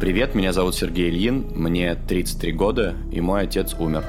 Привет, 0.00 0.34
меня 0.34 0.54
зовут 0.54 0.74
Сергей 0.74 1.10
Ильин, 1.10 1.46
мне 1.54 1.94
33 1.94 2.52
года, 2.52 2.96
и 3.12 3.20
мой 3.20 3.42
отец 3.42 3.74
умер. 3.78 4.02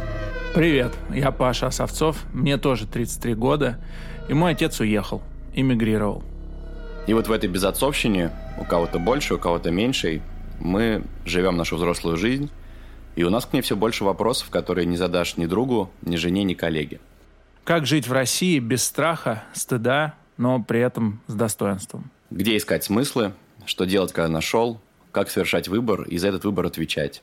Привет, 0.55 0.93
я 1.13 1.31
Паша 1.31 1.67
Осовцов, 1.67 2.23
мне 2.31 2.57
тоже 2.57 2.87
33 2.87 3.35
года, 3.35 3.77
и 4.29 4.33
мой 4.33 4.53
отец 4.53 4.79
уехал, 4.79 5.21
эмигрировал. 5.53 6.23
И 7.07 7.13
вот 7.13 7.27
в 7.27 7.31
этой 7.33 7.49
безотцовщине, 7.49 8.31
у 8.57 8.63
кого-то 8.63 8.99
больше, 8.99 9.35
у 9.35 9.37
кого-то 9.37 9.69
меньше, 9.69 10.21
мы 10.61 11.03
живем 11.25 11.57
нашу 11.57 11.75
взрослую 11.75 12.15
жизнь, 12.15 12.49
и 13.17 13.25
у 13.25 13.29
нас 13.29 13.45
к 13.45 13.51
ней 13.51 13.61
все 13.61 13.75
больше 13.75 14.05
вопросов, 14.05 14.49
которые 14.49 14.85
не 14.85 14.95
задашь 14.95 15.35
ни 15.35 15.45
другу, 15.45 15.91
ни 16.03 16.15
жене, 16.15 16.45
ни 16.45 16.53
коллеге. 16.53 17.01
Как 17.65 17.85
жить 17.85 18.07
в 18.07 18.13
России 18.13 18.59
без 18.59 18.81
страха, 18.81 19.43
стыда, 19.51 20.13
но 20.37 20.63
при 20.63 20.79
этом 20.79 21.19
с 21.27 21.33
достоинством? 21.33 22.09
Где 22.29 22.55
искать 22.55 22.85
смыслы, 22.85 23.33
что 23.65 23.83
делать, 23.83 24.13
когда 24.13 24.29
нашел, 24.29 24.79
как 25.11 25.29
совершать 25.29 25.67
выбор 25.67 26.03
и 26.03 26.17
за 26.17 26.29
этот 26.29 26.45
выбор 26.45 26.65
отвечать, 26.65 27.21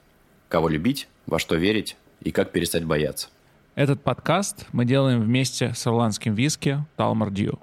кого 0.49 0.69
любить, 0.69 1.09
во 1.27 1.39
что 1.39 1.57
верить 1.57 1.97
и 2.23 2.31
как 2.31 2.53
перестать 2.53 2.85
бояться. 2.85 3.29
Этот 3.75 4.03
подкаст 4.03 4.67
мы 4.73 4.85
делаем 4.85 5.21
вместе 5.21 5.73
с 5.75 5.87
ирландским 5.87 6.35
виски 6.35 6.85
Талмар 6.97 7.31
Дью. 7.31 7.59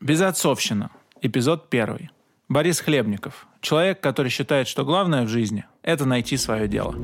Безотцовщина. 0.00 0.90
Эпизод 1.20 1.68
первый. 1.68 2.10
Борис 2.48 2.80
Хлебников. 2.80 3.46
Человек, 3.60 4.00
который 4.00 4.30
считает, 4.30 4.68
что 4.68 4.84
главное 4.84 5.24
в 5.24 5.28
жизни– 5.28 5.64
это 5.82 6.04
найти 6.04 6.36
свое 6.36 6.68
дело. 6.68 6.94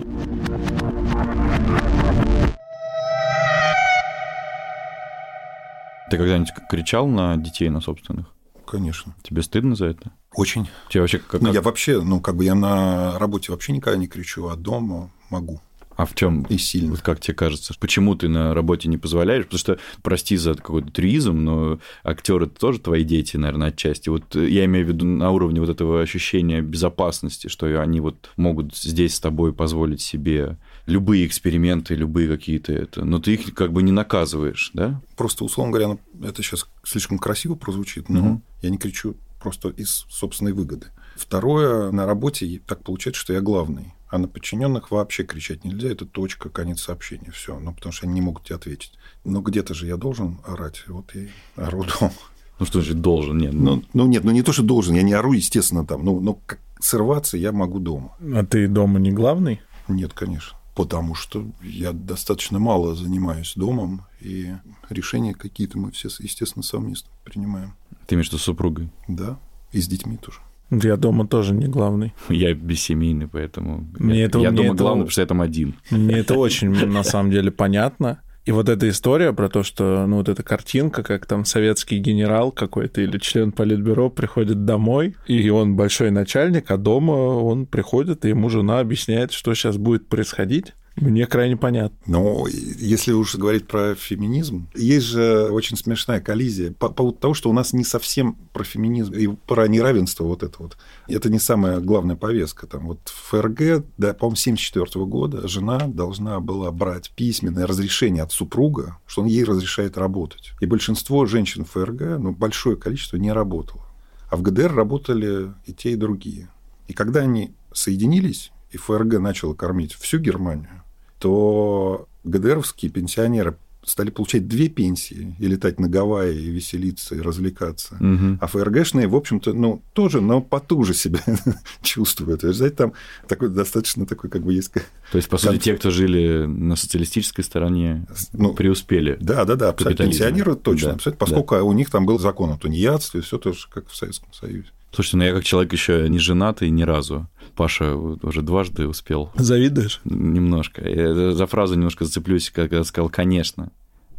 Ты 6.10 6.16
когда-нибудь 6.18 6.52
кричал 6.68 7.06
на 7.06 7.36
детей, 7.36 7.70
на 7.70 7.80
собственных? 7.80 8.26
Конечно. 8.70 9.16
Тебе 9.22 9.42
стыдно 9.42 9.74
за 9.74 9.86
это? 9.86 10.12
Очень. 10.32 10.68
Тебе 10.90 11.00
вообще 11.00 11.18
как? 11.18 11.40
Ну, 11.40 11.52
я 11.52 11.60
вообще, 11.60 12.00
ну, 12.00 12.20
как 12.20 12.36
бы 12.36 12.44
я 12.44 12.54
на 12.54 13.18
работе 13.18 13.50
вообще 13.50 13.72
никогда 13.72 13.98
не 13.98 14.06
кричу, 14.06 14.46
а 14.46 14.54
дома 14.54 15.10
могу. 15.28 15.60
А 15.96 16.06
в 16.06 16.14
чем? 16.14 16.44
И 16.44 16.56
сильно. 16.56 16.92
Вот 16.92 17.02
как 17.02 17.20
тебе 17.20 17.34
кажется, 17.34 17.74
почему 17.78 18.14
ты 18.14 18.28
на 18.28 18.54
работе 18.54 18.88
не 18.88 18.96
позволяешь? 18.96 19.44
Потому 19.44 19.58
что, 19.58 19.78
прости 20.02 20.36
за 20.36 20.54
какой-то 20.54 20.90
трюизм, 20.92 21.36
но 21.44 21.80
актеры 22.04 22.46
тоже 22.46 22.78
твои 22.78 23.02
дети, 23.02 23.36
наверное, 23.36 23.68
отчасти. 23.68 24.08
Вот 24.08 24.36
я 24.36 24.64
имею 24.66 24.86
в 24.86 24.88
виду 24.88 25.04
на 25.04 25.30
уровне 25.30 25.60
вот 25.60 25.68
этого 25.68 26.00
ощущения 26.00 26.62
безопасности, 26.62 27.48
что 27.48 27.66
они 27.82 28.00
вот 28.00 28.30
могут 28.36 28.76
здесь 28.76 29.16
с 29.16 29.20
тобой 29.20 29.52
позволить 29.52 30.00
себе 30.00 30.56
любые 30.86 31.26
эксперименты, 31.26 31.94
любые 31.94 32.28
какие-то 32.28 32.72
это, 32.72 33.04
но 33.04 33.18
ты 33.18 33.34
их 33.34 33.54
как 33.54 33.72
бы 33.72 33.82
не 33.82 33.92
наказываешь, 33.92 34.70
да? 34.74 35.00
Просто, 35.16 35.44
условно 35.44 35.72
говоря, 35.72 35.88
ну, 35.88 36.26
это 36.26 36.42
сейчас 36.42 36.66
слишком 36.84 37.18
красиво 37.18 37.54
прозвучит, 37.54 38.08
но 38.08 38.20
угу. 38.20 38.42
я 38.62 38.70
не 38.70 38.78
кричу 38.78 39.16
просто 39.40 39.70
из 39.70 40.06
собственной 40.08 40.52
выгоды. 40.52 40.88
Второе, 41.16 41.90
на 41.90 42.06
работе 42.06 42.60
так 42.66 42.82
получается, 42.82 43.20
что 43.20 43.32
я 43.32 43.40
главный. 43.40 43.94
А 44.08 44.18
на 44.18 44.26
подчиненных 44.26 44.90
вообще 44.90 45.22
кричать 45.22 45.64
нельзя. 45.64 45.88
Это 45.90 46.04
точка, 46.04 46.48
конец 46.48 46.82
сообщения. 46.82 47.30
Все. 47.30 47.58
Ну, 47.58 47.72
потому 47.72 47.92
что 47.92 48.06
они 48.06 48.14
не 48.14 48.20
могут 48.20 48.44
тебе 48.44 48.56
ответить. 48.56 48.92
Но 49.24 49.40
где-то 49.40 49.72
же 49.72 49.86
я 49.86 49.96
должен 49.96 50.40
орать. 50.44 50.82
Вот 50.88 51.12
я 51.14 51.28
ору 51.64 51.84
дома. 51.84 52.12
Ну, 52.58 52.66
что 52.66 52.80
же 52.80 52.94
должен? 52.94 53.38
Нет. 53.38 53.52
Ну, 53.52 53.84
ну, 53.94 54.06
нет, 54.06 54.24
ну 54.24 54.32
не 54.32 54.42
то, 54.42 54.52
что 54.52 54.62
должен. 54.62 54.94
Я 54.94 55.02
не 55.02 55.12
ору, 55.12 55.32
естественно, 55.32 55.86
там. 55.86 56.04
Ну, 56.04 56.20
но 56.20 56.34
как 56.34 56.58
срываться 56.80 57.36
я 57.36 57.52
могу 57.52 57.78
дома. 57.78 58.16
А 58.34 58.44
ты 58.44 58.66
дома 58.66 58.98
не 58.98 59.12
главный? 59.12 59.60
Нет, 59.86 60.12
конечно. 60.12 60.58
Потому 60.74 61.14
что 61.14 61.44
я 61.62 61.92
достаточно 61.92 62.58
мало 62.58 62.94
занимаюсь 62.94 63.54
домом, 63.56 64.02
и 64.20 64.54
решения 64.88 65.34
какие-то 65.34 65.78
мы 65.78 65.90
все, 65.90 66.08
естественно, 66.20 66.62
совместно 66.62 67.10
принимаем. 67.24 67.74
Ты 68.06 68.14
имеешь 68.14 68.28
в 68.28 68.32
виду 68.32 68.38
с 68.38 68.44
супругой? 68.44 68.90
Да, 69.08 69.38
и 69.72 69.80
с 69.80 69.88
детьми 69.88 70.16
тоже. 70.16 70.38
Я 70.70 70.96
дома 70.96 71.26
тоже 71.26 71.52
не 71.52 71.66
главный. 71.66 72.14
Я 72.28 72.54
бессемейный, 72.54 73.26
поэтому 73.26 73.88
мне 73.98 74.20
я, 74.20 74.24
это, 74.26 74.38
я 74.38 74.50
мне 74.50 74.58
дома 74.58 74.74
это, 74.74 74.82
главный, 74.82 75.00
потому 75.02 75.10
что 75.10 75.20
я 75.20 75.26
там 75.26 75.40
один. 75.40 75.74
Мне 75.90 76.18
это 76.18 76.34
очень, 76.34 76.70
на 76.70 77.02
самом 77.02 77.32
деле, 77.32 77.50
понятно. 77.50 78.20
И 78.46 78.52
вот 78.52 78.68
эта 78.68 78.88
история 78.88 79.32
про 79.32 79.48
то, 79.48 79.62
что, 79.62 80.06
ну, 80.06 80.16
вот 80.16 80.28
эта 80.28 80.42
картинка, 80.42 81.02
как 81.02 81.26
там 81.26 81.44
советский 81.44 81.98
генерал 81.98 82.52
какой-то 82.52 83.02
или 83.02 83.18
член 83.18 83.52
политбюро 83.52 84.08
приходит 84.08 84.64
домой, 84.64 85.14
и 85.26 85.50
он 85.50 85.76
большой 85.76 86.10
начальник, 86.10 86.70
а 86.70 86.78
дома 86.78 87.12
он 87.12 87.66
приходит, 87.66 88.24
и 88.24 88.30
ему 88.30 88.48
жена 88.48 88.80
объясняет, 88.80 89.32
что 89.32 89.54
сейчас 89.54 89.76
будет 89.76 90.08
происходить. 90.08 90.72
Мне 90.96 91.26
крайне 91.26 91.56
понятно. 91.56 91.96
Но 92.06 92.46
если 92.48 93.12
уж 93.12 93.36
говорить 93.36 93.66
про 93.66 93.94
феминизм, 93.94 94.68
есть 94.74 95.06
же 95.06 95.48
очень 95.50 95.76
смешная 95.76 96.20
коллизия 96.20 96.72
по 96.72 96.88
поводу 96.90 97.16
того, 97.16 97.34
что 97.34 97.48
у 97.48 97.52
нас 97.52 97.72
не 97.72 97.84
совсем 97.84 98.36
про 98.52 98.64
феминизм 98.64 99.12
и 99.14 99.28
про 99.28 99.66
неравенство 99.68 100.24
вот 100.24 100.42
это 100.42 100.56
вот. 100.58 100.76
Это 101.08 101.30
не 101.30 101.38
самая 101.38 101.80
главная 101.80 102.16
повестка. 102.16 102.66
Там 102.66 102.88
вот 102.88 103.00
в 103.08 103.30
ФРГ, 103.30 103.84
да, 103.96 104.12
по-моему, 104.12 104.36
74 104.36 105.04
года 105.06 105.48
жена 105.48 105.78
должна 105.86 106.40
была 106.40 106.70
брать 106.70 107.10
письменное 107.16 107.66
разрешение 107.66 108.22
от 108.22 108.32
супруга, 108.32 108.98
что 109.06 109.22
он 109.22 109.28
ей 109.28 109.44
разрешает 109.44 109.96
работать. 109.96 110.52
И 110.60 110.66
большинство 110.66 111.24
женщин 111.24 111.64
в 111.64 111.70
ФРГ, 111.70 112.18
ну, 112.18 112.32
большое 112.32 112.76
количество 112.76 113.16
не 113.16 113.32
работало. 113.32 113.84
А 114.28 114.36
в 114.36 114.42
ГДР 114.42 114.74
работали 114.74 115.52
и 115.66 115.72
те, 115.72 115.92
и 115.92 115.96
другие. 115.96 116.48
И 116.88 116.92
когда 116.92 117.20
они 117.20 117.52
соединились, 117.72 118.52
и 118.70 118.76
ФРГ 118.76 119.18
начала 119.18 119.54
кормить 119.54 119.94
всю 119.94 120.18
Германию, 120.18 120.79
то 121.20 122.08
ГДРовские 122.24 122.90
пенсионеры 122.90 123.56
стали 123.84 124.10
получать 124.10 124.46
две 124.46 124.68
пенсии 124.68 125.34
и 125.38 125.46
летать 125.46 125.80
на 125.80 125.88
Гавайи, 125.88 126.38
и 126.38 126.50
веселиться, 126.50 127.14
и 127.14 127.20
развлекаться. 127.20 127.94
Угу. 127.94 128.38
А 128.40 128.46
ФРГшные, 128.46 129.06
в 129.08 129.16
общем-то, 129.16 129.54
ну, 129.54 129.82
тоже, 129.94 130.20
но 130.20 130.42
потуже 130.42 130.92
себя 130.92 131.20
чувствуют. 131.82 132.42
То 132.42 132.48
есть, 132.48 132.76
там 132.76 132.92
такой 133.26 133.48
достаточно 133.48 134.06
такой, 134.06 134.28
как 134.28 134.42
бы 134.42 134.52
есть... 134.52 134.72
То 134.72 135.16
есть, 135.16 135.28
по 135.28 135.38
сути, 135.38 135.58
те, 135.58 135.74
кто 135.76 135.90
жили 135.90 136.44
на 136.46 136.76
социалистической 136.76 137.42
стороне, 137.42 138.06
ну, 138.32 138.54
преуспели. 138.54 139.16
Да, 139.20 139.44
да, 139.44 139.56
да. 139.56 139.72
Пенсионеры 139.72 140.56
точно. 140.56 140.98
Да, 141.02 141.12
поскольку 141.12 141.54
да. 141.54 141.62
у 141.62 141.72
них 141.72 141.90
там 141.90 142.04
был 142.04 142.18
закон 142.18 142.50
о 142.50 142.58
тунеядстве, 142.58 143.22
все 143.22 143.38
тоже 143.38 143.66
как 143.70 143.88
в 143.88 143.96
Советском 143.96 144.32
Союзе. 144.32 144.68
Слушайте, 144.92 145.16
ну 145.18 145.24
я 145.24 145.32
как 145.32 145.44
человек 145.44 145.72
еще 145.72 146.08
не 146.08 146.18
женатый 146.18 146.68
ни 146.70 146.82
разу. 146.82 147.28
Паша 147.60 147.94
уже 147.94 148.40
дважды 148.40 148.88
успел. 148.88 149.32
Завидуешь? 149.34 150.00
Немножко. 150.04 150.80
Я 150.88 151.32
за 151.32 151.46
фразу 151.46 151.74
немножко 151.74 152.06
зацеплюсь, 152.06 152.48
когда 152.48 152.82
сказал 152.84 153.10
«конечно». 153.10 153.70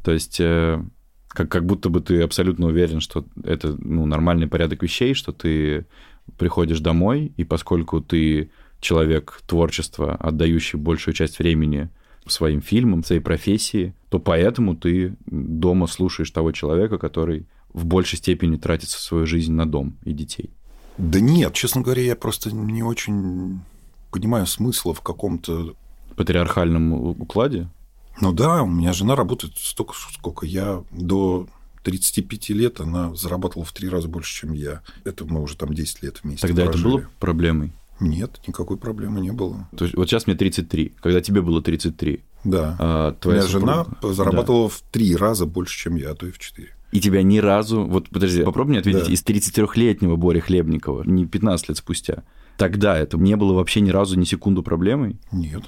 То 0.03 0.11
есть 0.11 0.39
э, 0.39 0.79
как, 1.27 1.49
как 1.49 1.65
будто 1.65 1.89
бы 1.89 2.01
ты 2.01 2.21
абсолютно 2.21 2.67
уверен, 2.67 2.99
что 2.99 3.25
это 3.43 3.75
ну, 3.79 4.05
нормальный 4.05 4.45
порядок 4.45 4.83
вещей, 4.83 5.15
что 5.15 5.31
ты 5.31 5.87
приходишь 6.37 6.81
домой, 6.81 7.33
и 7.35 7.43
поскольку 7.43 7.99
ты 7.99 8.51
человек 8.79 9.41
творчества, 9.47 10.15
отдающий 10.17 10.77
большую 10.77 11.15
часть 11.15 11.39
времени 11.39 11.89
своим 12.27 12.61
фильмам, 12.61 13.03
своей 13.03 13.21
профессии, 13.21 13.95
то 14.11 14.19
поэтому 14.19 14.75
ты 14.75 15.17
дома 15.25 15.87
слушаешь 15.87 16.29
того 16.29 16.51
человека, 16.51 16.99
который 16.99 17.47
в 17.73 17.87
большей 17.87 18.19
степени 18.19 18.57
тратит 18.57 18.89
свою 18.89 19.25
жизнь 19.25 19.53
на 19.53 19.65
дом 19.65 19.97
и 20.03 20.13
детей. 20.13 20.51
Да 20.97 21.19
нет, 21.19 21.53
честно 21.53 21.81
говоря, 21.81 22.03
я 22.03 22.15
просто 22.15 22.53
не 22.53 22.83
очень 22.83 23.61
понимаю 24.11 24.45
смысла 24.45 24.93
в 24.93 25.01
каком-то... 25.01 25.73
Патриархальном 26.15 26.93
укладе? 27.21 27.69
Ну 28.19 28.33
да, 28.33 28.63
у 28.63 28.67
меня 28.67 28.93
жена 28.93 29.15
работает 29.15 29.53
столько, 29.57 29.93
сколько 30.13 30.45
я 30.45 30.83
до 30.91 31.47
35 31.83 32.49
лет 32.49 32.79
она 32.79 33.13
зарабатывала 33.15 33.65
в 33.65 33.71
три 33.71 33.89
раза 33.89 34.07
больше, 34.07 34.41
чем 34.41 34.53
я. 34.53 34.81
Это 35.03 35.25
мы 35.25 35.41
уже 35.41 35.55
там 35.55 35.73
10 35.73 36.03
лет 36.03 36.19
вместе 36.23 36.45
Тогда 36.45 36.65
прожили. 36.65 36.87
это 36.87 36.97
было 36.97 37.09
проблемой? 37.19 37.71
Нет, 37.99 38.41
никакой 38.47 38.77
проблемы 38.77 39.21
не 39.21 39.31
было. 39.31 39.67
То 39.77 39.85
есть 39.85 39.95
вот 39.95 40.09
сейчас 40.09 40.27
мне 40.27 40.35
33, 40.35 40.93
когда 41.01 41.21
тебе 41.21 41.41
было 41.41 41.61
33. 41.61 42.21
Да. 42.43 42.75
А 42.79 43.11
твоя 43.13 43.41
Моя 43.41 43.51
супруга... 43.51 43.87
жена 44.01 44.13
зарабатывала 44.13 44.69
да. 44.69 44.75
в 44.75 44.81
три 44.91 45.15
раза 45.15 45.45
больше, 45.45 45.77
чем 45.77 45.95
я, 45.95 46.11
а 46.11 46.15
то 46.15 46.25
и 46.25 46.31
в 46.31 46.39
четыре. 46.39 46.75
И 46.91 46.99
тебя 46.99 47.23
ни 47.23 47.37
разу... 47.37 47.85
Вот 47.85 48.09
подожди, 48.09 48.43
попробуй 48.43 48.71
мне 48.71 48.79
ответить. 48.79 49.05
Да. 49.05 49.13
Из 49.13 49.23
33-летнего 49.23 50.15
Бори 50.15 50.39
Хлебникова, 50.39 51.03
не 51.03 51.25
15 51.25 51.69
лет 51.69 51.77
спустя, 51.77 52.23
тогда 52.57 52.97
это 52.97 53.17
не 53.17 53.35
было 53.35 53.53
вообще 53.53 53.81
ни 53.81 53.89
разу 53.89 54.19
ни 54.19 54.25
секунду 54.25 54.61
проблемой? 54.61 55.19
Нет. 55.31 55.63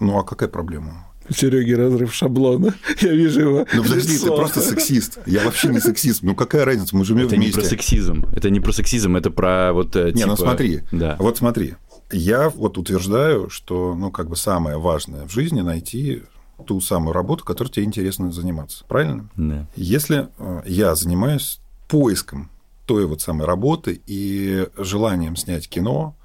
Ну, 0.00 0.18
а 0.18 0.24
какая 0.24 0.48
проблема? 0.48 1.06
Сереги 1.30 1.72
разрыв 1.72 2.12
шаблона. 2.12 2.74
Я 3.00 3.12
вижу 3.12 3.40
его. 3.40 3.66
Ну 3.72 3.82
подожди, 3.82 4.14
лицо. 4.14 4.30
ты 4.30 4.36
просто 4.36 4.60
сексист. 4.60 5.18
Я 5.26 5.44
вообще 5.44 5.68
не 5.68 5.80
сексист. 5.80 6.22
Ну 6.22 6.34
какая 6.34 6.64
разница? 6.64 6.96
Мы 6.96 7.04
живем 7.04 7.26
это 7.26 7.36
вместе. 7.36 7.50
Это 7.50 7.60
не 7.60 7.62
про 7.62 7.70
сексизм. 7.70 8.26
Это 8.34 8.50
не 8.50 8.60
про 8.60 8.72
сексизм, 8.72 9.16
это 9.16 9.30
про 9.30 9.72
вот 9.72 9.94
Не, 9.94 10.12
типа... 10.12 10.28
ну 10.28 10.36
смотри. 10.36 10.80
Да. 10.90 11.16
Вот 11.18 11.38
смотри. 11.38 11.74
Я 12.10 12.50
вот 12.50 12.76
утверждаю, 12.76 13.48
что, 13.48 13.94
ну, 13.94 14.10
как 14.10 14.28
бы 14.28 14.36
самое 14.36 14.76
важное 14.76 15.26
в 15.26 15.32
жизни 15.32 15.62
найти 15.62 16.22
ту 16.66 16.80
самую 16.80 17.12
работу, 17.12 17.44
которой 17.44 17.68
тебе 17.68 17.84
интересно 17.84 18.32
заниматься. 18.32 18.84
Правильно? 18.86 19.28
Да. 19.36 19.66
Если 19.76 20.28
я 20.66 20.94
занимаюсь 20.94 21.60
поиском 21.88 22.50
той 22.86 23.06
вот 23.06 23.20
самой 23.20 23.46
работы 23.46 24.00
и 24.06 24.68
желанием 24.76 25.36
снять 25.36 25.68
кино, 25.68 26.16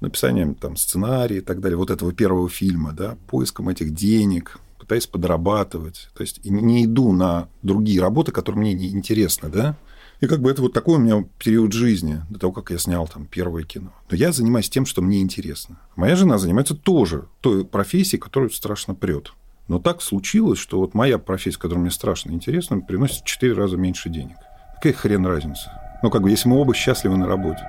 написанием 0.00 0.54
там 0.54 0.76
сценария 0.76 1.38
и 1.38 1.42
так 1.42 1.60
далее, 1.60 1.76
вот 1.76 1.90
этого 1.90 2.12
первого 2.12 2.48
фильма, 2.48 2.92
да, 2.92 3.16
поиском 3.26 3.68
этих 3.68 3.94
денег, 3.94 4.58
пытаюсь 4.78 5.06
подрабатывать. 5.06 6.08
То 6.14 6.22
есть 6.22 6.44
не 6.44 6.84
иду 6.84 7.12
на 7.12 7.48
другие 7.62 8.00
работы, 8.00 8.32
которые 8.32 8.60
мне 8.60 8.74
не 8.74 8.88
интересны, 8.88 9.48
да? 9.48 9.76
И 10.20 10.26
как 10.26 10.42
бы 10.42 10.50
это 10.50 10.60
вот 10.60 10.72
такой 10.74 10.96
у 10.96 10.98
меня 10.98 11.24
период 11.38 11.72
жизни, 11.72 12.22
до 12.28 12.38
того, 12.38 12.52
как 12.52 12.70
я 12.70 12.78
снял 12.78 13.08
там 13.08 13.26
первое 13.26 13.62
кино. 13.62 13.92
Но 14.10 14.16
я 14.16 14.32
занимаюсь 14.32 14.68
тем, 14.68 14.84
что 14.84 15.00
мне 15.00 15.20
интересно. 15.20 15.80
Моя 15.96 16.14
жена 16.16 16.36
занимается 16.36 16.74
тоже 16.74 17.28
той 17.40 17.64
профессией, 17.64 18.20
которую 18.20 18.50
страшно 18.50 18.94
прет. 18.94 19.32
Но 19.70 19.78
так 19.78 20.02
случилось, 20.02 20.58
что 20.58 20.80
вот 20.80 20.94
моя 20.94 21.16
профессия, 21.16 21.60
которая 21.60 21.82
мне 21.82 21.92
страшно 21.92 22.32
интересна, 22.32 22.80
приносит 22.80 23.22
в 23.22 23.24
4 23.24 23.52
раза 23.52 23.76
меньше 23.76 24.08
денег. 24.08 24.34
Какая 24.74 24.92
хрен 24.92 25.24
разница? 25.24 25.70
Ну, 26.02 26.10
как 26.10 26.22
бы, 26.22 26.30
если 26.30 26.48
мы 26.48 26.60
оба 26.60 26.74
счастливы 26.74 27.16
на 27.16 27.28
работе. 27.28 27.60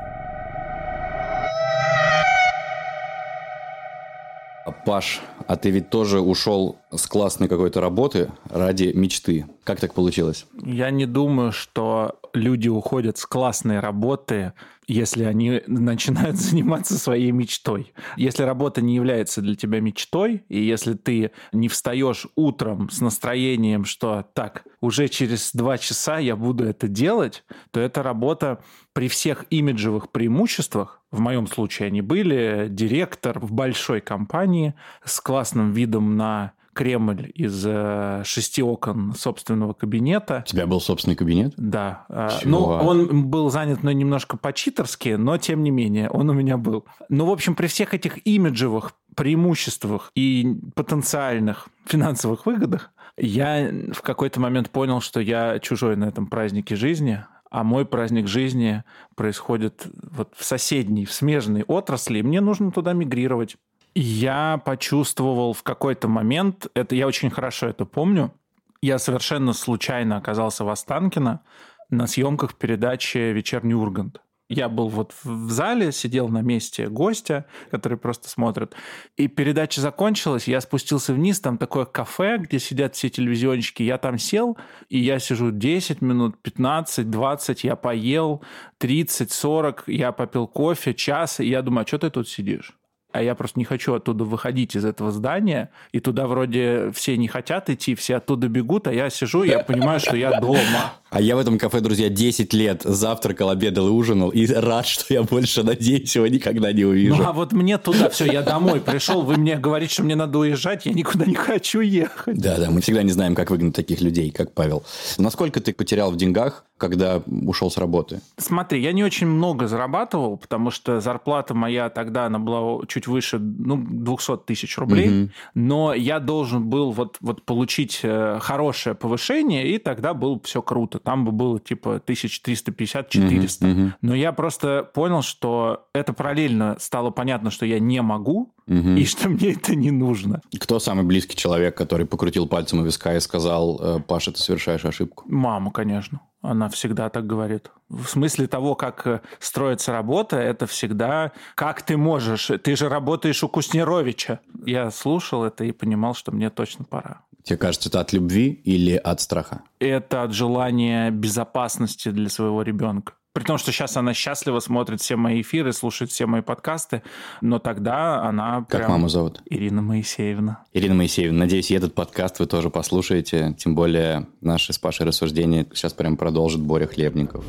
Паш, 4.84 5.22
а 5.46 5.58
ты 5.58 5.70
ведь 5.70 5.92
тоже 5.92 6.22
ушел 6.22 6.80
с 6.90 7.06
классной 7.06 7.48
какой-то 7.48 7.82
работы 7.82 8.32
ради 8.50 8.92
мечты. 8.96 9.46
Как 9.64 9.80
так 9.80 9.94
получилось? 9.94 10.48
Я 10.66 10.90
не 10.90 11.06
думаю, 11.06 11.52
что 11.52 12.16
люди 12.34 12.68
уходят 12.68 13.20
с 13.20 13.28
классной 13.28 13.80
работы, 13.80 14.54
если 14.88 15.24
они 15.24 15.62
начинают 15.68 16.36
заниматься 16.38 16.98
своей 16.98 17.32
мечтой. 17.32 17.94
Если 18.18 18.44
работа 18.44 18.82
не 18.82 18.96
является 18.96 19.42
для 19.42 19.56
тебя 19.56 19.80
мечтой, 19.80 20.44
и 20.50 20.62
если 20.62 20.94
ты 20.94 21.32
не 21.54 21.68
встаешь 21.68 22.28
утром 22.36 22.90
с 22.90 23.02
настроением, 23.02 23.86
что 23.86 24.26
так, 24.34 24.66
уже 24.82 25.08
через 25.08 25.52
два 25.54 25.78
часа 25.78 26.20
я 26.20 26.36
буду 26.36 26.66
это 26.66 26.88
делать, 26.88 27.44
то 27.72 27.80
эта 27.80 28.04
работа 28.04 28.64
при 28.94 29.08
всех 29.08 29.46
имиджевых 29.50 30.10
преимуществах, 30.10 31.02
в 31.12 31.20
моем 31.20 31.48
случае 31.48 31.88
они 31.88 32.02
были, 32.02 32.68
директор 32.70 33.40
в 33.40 33.52
большой 33.52 34.02
компании 34.02 34.74
с 35.04 35.20
классным 35.22 35.72
видом 35.72 36.18
на 36.18 36.54
Кремль 36.74 37.32
из 37.36 37.64
э, 37.66 38.22
шести 38.26 38.64
окон 38.64 39.14
собственного 39.16 39.74
кабинета. 39.74 40.44
У 40.46 40.50
тебя 40.50 40.68
был 40.68 40.82
собственный 40.82 41.16
кабинет? 41.16 41.54
Да. 41.58 42.06
Э, 42.10 42.30
ну, 42.44 42.64
он 42.64 43.28
был 43.30 43.50
занят 43.50 43.84
ну, 43.84 43.92
немножко 43.92 44.38
по-читерски, 44.38 45.10
но 45.10 45.38
тем 45.38 45.64
не 45.64 45.72
менее, 45.72 46.10
он 46.10 46.30
у 46.30 46.34
меня 46.34 46.58
был. 46.58 46.86
Ну, 47.10 47.26
в 47.26 47.32
общем, 47.32 47.56
при 47.56 47.68
всех 47.68 47.94
этих 47.94 48.26
имиджевых 48.26 48.94
преимуществах 49.16 50.12
и 50.16 50.58
потенциальных 50.76 51.68
финансовых 51.86 52.46
выгодах, 52.46 52.92
я 53.18 53.70
в 53.92 54.02
какой-то 54.02 54.40
момент 54.40 54.70
понял, 54.70 55.02
что 55.02 55.20
я 55.20 55.60
чужой 55.60 55.96
на 55.96 56.06
этом 56.06 56.28
празднике 56.28 56.76
жизни, 56.76 57.24
а 57.52 57.64
мой 57.64 57.86
праздник 57.86 58.28
жизни 58.28 58.84
происходит 59.16 59.86
вот 59.94 60.34
в 60.36 60.44
соседней, 60.44 61.06
в 61.06 61.12
смежной 61.12 61.64
отрасли, 61.64 62.20
и 62.20 62.24
мне 62.24 62.40
нужно 62.40 62.72
туда 62.72 62.94
мигрировать. 62.94 63.58
Я 63.94 64.62
почувствовал 64.64 65.54
в 65.54 65.64
какой-то 65.64 66.08
момент, 66.08 66.68
это 66.74 66.96
я 66.96 67.08
очень 67.08 67.30
хорошо 67.30 67.68
это 67.68 67.86
помню, 67.86 68.34
я 68.82 68.98
совершенно 69.00 69.54
случайно 69.54 70.18
оказался 70.18 70.64
в 70.64 70.70
Останкино 70.70 71.42
на 71.90 72.08
съемках 72.08 72.56
передачи 72.56 73.18
«Вечерний 73.18 73.76
Ургант». 73.76 74.22
Я 74.48 74.68
был 74.68 74.90
вот 74.90 75.14
в 75.24 75.50
зале, 75.50 75.94
сидел 75.94 76.28
на 76.28 76.42
месте 76.42 76.90
гостя, 76.90 77.46
который 77.70 77.98
просто 77.98 78.28
смотрит. 78.28 78.74
И 79.16 79.30
передача 79.30 79.80
закончилась, 79.80 80.46
я 80.46 80.60
спустился 80.60 81.14
вниз, 81.14 81.40
там 81.40 81.58
такое 81.58 81.86
кафе, 81.86 82.38
где 82.38 82.60
сидят 82.60 82.96
все 82.96 83.10
телевизионщики. 83.10 83.84
Я 83.84 83.98
там 83.98 84.18
сел, 84.18 84.58
и 84.90 85.00
я 85.00 85.20
сижу 85.20 85.52
10 85.52 86.02
минут, 86.02 86.42
15, 86.42 87.10
20, 87.10 87.64
я 87.64 87.78
поел, 87.78 88.44
30, 88.80 89.32
40, 89.32 89.84
я 89.88 90.12
попил 90.12 90.48
кофе, 90.48 90.94
час, 90.94 91.40
и 91.40 91.48
я 91.48 91.62
думаю, 91.62 91.84
а 91.84 91.88
что 91.88 92.00
ты 92.00 92.10
тут 92.10 92.28
сидишь? 92.28 92.74
А 93.12 93.22
я 93.22 93.36
просто 93.36 93.60
не 93.60 93.66
хочу 93.66 93.94
оттуда 93.94 94.24
выходить 94.24 94.76
из 94.76 94.86
этого 94.86 95.12
здания, 95.12 95.70
и 95.92 96.00
туда 96.00 96.28
вроде 96.28 96.92
все 96.94 97.18
не 97.18 97.28
хотят 97.28 97.70
идти, 97.70 97.96
все 97.96 98.18
оттуда 98.18 98.48
бегут, 98.48 98.88
а 98.88 98.94
я 98.94 99.10
сижу, 99.10 99.44
и 99.44 99.50
я 99.50 99.60
понимаю, 99.60 100.00
что 100.00 100.16
я 100.16 100.40
дома. 100.40 100.94
А 101.10 101.20
я 101.20 101.36
в 101.36 101.40
этом 101.40 101.58
кафе, 101.58 101.82
друзья, 101.82 102.08
10 102.08 102.54
лет 102.54 102.84
завтракал, 102.84 103.50
обедал 103.50 103.88
и 103.88 103.92
ужинал, 103.92 104.30
и 104.30 104.48
рад, 104.48 104.88
что 104.88 105.14
я 105.14 105.24
больше, 105.24 105.62
надеюсь, 105.62 106.16
его 106.16 106.28
никогда 106.28 106.72
не 106.72 106.86
увижу. 106.86 107.18
Ну, 107.18 107.26
а 107.28 107.34
вот 107.34 107.52
мне 107.52 107.78
туда 107.78 108.10
все, 108.10 108.26
я 108.26 108.42
домой 108.42 108.80
пришел, 108.80 109.22
вы 109.22 109.36
мне 109.36 109.58
говорите, 109.58 109.94
что 109.94 110.04
мне 110.04 110.16
надо 110.16 110.40
уезжать, 110.40 110.86
я 110.86 110.94
никуда 110.94 111.26
не 111.26 111.36
хочу 111.36 111.82
ехать. 111.82 112.38
Да-да, 112.38 112.72
мы 112.72 112.80
всегда 112.80 113.04
не 113.04 113.12
знаем, 113.12 113.36
как 113.36 113.52
выгнать 113.52 113.76
таких 113.76 114.00
людей, 114.00 114.32
как 114.32 114.54
Павел. 114.54 114.84
Насколько 115.18 115.60
ты 115.60 115.74
потерял 115.74 116.12
в 116.12 116.16
деньгах, 116.16 116.64
когда 116.78 117.22
ушел 117.28 117.70
с 117.70 117.78
работы? 117.78 118.22
Смотри, 118.38 118.82
я 118.82 118.94
не 118.94 119.04
очень 119.04 119.28
много 119.28 119.68
зарабатывал, 119.68 120.38
потому 120.38 120.72
что 120.72 121.02
зарплата 121.02 121.54
моя 121.54 121.90
тогда, 121.90 122.26
она 122.26 122.40
была 122.40 122.86
чуть 122.88 123.01
выше, 123.08 123.40
ну, 123.40 123.78
200 123.78 124.38
тысяч 124.46 124.78
рублей, 124.78 125.24
угу. 125.24 125.32
но 125.56 125.94
я 125.94 126.20
должен 126.20 126.70
был 126.70 126.92
вот, 126.92 127.18
вот 127.20 127.44
получить 127.44 128.00
э, 128.04 128.40
хорошее 128.42 128.96
повышение, 128.96 129.68
и 129.68 129.78
тогда 129.78 130.14
было 130.14 130.40
все 130.44 130.62
круто 130.62 131.00
там 131.00 131.26
бы 131.26 131.32
было 131.32 131.60
типа 131.60 132.02
1350-400. 132.06 133.12
Mm-hmm, 133.12 133.62
mm-hmm. 133.62 133.92
Но 134.02 134.16
я 134.16 134.32
просто 134.32 134.90
понял, 134.94 135.22
что 135.22 135.88
это 135.94 136.14
параллельно 136.14 136.78
стало 136.80 137.10
понятно, 137.10 137.52
что 137.52 137.66
я 137.66 137.80
не 137.80 138.02
могу, 138.02 138.54
mm-hmm. 138.68 138.98
и 138.98 139.06
что 139.06 139.30
мне 139.30 139.54
это 139.54 139.76
не 139.76 139.92
нужно. 139.92 140.42
Кто 140.60 140.80
самый 140.80 141.04
близкий 141.04 141.36
человек, 141.36 141.76
который 141.76 142.06
покрутил 142.06 142.48
пальцем 142.48 142.80
у 142.80 142.84
виска 142.84 143.16
и 143.16 143.20
сказал, 143.20 143.80
«Э, 143.82 144.00
Паша, 144.00 144.32
ты 144.32 144.40
совершаешь 144.40 144.86
ошибку? 144.86 145.26
Мама, 145.28 145.72
конечно. 145.72 146.22
Она 146.42 146.70
всегда 146.70 147.10
так 147.10 147.28
говорит. 147.28 147.70
В 147.90 148.06
смысле 148.06 148.48
того, 148.48 148.74
как 148.76 149.06
э, 149.06 149.22
строится 149.40 149.92
работа, 149.92 150.38
это 150.38 150.66
всегда 150.66 151.32
как 151.56 151.84
ты 151.84 151.98
можешь. 151.98 152.52
Ты 152.64 152.76
же 152.76 152.90
работаешь 152.90 153.44
у 153.44 153.48
Куснеровича. 153.48 154.40
Я 154.66 154.90
слушал 154.92 155.44
это 155.44 155.64
и 155.66 155.72
понимал, 155.72 156.16
что 156.16 156.32
мне 156.32 156.50
точно 156.50 156.86
пора. 156.86 157.22
Тебе 157.44 157.58
кажется, 157.58 157.90
это 157.90 158.00
от 158.00 158.14
любви 158.14 158.50
или 158.50 158.96
от 158.96 159.22
страха? 159.22 159.62
Это 159.80 160.24
от 160.24 160.34
желания 160.34 161.12
безопасности 161.12 162.10
для 162.10 162.30
своего 162.30 162.62
ребенка. 162.62 163.14
При 163.34 163.44
том, 163.44 163.58
что 163.58 163.72
сейчас 163.72 163.96
она 163.96 164.14
счастливо 164.14 164.60
смотрит 164.60 165.00
все 165.00 165.16
мои 165.16 165.40
эфиры, 165.42 165.72
слушает 165.72 166.12
все 166.12 166.26
мои 166.26 166.42
подкасты, 166.42 167.02
но 167.40 167.60
тогда 167.60 168.24
она 168.24 168.66
Как 168.68 168.90
маму 168.90 169.08
зовут? 169.08 169.42
Ирина 169.46 169.82
Моисеевна. 169.82 170.66
Ирина 170.74 170.96
Моисеевна, 170.96 171.40
надеюсь, 171.40 171.72
и 171.72 171.74
этот 171.74 171.96
подкаст 171.96 172.40
вы 172.40 172.46
тоже 172.48 172.70
послушаете, 172.70 173.56
тем 173.58 173.74
более 173.74 174.28
наши 174.42 174.74
с 174.74 174.78
Пашей 174.78 175.06
рассуждения 175.06 175.66
сейчас 175.74 175.94
прям 175.94 176.18
продолжит 176.18 176.60
Боря 176.60 176.88
Хлебников. 176.88 177.46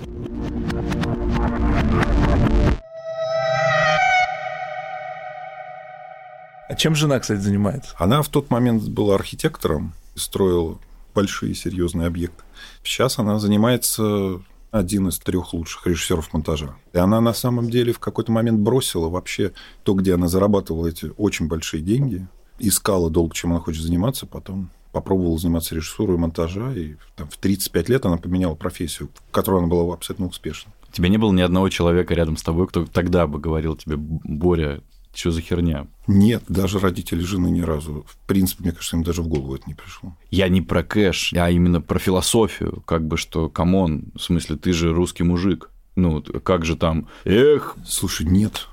А 6.69 6.75
чем 6.77 6.95
жена, 6.95 7.19
кстати, 7.19 7.41
занимается? 7.41 7.93
Она 7.99 8.23
в 8.23 8.29
тот 8.29 8.51
момент 8.51 8.85
была 8.85 9.17
архитектором, 9.17 9.95
строила 10.15 10.79
большие 11.13 11.57
серьезные 11.57 12.07
объекты. 12.07 12.45
Сейчас 12.85 13.19
она 13.19 13.41
занимается 13.41 14.41
один 14.73 15.09
из 15.09 15.19
трех 15.19 15.53
лучших 15.53 15.87
режиссеров 15.87 16.33
монтажа. 16.33 16.75
И 16.93 16.99
она 16.99 17.21
на 17.21 17.35
самом 17.35 17.71
деле 17.71 17.93
в 17.93 18.01
какой-то 18.01 18.33
момент 18.33 18.59
бросила 18.59 19.09
вообще 19.09 19.53
то, 19.85 19.95
где 19.95 20.15
она 20.15 20.27
зарабатывала 20.27 20.89
эти 20.89 21.13
очень 21.19 21.47
большие 21.47 21.83
деньги, 21.83 22.27
искала 22.59 23.11
долго, 23.11 23.35
чем 23.35 23.53
она 23.53 23.61
хочет 23.61 23.83
заниматься, 23.83 24.27
потом 24.27 24.71
попробовала 24.91 25.39
заниматься 25.39 25.75
режиссурой 25.75 26.17
монтажа, 26.17 26.73
и 26.73 26.97
там, 27.17 27.29
в 27.29 27.37
35 27.37 27.89
лет 27.89 28.07
она 28.07 28.17
поменяла 28.17 28.55
профессию, 28.55 29.11
в 29.29 29.31
которой 29.31 29.59
она 29.59 29.69
была 29.69 29.95
абсолютно 29.95 30.27
успешна. 30.27 30.73
У 30.89 30.93
тебя 30.93 31.09
не 31.09 31.19
было 31.19 31.33
ни 31.33 31.41
одного 31.41 31.69
человека 31.69 32.15
рядом 32.15 32.37
с 32.37 32.43
тобой, 32.43 32.67
кто 32.67 32.85
тогда 32.85 33.27
бы 33.27 33.39
говорил 33.39 33.77
тебе, 33.77 33.97
Боря, 33.97 34.83
что 35.15 35.31
за 35.31 35.41
херня? 35.41 35.87
Нет, 36.07 36.43
даже 36.49 36.79
родители 36.79 37.21
жены 37.21 37.49
ни 37.49 37.61
разу. 37.61 38.05
В 38.09 38.17
принципе, 38.27 38.65
мне 38.65 38.73
кажется, 38.73 38.97
им 38.97 39.03
даже 39.03 39.23
в 39.23 39.29
голову 39.29 39.55
это 39.55 39.65
не 39.67 39.75
пришло. 39.75 40.17
Я 40.31 40.49
не 40.49 40.63
про 40.63 40.83
кэш, 40.83 41.33
а 41.35 41.51
именно 41.51 41.81
про 41.81 41.99
философию. 41.99 42.83
Как 42.87 43.07
бы 43.07 43.17
что, 43.17 43.49
come 43.49 43.85
on, 43.85 44.13
в 44.15 44.21
смысле, 44.21 44.57
ты 44.57 44.73
же 44.73 44.93
русский 44.93 45.23
мужик. 45.23 45.71
Ну, 45.95 46.23
как 46.23 46.65
же 46.65 46.77
там, 46.77 47.09
эх... 47.25 47.77
Слушай, 47.87 48.27
нет, 48.27 48.69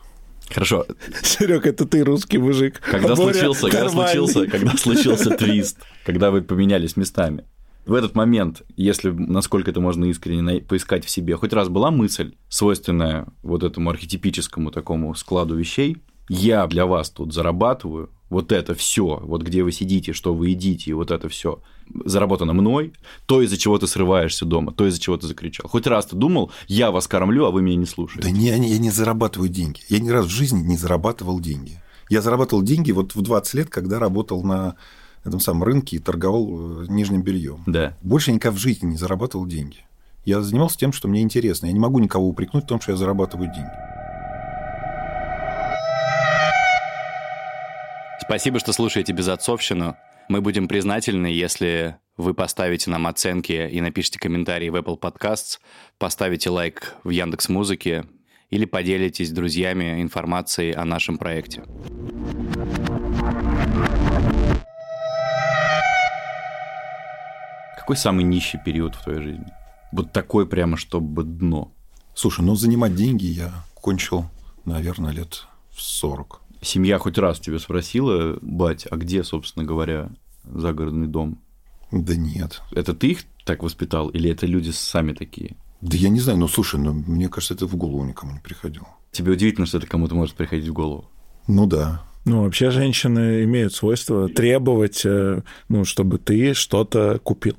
Хорошо. 0.50 0.86
Серег, 1.22 1.68
это 1.68 1.86
ты 1.86 2.04
русский 2.04 2.38
мужик. 2.38 2.80
Когда 2.80 3.16
случился, 3.16 3.70
когда 3.70 3.90
случился, 3.90 4.48
когда 4.48 4.78
случился 4.78 5.30
твист, 5.32 5.78
когда 6.06 6.32
вы 6.32 6.42
поменялись 6.42 6.98
местами. 6.98 7.44
В 7.86 7.94
этот 7.94 8.14
момент, 8.14 8.64
если, 8.76 9.10
насколько 9.10 9.72
это 9.72 9.80
можно 9.80 10.06
искренне 10.06 10.62
поискать 10.62 11.06
в 11.06 11.10
себе, 11.10 11.36
хоть 11.36 11.54
раз 11.54 11.70
была 11.70 11.92
мысль, 11.92 12.34
свойственная 12.48 13.28
вот 13.42 13.64
этому 13.64 13.90
архетипическому 13.90 14.72
такому 14.72 15.16
складу 15.16 15.56
вещей, 15.56 15.98
я 16.30 16.68
для 16.68 16.86
вас 16.86 17.10
тут 17.10 17.34
зарабатываю, 17.34 18.10
вот 18.30 18.52
это 18.52 18.76
все, 18.76 19.20
вот 19.24 19.42
где 19.42 19.64
вы 19.64 19.72
сидите, 19.72 20.14
что 20.14 20.34
вы 20.34 20.50
едите, 20.50 20.92
и 20.92 20.94
вот 20.94 21.12
это 21.12 21.30
все 21.30 21.62
заработано 22.06 22.54
мной, 22.54 22.94
то, 23.26 23.42
из-за 23.42 23.58
чего 23.58 23.78
ты 23.80 23.88
срываешься 23.88 24.46
дома, 24.46 24.72
то, 24.72 24.86
из-за 24.86 25.00
чего 25.00 25.18
ты 25.18 25.28
закричал. 25.28 25.68
Хоть 25.68 25.88
раз 25.88 26.06
ты 26.06 26.16
думал, 26.16 26.52
я 26.68 26.92
вас 26.92 27.08
кормлю, 27.08 27.46
а 27.46 27.52
вы 27.52 27.64
меня 27.64 27.78
не 27.78 27.88
слушаете. 27.88 28.28
Да 28.28 28.32
не, 28.32 28.50
я 28.50 28.78
не 28.78 28.92
зарабатываю 28.92 29.50
деньги. 29.50 29.82
Я 29.90 30.00
ни 30.00 30.10
раз 30.10 30.28
в 30.28 30.30
жизни 30.30 30.62
не 30.62 30.78
зарабатывал 30.78 31.40
деньги. 31.40 31.82
Я 32.10 32.22
зарабатывал 32.22 32.62
деньги 32.62 32.92
вот 32.92 33.16
в 33.16 33.22
20 33.22 33.54
лет, 33.56 33.70
когда 33.70 33.98
работал 33.98 34.44
на 34.44 34.76
этом 35.24 35.40
самом 35.40 35.64
рынке 35.64 35.98
и 35.98 36.00
торговал 36.00 36.84
э, 36.84 36.86
нижним 36.88 37.24
бельем. 37.24 37.64
Да. 37.66 37.98
Больше 38.02 38.32
я 38.32 38.36
никогда 38.36 38.56
в 38.56 38.60
жизни 38.60 38.88
не 38.88 38.98
зарабатывал 38.98 39.46
деньги. 39.46 39.86
Я 40.26 40.42
занимался 40.42 40.78
тем, 40.78 40.94
что 40.94 41.08
мне 41.08 41.22
интересно. 41.22 41.68
Я 41.68 41.72
не 41.72 41.80
могу 41.80 42.00
никого 42.00 42.28
упрекнуть 42.28 42.66
в 42.66 42.68
том, 42.68 42.80
что 42.80 42.92
я 42.92 42.98
зарабатываю 42.98 43.52
деньги. 43.52 43.89
Спасибо, 48.30 48.60
что 48.60 48.74
слушаете 48.74 49.12
«Безотцовщину». 49.12 49.98
Мы 50.28 50.42
будем 50.42 50.68
признательны, 50.68 51.26
если 51.26 51.96
вы 52.16 52.36
поставите 52.36 52.92
нам 52.92 53.08
оценки 53.08 53.68
и 53.68 53.82
напишите 53.82 54.20
комментарии 54.20 54.70
в 54.70 54.76
Apple 54.76 55.00
Podcasts, 55.00 55.58
поставите 55.98 56.52
лайк 56.52 56.94
в 57.04 57.10
Яндекс 57.10 57.50
Музыке 57.50 58.06
или 58.52 58.66
поделитесь 58.66 59.30
с 59.30 59.32
друзьями 59.32 60.04
информацией 60.04 60.74
о 60.74 60.86
нашем 60.86 61.18
проекте. 61.18 61.64
Какой 67.80 67.98
самый 67.98 68.26
нищий 68.26 68.60
период 68.64 68.94
в 68.94 69.04
твоей 69.06 69.22
жизни? 69.24 69.52
Вот 69.92 70.14
такой 70.14 70.48
прямо, 70.48 70.78
чтобы 70.78 71.24
дно. 71.24 71.72
Слушай, 72.14 72.46
ну 72.46 72.54
занимать 72.54 72.94
деньги 72.94 73.26
я 73.26 73.52
кончил, 73.74 74.26
наверное, 74.66 75.14
лет 75.14 75.48
в 75.72 75.82
40. 75.82 76.44
Семья 76.62 77.00
хоть 77.00 77.18
раз 77.18 77.40
тебя 77.40 77.60
спросила, 77.60 78.38
бать, 78.42 78.86
а 78.90 78.98
где, 78.98 79.24
собственно 79.24 79.66
говоря, 79.66 80.10
загородный 80.44 81.08
дом? 81.08 81.42
Да 81.92 82.16
нет. 82.16 82.62
Это 82.72 82.94
ты 82.94 83.12
их 83.12 83.20
так 83.46 83.64
воспитал 83.64 84.10
или 84.10 84.30
это 84.30 84.46
люди 84.46 84.72
сами 84.72 85.14
такие? 85.14 85.56
Да 85.82 85.96
я 85.96 86.10
не 86.10 86.20
знаю, 86.20 86.40
но 86.40 86.48
слушай, 86.48 86.80
ну, 86.80 86.94
мне 86.94 87.30
кажется, 87.30 87.54
это 87.54 87.66
в 87.66 87.76
голову 87.76 88.04
никому 88.04 88.34
не 88.34 88.40
приходило. 88.40 88.88
Тебе 89.12 89.32
удивительно, 89.32 89.66
что 89.66 89.78
это 89.78 89.88
кому-то 89.88 90.14
может 90.14 90.36
приходить 90.36 90.68
в 90.68 90.74
голову. 90.74 91.10
Ну 91.48 91.66
да. 91.66 92.04
Ну, 92.26 92.44
вообще 92.44 92.70
женщины 92.70 93.44
имеют 93.46 93.74
свойство 93.74 94.28
требовать, 94.28 95.04
э, 95.06 95.42
ну, 95.70 95.86
чтобы 95.86 96.20
ты 96.20 96.54
что-то 96.54 97.20
купил. 97.24 97.56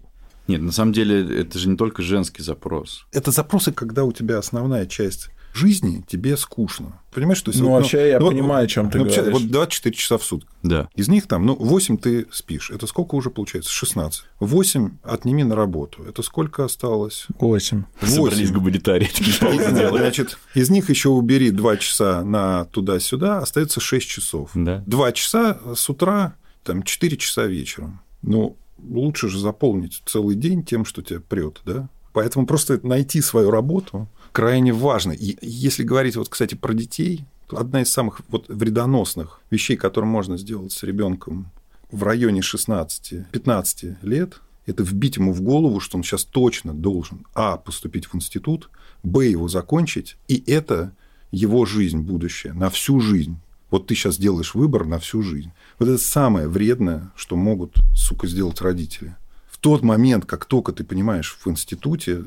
Нет, 0.47 0.61
на 0.61 0.73
самом 0.73 0.93
деле 0.93 1.41
это 1.41 1.59
же 1.59 1.69
не 1.69 1.77
только 1.77 2.03
женский 2.03 2.43
запрос. 2.43 3.07
Это 3.13 3.31
запросы, 3.31 3.73
когда 3.73 4.05
у 4.05 4.13
тебя 4.13 4.39
основная 4.39 4.87
часть 4.87 5.31
жизни 5.53 6.05
тебе 6.07 6.37
скучно. 6.37 7.01
Понимаешь, 7.13 7.43
то 7.43 7.51
есть... 7.51 7.61
Ну, 7.61 7.71
вот, 7.71 7.81
вообще 7.81 8.11
я 8.11 8.21
ну, 8.21 8.29
понимаю, 8.29 8.65
о 8.65 8.69
чем 8.69 8.91
ты 8.91 8.99
ну, 8.99 9.05
говоришь. 9.05 9.33
Вот 9.33 9.51
24 9.51 9.95
часа 9.95 10.19
в 10.19 10.25
сутки. 10.25 10.49
Да. 10.63 10.89
Из 10.95 11.09
них 11.09 11.27
там, 11.27 11.45
ну, 11.45 11.57
8 11.57 11.99
ты 11.99 12.27
спишь. 12.31 12.71
Это 12.71 12.87
сколько 12.87 13.15
уже 13.17 13.31
получается? 13.31 13.71
16. 13.71 14.23
8 14.39 14.91
отними 15.03 15.43
на 15.43 15.57
работу. 15.57 16.05
Это 16.05 16.23
сколько 16.23 16.65
осталось? 16.65 17.27
Восемь. 17.39 17.85
Собрались 18.01 18.53
гуманитарии. 18.53 19.09
что? 19.13 19.53
Значит, 19.91 20.39
из 20.55 20.71
них 20.71 20.89
еще 20.89 21.09
убери 21.09 21.51
2 21.51 21.77
часа 21.79 22.23
на 22.23 22.67
туда-сюда, 22.67 23.39
остается 23.39 23.81
6 23.81 24.09
часов. 24.09 24.51
Да. 24.55 24.85
2 24.87 25.13
часа 25.13 25.59
с 25.75 25.89
утра, 25.91 26.37
там 26.63 26.83
4 26.83 27.17
часа 27.17 27.47
вечером. 27.47 28.01
Ну, 28.23 28.57
лучше 28.79 29.29
же 29.29 29.39
заполнить 29.39 30.03
целый 30.07 30.37
день 30.37 30.65
тем, 30.65 30.85
что 30.85 31.03
тебя 31.03 31.21
прет, 31.21 31.61
да? 31.65 31.89
Поэтому 32.13 32.47
просто 32.47 32.81
найти 32.85 33.21
свою 33.21 33.51
работу 33.51 34.09
крайне 34.33 34.73
важно. 34.73 35.13
И 35.13 35.37
если 35.43 35.83
говорить, 35.83 36.17
вот, 36.17 36.29
кстати, 36.29 36.55
про 36.55 36.75
детей, 36.75 37.25
одна 37.51 37.83
из 37.83 37.91
самых 37.91 38.21
вот 38.29 38.47
вредоносных 38.49 39.41
вещей, 39.51 39.77
которые 39.77 40.09
можно 40.11 40.37
сделать 40.37 40.73
с 40.73 40.83
ребенком 40.83 41.51
в 41.91 42.03
районе 42.03 42.41
16-15 42.41 43.97
лет, 44.03 44.41
это 44.67 44.83
вбить 44.83 45.17
ему 45.17 45.33
в 45.33 45.41
голову, 45.41 45.81
что 45.81 45.97
он 45.97 46.05
сейчас 46.05 46.25
точно 46.25 46.73
должен, 46.73 47.27
а, 47.35 47.57
поступить 47.57 48.07
в 48.07 48.15
институт, 48.15 48.71
б, 49.03 49.27
его 49.27 49.49
закончить, 49.49 50.17
и 50.29 50.43
это 50.47 50.93
его 51.33 51.65
жизнь 51.65 52.01
будущее, 52.01 52.53
на 52.53 52.71
всю 52.71 53.01
жизнь. 53.01 53.39
Вот 53.71 53.87
ты 53.87 53.95
сейчас 53.95 54.19
делаешь 54.19 54.55
выбор 54.55 54.85
на 54.85 54.99
всю 54.99 55.23
жизнь. 55.23 55.53
Вот 55.79 55.89
это 55.89 55.99
самое 55.99 56.49
вредное, 56.49 57.13
что 57.15 57.37
могут, 57.37 57.77
сука, 57.95 58.27
сделать 58.27 58.61
родители. 58.61 59.17
В 59.49 59.59
тот 59.59 59.83
момент, 59.83 60.27
как 60.27 60.45
только 60.45 60.73
ты 60.73 60.85
понимаешь 60.85 61.39
в 61.41 61.49
институте, 61.49 62.25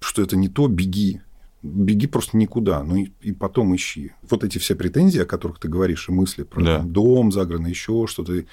что 0.00 0.22
это 0.22 0.36
не 0.36 0.48
то, 0.48 0.66
беги. 0.66 1.20
Беги 1.62 2.06
просто 2.06 2.36
никуда, 2.38 2.82
ну 2.82 2.96
и, 2.96 3.12
и 3.20 3.32
потом 3.32 3.74
ищи. 3.76 4.12
Вот 4.28 4.44
эти 4.44 4.56
все 4.58 4.74
претензии, 4.74 5.20
о 5.20 5.26
которых 5.26 5.58
ты 5.58 5.68
говоришь, 5.68 6.08
и 6.08 6.12
мысли 6.12 6.42
про 6.42 6.62
Да. 6.64 6.78
там, 6.78 6.90
дом 6.92 7.32
загранный, 7.32 7.70
еще 7.70 8.06
что-то, 8.08 8.32
и, 8.34 8.44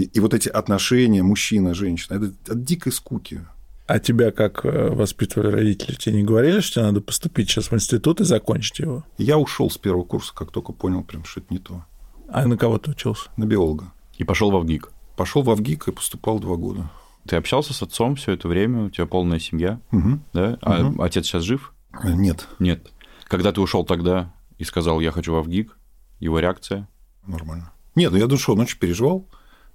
и 0.00 0.20
вот 0.20 0.32
эти 0.32 0.48
отношения 0.48 1.22
мужчина-женщина, 1.22 2.16
это 2.16 2.52
от 2.52 2.64
дикой 2.64 2.92
скуки. 2.92 3.42
А 3.86 3.98
тебя 4.00 4.30
как 4.32 4.64
э, 4.64 4.88
воспитывали 4.88 5.48
родители? 5.48 5.94
Тебе 5.96 6.16
не 6.16 6.24
говорили, 6.24 6.60
что 6.60 6.74
тебе 6.80 6.86
надо 6.86 7.00
поступить 7.02 7.48
сейчас 7.50 7.70
в 7.70 7.74
институт 7.74 8.20
и 8.20 8.24
закончить 8.24 8.78
его? 8.80 9.04
Я 9.18 9.38
ушел 9.38 9.70
с 9.70 9.76
первого 9.78 10.02
курса, 10.04 10.32
как 10.34 10.50
только 10.50 10.72
понял, 10.72 11.04
прям, 11.04 11.24
что 11.24 11.40
это 11.40 11.52
не 11.52 11.58
то. 11.60 11.84
А 12.28 12.46
на 12.46 12.56
кого 12.56 12.78
ты 12.78 12.90
учился? 12.90 13.28
На 13.36 13.44
биолога. 13.44 13.92
И 14.16 14.24
пошел 14.24 14.50
в 14.50 14.58
ВГИК. 14.60 14.90
Пошел 15.16 15.42
в 15.42 15.50
Авгик 15.50 15.88
и 15.88 15.92
поступал 15.92 16.40
два 16.40 16.56
года. 16.56 16.90
Ты 17.28 17.36
общался 17.36 17.72
с 17.74 17.82
отцом 17.82 18.16
все 18.16 18.32
это 18.32 18.48
время, 18.48 18.84
у 18.86 18.90
тебя 18.90 19.06
полная 19.06 19.38
семья, 19.38 19.80
Мгм. 19.90 20.22
да? 20.32 20.58
А 20.62 20.82
Мгм. 20.82 21.00
отец 21.02 21.26
сейчас 21.26 21.42
жив? 21.44 21.72
Э, 22.02 22.12
Нет, 22.12 22.46
Нет. 22.58 22.86
Когда 23.28 23.52
ты 23.52 23.60
ушел 23.60 23.84
тогда 23.84 24.32
и 24.58 24.64
сказал, 24.64 25.00
я 25.00 25.10
хочу 25.10 25.34
в 25.34 25.42
ВГИК, 25.42 25.76
его 26.20 26.38
реакция? 26.38 26.88
нормально. 27.26 27.72
Нет, 27.96 28.12
ну 28.12 28.18
я 28.18 28.26
душой 28.26 28.54
ночью 28.56 28.78
переживал, 28.78 29.26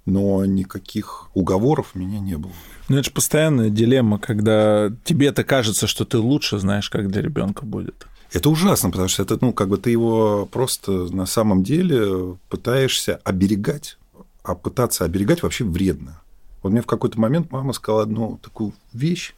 но 0.06 0.44
никаких 0.46 1.28
уговоров 1.34 1.90
у 1.94 1.98
меня 1.98 2.18
не 2.18 2.36
было. 2.36 2.52
Ну, 2.88 2.96
это 2.96 3.04
же 3.04 3.10
постоянная 3.10 3.68
дилемма, 3.68 4.18
когда 4.18 4.90
тебе-то 5.04 5.44
кажется, 5.44 5.86
что 5.86 6.04
ты 6.04 6.18
лучше 6.18 6.58
знаешь, 6.58 6.88
как 6.88 7.08
для 7.08 7.20
ребенка 7.20 7.64
будет. 7.66 8.06
Это 8.32 8.48
ужасно, 8.48 8.90
потому 8.90 9.08
что 9.08 9.22
это, 9.22 9.36
ну, 9.40 9.52
как 9.52 9.68
бы 9.68 9.76
ты 9.76 9.90
его 9.90 10.46
просто 10.50 10.92
на 11.14 11.26
самом 11.26 11.62
деле 11.62 12.38
пытаешься 12.48 13.16
оберегать, 13.24 13.98
а 14.42 14.54
пытаться 14.54 15.04
оберегать 15.04 15.42
вообще 15.42 15.64
вредно. 15.64 16.20
Вот 16.62 16.72
мне 16.72 16.80
в 16.80 16.86
какой-то 16.86 17.20
момент 17.20 17.50
мама 17.50 17.72
сказала 17.72 18.04
одну 18.04 18.38
такую 18.42 18.72
вещь, 18.92 19.34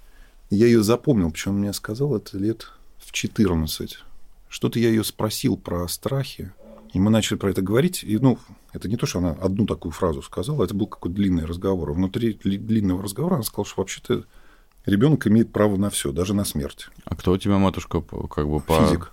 я 0.50 0.66
ее 0.66 0.82
запомнил, 0.82 1.30
причем 1.30 1.54
мне 1.58 1.72
сказал 1.72 2.14
это 2.16 2.38
лет 2.38 2.70
в 2.98 3.12
14. 3.12 3.98
Что-то 4.48 4.78
я 4.78 4.88
ее 4.88 5.04
спросил 5.04 5.56
про 5.56 5.86
страхи, 5.88 6.52
и 6.92 7.00
мы 7.00 7.10
начали 7.10 7.36
про 7.36 7.50
это 7.50 7.60
говорить, 7.62 8.04
и, 8.04 8.18
ну, 8.18 8.38
это 8.72 8.88
не 8.88 8.96
то, 8.96 9.06
что 9.06 9.18
она 9.18 9.32
одну 9.32 9.66
такую 9.66 9.92
фразу 9.92 10.22
сказала, 10.22 10.64
это 10.64 10.74
был 10.74 10.86
какой-то 10.86 11.16
длинный 11.16 11.44
разговор. 11.44 11.92
Внутри 11.92 12.38
ли- 12.44 12.58
длинного 12.58 13.02
разговора 13.02 13.34
она 13.36 13.42
сказала, 13.42 13.66
что 13.66 13.80
вообще-то 13.80 14.24
ребенок 14.86 15.26
имеет 15.26 15.52
право 15.52 15.76
на 15.76 15.90
все, 15.90 16.12
даже 16.12 16.34
на 16.34 16.44
смерть. 16.44 16.88
А 17.04 17.16
кто 17.16 17.32
у 17.32 17.36
тебя 17.38 17.58
матушка 17.58 18.00
как 18.00 18.48
бы 18.48 18.60
по... 18.60 18.84
Физик. 18.86 19.10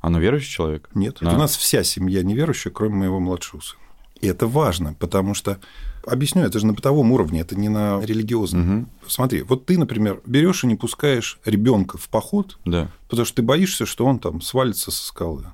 Она 0.00 0.18
верующий 0.20 0.50
человек? 0.50 0.90
Нет, 0.94 1.16
Да. 1.22 1.34
у 1.34 1.38
нас 1.38 1.56
вся 1.56 1.82
семья 1.82 2.22
неверующая, 2.22 2.70
кроме 2.70 2.94
моего 2.96 3.20
младшего 3.20 3.60
сына. 3.60 3.80
И 4.20 4.26
это 4.26 4.46
важно, 4.46 4.92
потому 4.94 5.32
что, 5.32 5.58
объясню, 6.06 6.42
это 6.42 6.58
же 6.58 6.66
на 6.66 6.72
бытовом 6.72 7.12
уровне, 7.12 7.40
это 7.40 7.56
не 7.56 7.68
на 7.68 8.00
религиозном. 8.00 8.62
Мгм. 8.62 8.88
Смотри, 9.06 9.42
вот 9.42 9.66
ты, 9.66 9.78
например, 9.78 10.20
берешь 10.26 10.64
и 10.64 10.66
не 10.66 10.74
пускаешь 10.76 11.38
ребенка 11.44 11.98
в 11.98 12.08
поход, 12.08 12.58
Да. 12.64 12.90
потому 13.08 13.26
что 13.26 13.36
ты 13.36 13.42
боишься, 13.42 13.86
что 13.86 14.04
он 14.06 14.18
там 14.18 14.40
свалится 14.40 14.90
со 14.90 15.04
скалы. 15.06 15.46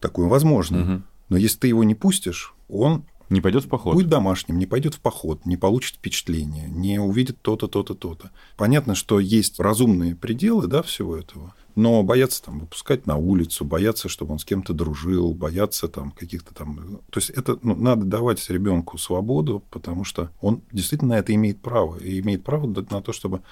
Такое 0.00 0.28
возможно. 0.28 0.78
Мгм. 0.78 1.04
Но 1.28 1.36
если 1.36 1.58
ты 1.60 1.68
его 1.68 1.84
не 1.84 1.94
пустишь, 1.94 2.54
он 2.68 3.04
Не 3.30 3.40
пойдет 3.40 3.64
в 3.64 3.68
поход? 3.68 3.94
будет 3.94 4.08
домашним, 4.08 4.58
не 4.58 4.66
пойдет 4.66 4.94
в 4.94 5.00
поход, 5.00 5.46
не 5.46 5.56
получит 5.56 5.94
впечатление, 5.96 6.68
не 6.68 6.98
увидит 6.98 7.40
то-то, 7.40 7.66
то-то, 7.68 7.94
то-то. 7.94 8.30
Понятно, 8.58 8.94
что 8.94 9.18
есть 9.20 9.58
разумные 9.58 10.14
пределы 10.14 10.66
да, 10.66 10.82
всего 10.82 11.16
этого, 11.16 11.54
но 11.74 12.02
боятся 12.02 12.42
там 12.42 12.60
выпускать 12.60 13.06
на 13.06 13.16
улицу, 13.16 13.64
боятся, 13.64 14.08
чтобы 14.08 14.32
он 14.32 14.38
с 14.38 14.44
кем-то 14.44 14.72
дружил, 14.72 15.34
боятся 15.34 15.88
там 15.88 16.10
каких-то 16.10 16.54
там... 16.54 17.00
То 17.10 17.18
есть 17.18 17.30
это 17.30 17.58
ну, 17.62 17.74
надо 17.74 18.04
давать 18.04 18.48
ребенку 18.50 18.98
свободу, 18.98 19.62
потому 19.70 20.04
что 20.04 20.30
он 20.40 20.62
действительно 20.72 21.14
на 21.14 21.18
это 21.18 21.34
имеет 21.34 21.60
право. 21.60 21.96
И 21.98 22.20
имеет 22.20 22.44
право 22.44 22.66
на 22.66 23.02
то, 23.02 23.12
чтобы 23.12 23.42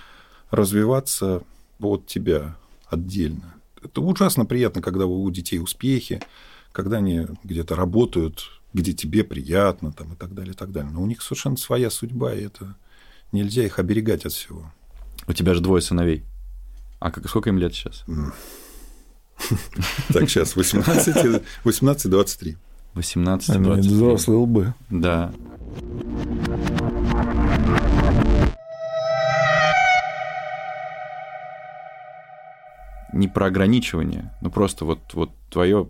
развиваться 0.51 1.43
от 1.81 2.07
тебя 2.07 2.57
отдельно. 2.89 3.55
Это 3.83 4.01
ужасно 4.01 4.45
приятно, 4.45 4.83
когда 4.83 5.07
у 5.07 5.31
детей 5.31 5.59
успехи, 5.59 6.21
когда 6.73 6.99
они 6.99 7.27
где-то 7.45 7.75
работают, 7.75 8.61
где 8.73 8.93
тебе 8.93 9.25
приятно, 9.25 9.93
там, 9.93 10.13
и 10.13 10.17
так 10.17 10.35
далее, 10.35 10.53
и 10.53 10.57
так 10.57 10.73
далее. 10.73 10.91
Но 10.93 11.03
у 11.03 11.07
них 11.07 11.23
совершенно 11.23 11.57
своя 11.57 11.91
судьба, 11.91 12.35
и 12.35 12.45
это 12.45 12.77
нельзя 13.33 13.65
их 13.65 13.79
оберегать 13.79 14.27
от 14.27 14.33
всего. 14.33 14.73
У 15.27 15.33
тебя 15.33 15.55
же 15.55 15.61
двое 15.61 15.83
сыновей. 15.83 16.25
А 17.01 17.11
как, 17.11 17.29
сколько 17.29 17.49
им 17.51 17.59
лет 17.59 17.75
сейчас? 17.75 18.05
Так, 20.13 20.29
сейчас 20.29 20.55
18, 20.55 21.43
18 21.65 22.11
23. 22.11 22.57
18, 22.93 23.49
Ну, 23.49 23.55
это 23.55 23.75
20. 23.75 23.87
взрослые 23.91 24.39
лбы. 24.39 24.75
Да. 24.91 25.33
Не 33.13 33.27
про 33.29 33.47
ограничивание, 33.47 34.33
ну 34.41 34.51
просто 34.51 34.85
вот, 34.85 35.01
вот 35.15 35.31
твое 35.51 35.89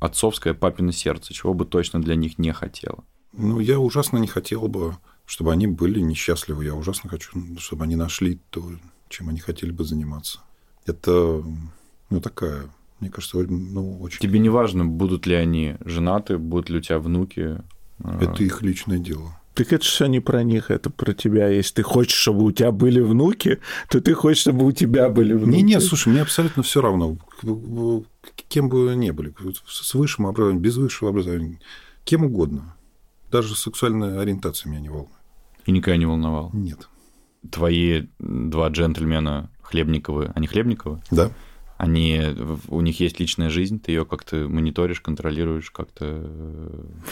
отцовское 0.00 0.54
папино 0.54 0.92
сердце, 0.92 1.34
чего 1.34 1.52
бы 1.52 1.64
точно 1.66 2.00
для 2.00 2.14
них 2.14 2.38
не 2.38 2.52
хотело. 2.52 3.04
Ну, 3.32 3.60
я 3.60 3.78
ужасно 3.78 4.16
не 4.18 4.26
хотел 4.26 4.66
бы, 4.68 4.96
чтобы 5.26 5.52
они 5.52 5.66
были 5.66 6.00
несчастливы. 6.00 6.64
Я 6.64 6.74
ужасно 6.74 7.10
хочу, 7.10 7.32
чтобы 7.58 7.84
они 7.84 7.96
нашли 7.96 8.40
то, 8.50 8.70
чем 9.08 9.28
они 9.28 9.40
хотели 9.40 9.70
бы 9.70 9.84
заниматься. 9.84 10.40
Это, 10.86 11.42
ну, 12.10 12.20
такая, 12.20 12.64
мне 13.00 13.10
кажется, 13.10 13.38
ну, 13.38 14.00
очень... 14.00 14.20
Тебе 14.20 14.38
не 14.38 14.48
важно, 14.48 14.84
будут 14.84 15.26
ли 15.26 15.34
они 15.34 15.76
женаты, 15.84 16.38
будут 16.38 16.70
ли 16.70 16.78
у 16.78 16.80
тебя 16.80 16.98
внуки. 16.98 17.60
а, 18.02 18.18
Это 18.22 18.42
их 18.42 18.62
личное 18.62 18.98
дело. 18.98 19.38
Так 19.54 19.72
это 19.72 19.84
все 19.84 20.04
не 20.06 20.20
про 20.20 20.42
них, 20.42 20.70
это 20.70 20.90
про 20.90 21.14
тебя. 21.14 21.48
Если 21.48 21.76
ты 21.76 21.82
хочешь, 21.82 22.16
чтобы 22.18 22.44
у 22.44 22.52
тебя 22.52 22.72
были 22.72 23.00
внуки, 23.00 23.58
то 23.88 24.02
ты 24.02 24.12
хочешь, 24.12 24.42
чтобы 24.42 24.66
у 24.66 24.72
тебя 24.72 25.08
были 25.08 25.32
внуки. 25.32 25.56
Не, 25.56 25.62
не, 25.62 25.80
слушай, 25.80 26.08
мне 26.10 26.20
абсолютно 26.20 26.62
все 26.62 26.82
равно, 26.82 27.16
кем 28.48 28.68
бы 28.68 28.94
ни 28.94 29.10
были, 29.12 29.34
с 29.66 29.94
высшим 29.94 30.26
образованием, 30.26 30.62
без 30.62 30.76
высшего 30.76 31.08
образования, 31.08 31.58
кем 32.04 32.24
угодно. 32.24 32.76
Даже 33.32 33.56
сексуальная 33.56 34.20
ориентация 34.20 34.68
меня 34.70 34.80
не 34.80 34.88
волнует. 34.90 35.10
И 35.64 35.72
никогда 35.72 35.96
не 35.96 36.06
волновал? 36.06 36.50
Нет. 36.52 36.88
Твои 37.50 38.04
два 38.18 38.68
джентльмена 38.68 39.50
Хлебниковы, 39.62 40.32
они 40.34 40.46
Хлебниковы? 40.46 41.00
Да. 41.10 41.30
Они, 41.78 42.22
у 42.68 42.80
них 42.80 43.00
есть 43.00 43.20
личная 43.20 43.50
жизнь, 43.50 43.78
ты 43.78 43.92
ее 43.92 44.06
как-то 44.06 44.36
мониторишь, 44.48 45.02
контролируешь, 45.02 45.70
как-то... 45.70 46.30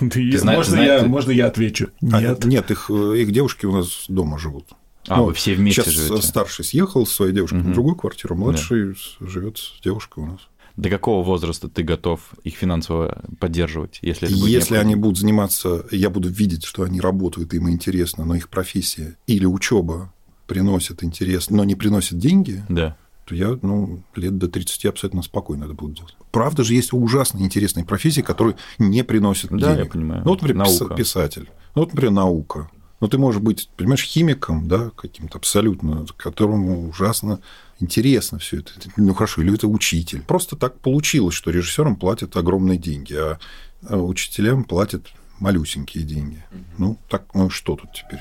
Ты, 0.00 0.38
знаешь- 0.38 0.56
можно, 0.58 0.72
знаешь, 0.72 0.88
я, 0.88 1.00
ты- 1.00 1.06
можно 1.08 1.30
я 1.32 1.46
отвечу? 1.48 1.88
А, 2.10 2.20
Нет. 2.22 2.44
нет, 2.46 2.70
их, 2.70 2.90
э, 2.90 3.18
их 3.20 3.30
девушки 3.30 3.66
у 3.66 3.72
нас 3.72 4.06
дома 4.08 4.38
живут. 4.38 4.64
А, 5.06 5.18
Ну, 5.18 5.24
вы 5.26 5.34
все 5.34 5.54
вместе 5.54 5.82
Сейчас 5.82 5.92
живете? 5.94 6.22
старший 6.26 6.64
съехал 6.64 7.04
с 7.06 7.12
своей 7.12 7.34
девушкой 7.34 7.58
Мгм. 7.60 7.72
в 7.72 7.74
другую 7.74 7.94
квартиру, 7.96 8.36
младший 8.36 8.96
живет 9.20 9.58
с 9.58 9.80
девушкой 9.84 10.24
у 10.24 10.26
нас. 10.28 10.40
До 10.76 10.88
какого 10.88 11.22
возраста 11.22 11.68
ты 11.68 11.82
готов 11.82 12.20
их 12.42 12.54
финансово 12.56 13.22
поддерживать, 13.38 13.98
если 14.00 14.28
это 14.28 14.36
будет 14.38 14.48
Если 14.50 14.74
они 14.76 14.84
необходимо? 14.94 15.02
будут 15.02 15.18
заниматься, 15.18 15.84
я 15.90 16.08
буду 16.08 16.30
видеть, 16.30 16.64
что 16.64 16.84
они 16.84 17.02
работают, 17.02 17.52
им 17.52 17.68
интересно, 17.68 18.24
но 18.24 18.34
их 18.34 18.48
профессия 18.48 19.16
или 19.26 19.44
учеба 19.44 20.10
приносит 20.46 21.02
интерес, 21.04 21.50
но 21.50 21.64
не 21.64 21.74
приносит 21.74 22.18
деньги, 22.18 22.64
Да. 22.68 22.96
то 23.24 23.34
я, 23.34 23.58
ну, 23.62 24.02
лет 24.14 24.36
до 24.38 24.48
30 24.48 24.84
абсолютно 24.86 25.22
спокойно 25.22 25.64
это 25.64 25.74
буду 25.74 25.94
делать. 25.94 26.16
Правда 26.30 26.62
же, 26.64 26.74
есть 26.74 26.92
ужасно 26.92 27.38
интересные 27.38 27.84
профессии, 27.84 28.20
которые 28.20 28.56
не 28.78 29.02
приносят 29.04 29.50
Да, 29.50 29.72
денег. 29.74 29.84
я 29.86 29.90
понимаю. 29.90 30.22
Ну, 30.24 30.30
вот, 30.30 30.42
например, 30.42 30.66
Наука. 30.66 30.94
писатель. 30.94 31.48
Ну, 31.74 31.82
вот, 31.82 31.92
например, 31.92 32.12
наука. 32.12 32.70
Ну, 33.00 33.08
ты 33.08 33.18
можешь 33.18 33.40
быть, 33.42 33.68
понимаешь, 33.76 34.02
химиком, 34.02 34.68
да, 34.68 34.90
каким-то 34.96 35.36
абсолютно, 35.38 36.06
которому 36.16 36.88
ужасно 36.88 37.40
интересно 37.80 38.38
все 38.38 38.58
это. 38.60 38.70
Ну, 38.96 39.12
хорошо, 39.14 39.42
или 39.42 39.52
это 39.52 39.66
учитель. 39.68 40.22
Просто 40.22 40.56
так 40.56 40.78
получилось, 40.78 41.34
что 41.34 41.50
режиссерам 41.50 41.96
платят 41.96 42.36
огромные 42.36 42.78
деньги, 42.78 43.14
а 43.14 43.38
а 43.86 43.98
учителям 43.98 44.64
платят 44.64 45.08
малюсенькие 45.40 46.04
деньги. 46.04 46.42
Ну, 46.78 46.98
так, 47.10 47.24
ну, 47.34 47.50
что 47.50 47.76
тут 47.76 47.90
теперь? 47.92 48.20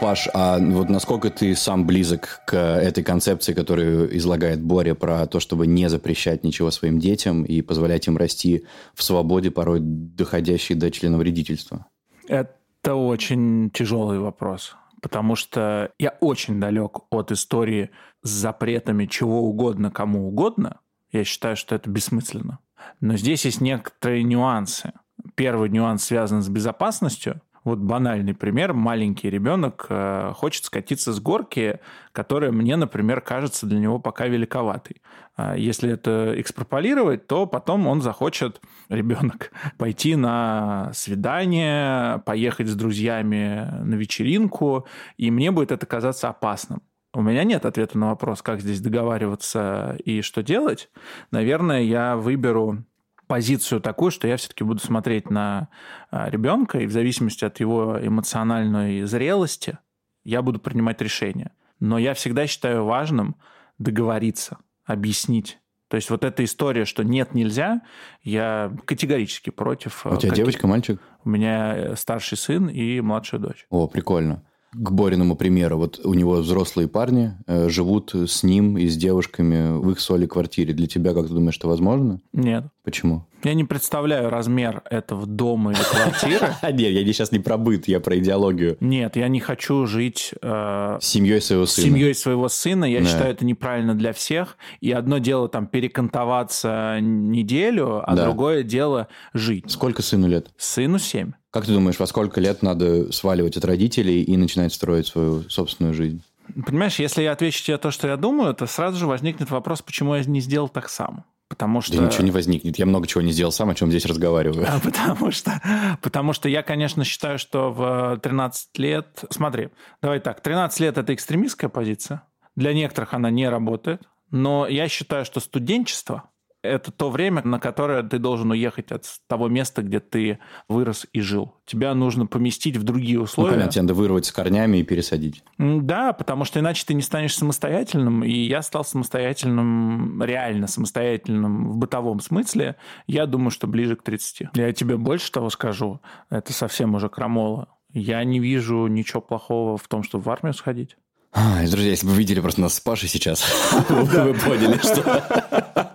Паш, 0.00 0.28
а 0.34 0.58
вот 0.58 0.90
насколько 0.90 1.30
ты 1.30 1.54
сам 1.56 1.86
близок 1.86 2.42
к 2.46 2.54
этой 2.54 3.02
концепции, 3.02 3.54
которую 3.54 4.14
излагает 4.16 4.60
Боря 4.60 4.94
про 4.94 5.26
то, 5.26 5.40
чтобы 5.40 5.66
не 5.66 5.88
запрещать 5.88 6.44
ничего 6.44 6.70
своим 6.70 6.98
детям 6.98 7.44
и 7.44 7.62
позволять 7.62 8.06
им 8.06 8.16
расти 8.16 8.66
в 8.94 9.02
свободе, 9.02 9.50
порой 9.50 9.80
доходящей 9.80 10.74
до 10.74 10.90
членовредительства? 10.90 11.86
Это 12.28 12.94
очень 12.94 13.70
тяжелый 13.70 14.18
вопрос, 14.18 14.76
потому 15.00 15.34
что 15.34 15.90
я 15.98 16.10
очень 16.20 16.60
далек 16.60 16.98
от 17.10 17.32
истории 17.32 17.90
с 18.22 18.28
запретами 18.28 19.06
чего 19.06 19.42
угодно 19.42 19.90
кому 19.90 20.28
угодно. 20.28 20.80
Я 21.10 21.24
считаю, 21.24 21.56
что 21.56 21.74
это 21.74 21.88
бессмысленно. 21.88 22.58
Но 23.00 23.16
здесь 23.16 23.44
есть 23.44 23.60
некоторые 23.60 24.22
нюансы. 24.24 24.92
Первый 25.34 25.70
нюанс 25.70 26.04
связан 26.04 26.42
с 26.42 26.48
безопасностью. 26.48 27.40
Вот 27.66 27.80
банальный 27.80 28.32
пример. 28.32 28.74
Маленький 28.74 29.28
ребенок 29.28 29.86
э, 29.88 30.30
хочет 30.36 30.64
скатиться 30.66 31.12
с 31.12 31.18
горки, 31.18 31.80
которая 32.12 32.52
мне, 32.52 32.76
например, 32.76 33.20
кажется 33.20 33.66
для 33.66 33.80
него 33.80 33.98
пока 33.98 34.28
великоватой. 34.28 35.02
А 35.34 35.56
Если 35.56 35.90
это 35.90 36.32
экстраполировать, 36.36 37.26
то 37.26 37.44
потом 37.46 37.88
он 37.88 38.02
захочет, 38.02 38.60
ребенок, 38.88 39.50
пойти 39.78 40.14
на 40.14 40.92
свидание, 40.94 42.20
поехать 42.20 42.68
с 42.68 42.76
друзьями 42.76 43.68
на 43.82 43.96
вечеринку, 43.96 44.86
и 45.16 45.32
мне 45.32 45.50
будет 45.50 45.72
это 45.72 45.86
казаться 45.86 46.28
опасным. 46.28 46.82
У 47.12 47.20
меня 47.20 47.42
нет 47.42 47.66
ответа 47.66 47.98
на 47.98 48.10
вопрос, 48.10 48.42
как 48.42 48.60
здесь 48.60 48.80
договариваться 48.80 49.96
и 50.04 50.20
что 50.20 50.44
делать. 50.44 50.88
Наверное, 51.32 51.82
я 51.82 52.14
выберу 52.14 52.84
позицию 53.26 53.80
такую, 53.80 54.10
что 54.10 54.28
я 54.28 54.36
все-таки 54.36 54.64
буду 54.64 54.80
смотреть 54.80 55.30
на 55.30 55.68
а, 56.10 56.30
ребенка, 56.30 56.78
и 56.78 56.86
в 56.86 56.92
зависимости 56.92 57.44
от 57.44 57.60
его 57.60 57.98
эмоциональной 58.00 59.02
зрелости 59.04 59.78
я 60.24 60.42
буду 60.42 60.58
принимать 60.58 61.00
решение. 61.00 61.52
Но 61.80 61.98
я 61.98 62.14
всегда 62.14 62.46
считаю 62.46 62.84
важным 62.84 63.36
договориться, 63.78 64.58
объяснить. 64.84 65.58
То 65.88 65.96
есть 65.96 66.10
вот 66.10 66.24
эта 66.24 66.42
история, 66.44 66.84
что 66.84 67.04
нет, 67.04 67.34
нельзя, 67.34 67.82
я 68.22 68.72
категорически 68.86 69.50
против. 69.50 70.04
У 70.04 70.10
тебя 70.10 70.30
Какие- 70.30 70.34
девочка, 70.34 70.66
мальчик? 70.66 71.00
У 71.24 71.28
меня 71.28 71.76
э, 71.76 71.96
старший 71.96 72.36
сын 72.36 72.68
и 72.68 73.00
младшая 73.00 73.40
дочь. 73.40 73.66
О, 73.70 73.86
прикольно. 73.86 74.42
К 74.72 74.90
Бориному 74.90 75.36
примеру, 75.36 75.78
вот 75.78 76.00
у 76.04 76.14
него 76.14 76.34
взрослые 76.34 76.88
парни 76.88 77.32
э, 77.46 77.68
живут 77.68 78.14
с 78.14 78.42
ним 78.42 78.76
и 78.76 78.88
с 78.88 78.96
девушками 78.96 79.78
в 79.78 79.90
их 79.90 80.00
соли 80.00 80.26
квартире. 80.26 80.74
Для 80.74 80.86
тебя, 80.86 81.14
как 81.14 81.28
ты 81.28 81.34
думаешь, 81.34 81.56
это 81.56 81.68
возможно? 81.68 82.20
Нет. 82.32 82.64
Почему? 82.84 83.26
Я 83.42 83.54
не 83.54 83.64
представляю 83.64 84.28
размер 84.30 84.82
этого 84.90 85.26
дома 85.26 85.72
или 85.72 85.78
квартиры. 85.78 86.48
Нет, 86.72 86.92
я 86.92 87.04
сейчас 87.12 87.32
не 87.32 87.38
про 87.38 87.56
быт, 87.56 87.86
я 87.86 88.00
про 88.00 88.18
идеологию. 88.18 88.76
Нет, 88.80 89.16
я 89.16 89.28
не 89.28 89.40
хочу 89.40 89.86
жить 89.86 90.34
э, 90.42 90.98
семьей 91.00 91.40
своего 91.40 91.66
сына. 91.66 91.86
семьей 91.86 92.14
своего 92.14 92.48
сына. 92.48 92.84
Я 92.86 93.04
считаю, 93.04 93.32
это 93.32 93.44
неправильно 93.44 93.94
для 93.94 94.12
всех. 94.12 94.56
И 94.80 94.90
одно 94.90 95.18
дело 95.18 95.48
там 95.48 95.66
перекантоваться 95.66 96.98
неделю, 97.00 98.02
а 98.04 98.16
другое 98.16 98.62
дело 98.62 99.08
жить. 99.32 99.64
Сколько 99.68 100.02
сыну 100.02 100.26
лет? 100.26 100.50
Сыну 100.56 100.98
7. 100.98 101.32
Как 101.56 101.64
ты 101.64 101.72
думаешь, 101.72 101.98
во 101.98 102.06
сколько 102.06 102.38
лет 102.38 102.62
надо 102.62 103.10
сваливать 103.12 103.56
от 103.56 103.64
родителей 103.64 104.22
и 104.22 104.36
начинать 104.36 104.74
строить 104.74 105.06
свою 105.06 105.48
собственную 105.48 105.94
жизнь? 105.94 106.22
Понимаешь, 106.66 106.98
если 106.98 107.22
я 107.22 107.32
отвечу 107.32 107.64
тебе 107.64 107.78
то, 107.78 107.90
что 107.90 108.08
я 108.08 108.18
думаю, 108.18 108.52
то 108.52 108.66
сразу 108.66 108.98
же 108.98 109.06
возникнет 109.06 109.50
вопрос, 109.50 109.80
почему 109.80 110.14
я 110.14 110.22
не 110.24 110.40
сделал 110.40 110.68
так 110.68 110.90
сам. 110.90 111.24
Потому 111.48 111.80
что... 111.80 111.96
Да 111.96 112.04
ничего 112.04 112.24
не 112.24 112.30
возникнет. 112.30 112.78
Я 112.78 112.84
много 112.84 113.06
чего 113.06 113.22
не 113.22 113.32
сделал 113.32 113.52
сам, 113.52 113.70
о 113.70 113.74
чем 113.74 113.88
здесь 113.88 114.04
разговариваю. 114.04 114.66
А, 114.68 114.78
Потому 114.80 115.30
что, 115.30 115.58
потому 116.02 116.34
что 116.34 116.50
я, 116.50 116.62
конечно, 116.62 117.04
считаю, 117.04 117.38
что 117.38 117.72
в 117.72 118.20
13 118.22 118.78
лет... 118.78 119.24
Смотри, 119.30 119.70
давай 120.02 120.20
так, 120.20 120.42
13 120.42 120.78
лет– 120.80 120.98
это 120.98 121.14
экстремистская 121.14 121.70
позиция. 121.70 122.20
Для 122.54 122.74
некоторых 122.74 123.14
она 123.14 123.30
не 123.30 123.48
работает. 123.48 124.02
Но 124.30 124.66
я 124.68 124.88
считаю, 124.88 125.24
что 125.24 125.40
студенчество– 125.40 126.24
это 126.62 126.90
то 126.90 127.10
время, 127.10 127.42
на 127.44 127.58
которое 127.60 128.02
ты 128.02 128.18
должен 128.18 128.50
уехать 128.50 128.90
от 128.92 129.04
того 129.28 129.48
места, 129.48 129.82
где 129.82 130.00
ты 130.00 130.38
вырос 130.68 131.06
и 131.12 131.20
жил. 131.20 131.54
Тебя 131.64 131.94
нужно 131.94 132.26
поместить 132.26 132.76
в 132.76 132.82
другие 132.82 133.18
Ну, 133.18 133.24
условия. 133.24 133.52
понятно, 133.52 133.72
тебе 133.72 133.82
надо 133.82 133.94
вырвать 133.94 134.26
с 134.26 134.32
корнями 134.32 134.78
и 134.78 134.82
пересадить. 134.82 135.42
Да, 135.58 136.12
потому 136.12 136.44
что 136.44 136.58
иначе 136.60 136.84
ты 136.86 136.94
не 136.94 137.02
станешь 137.02 137.36
самостоятельным, 137.36 138.24
и 138.24 138.32
я 138.32 138.62
стал 138.62 138.84
самостоятельным, 138.84 140.22
реально 140.22 140.66
самостоятельным 140.66 141.70
в 141.70 141.76
бытовом 141.76 142.20
смысле, 142.20 142.76
я 143.06 143.26
думаю, 143.26 143.50
что 143.50 143.66
ближе 143.66 143.96
к 143.96 144.02
30. 144.02 144.48
Я 144.54 144.72
тебе 144.72 144.96
больше 144.96 145.30
того 145.30 145.50
скажу, 145.50 146.00
это 146.30 146.52
совсем 146.52 146.94
уже 146.94 147.08
крамола. 147.08 147.68
Я 147.92 148.22
не 148.24 148.40
вижу 148.40 148.86
ничего 148.88 149.20
плохого 149.20 149.76
в 149.78 149.86
том, 149.88 150.02
чтобы 150.02 150.24
в 150.24 150.30
армию 150.30 150.52
сходить. 150.54 150.96
Ай, 151.32 151.68
друзья, 151.68 151.90
если 151.90 152.06
бы 152.06 152.12
вы 152.12 152.18
видели 152.18 152.40
просто 152.40 152.60
нас 152.62 152.74
с 152.74 152.80
Пашей 152.80 153.08
сейчас, 153.08 153.44
вы 153.88 154.32
бы 154.32 154.38
поняли, 154.38 154.78
что... 154.78 155.94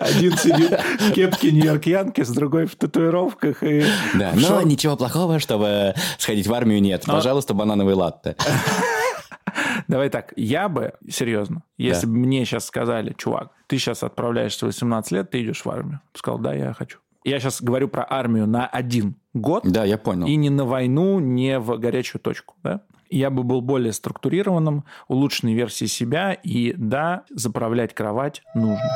Один 0.00 0.36
сидит 0.36 0.70
в 1.00 1.12
кепке 1.12 1.50
Нью-Йорк 1.52 1.84
Янкис, 1.86 2.28
другой 2.30 2.66
в 2.66 2.76
татуировках. 2.76 3.62
И... 3.62 3.84
Да, 4.14 4.32
но 4.34 4.62
ничего 4.62 4.96
плохого, 4.96 5.38
чтобы 5.38 5.94
сходить 6.18 6.46
в 6.46 6.54
армию 6.54 6.80
нет. 6.82 7.04
Пожалуйста, 7.06 7.54
банановый 7.54 7.94
латте. 7.94 8.36
Давай 9.88 10.08
так, 10.08 10.32
я 10.36 10.68
бы, 10.68 10.94
серьезно, 11.08 11.62
если 11.76 12.06
Да. 12.06 12.12
бы 12.12 12.18
мне 12.18 12.44
сейчас 12.44 12.64
сказали, 12.66 13.14
чувак, 13.16 13.50
ты 13.66 13.78
сейчас 13.78 14.02
отправляешься 14.02 14.64
в 14.64 14.68
18 14.68 15.12
лет, 15.12 15.30
ты 15.30 15.42
идешь 15.42 15.64
в 15.64 15.70
армию. 15.70 16.00
Ты 16.12 16.18
сказал, 16.20 16.38
да, 16.38 16.54
я 16.54 16.72
хочу. 16.72 16.98
Я 17.24 17.38
сейчас 17.40 17.62
говорю 17.62 17.88
про 17.88 18.06
армию 18.08 18.46
на 18.46 18.66
один 18.66 19.16
год, 19.34 19.62
Да, 19.66 19.84
я 19.84 19.98
понял. 19.98 20.26
и 20.26 20.36
не 20.36 20.50
на 20.50 20.64
войну, 20.64 21.18
не 21.20 21.58
в 21.58 21.76
горячую 21.78 22.20
точку. 22.20 22.54
Да? 22.62 22.80
Я 23.10 23.30
бы 23.30 23.42
был 23.42 23.60
более 23.60 23.92
структурированным, 23.92 24.84
улучшенной 25.08 25.54
версией 25.54 25.88
себя, 25.88 26.32
и 26.32 26.74
да, 26.76 27.24
заправлять 27.30 27.94
кровать 27.94 28.42
нужно. 28.54 28.90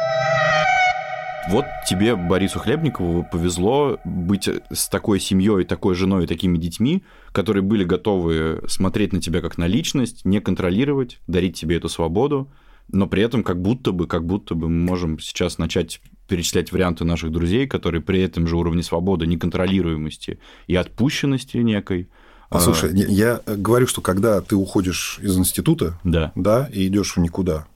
Вот 1.50 1.64
тебе, 1.88 2.14
Борису 2.14 2.58
Хлебникову, 2.58 3.24
повезло 3.30 3.98
быть 4.04 4.48
с 4.70 4.88
такой 4.88 5.18
семьей, 5.18 5.64
такой 5.64 5.94
женой 5.94 6.24
и 6.24 6.26
такими 6.26 6.58
детьми, 6.58 7.02
которые 7.32 7.62
были 7.62 7.84
готовы 7.84 8.62
смотреть 8.68 9.14
на 9.14 9.20
тебя 9.22 9.40
как 9.40 9.56
на 9.56 9.66
личность, 9.66 10.26
не 10.26 10.40
контролировать, 10.40 11.20
дарить 11.26 11.56
тебе 11.58 11.76
эту 11.78 11.88
свободу, 11.88 12.50
но 12.92 13.06
при 13.06 13.22
этом 13.22 13.42
как 13.42 13.62
будто 13.62 13.92
бы, 13.92 14.06
как 14.06 14.26
будто 14.26 14.54
бы 14.54 14.68
мы 14.68 14.84
можем 14.84 15.18
сейчас 15.18 15.56
начать 15.56 16.02
перечислять 16.28 16.70
варианты 16.70 17.04
наших 17.04 17.32
друзей, 17.32 17.66
которые 17.66 18.02
при 18.02 18.20
этом 18.20 18.46
же 18.46 18.54
уровне 18.56 18.82
свободы, 18.82 19.26
неконтролируемости 19.26 20.38
и 20.66 20.74
отпущенности 20.76 21.56
некой. 21.58 22.08
а, 22.50 22.61
Слушай, 22.61 22.92
я- 22.94 23.40
я 23.46 23.56
говорю, 23.56 23.87
что 23.87 24.00
когда 24.02 24.40
ты 24.40 24.56
уходишь 24.56 25.18
из 25.22 25.37
института, 25.38 25.98
Да. 26.04 26.32
да, 26.34 26.68
и 26.72 26.87
идешь 26.87 27.14
в 27.16 27.20
никуда, 27.20 27.66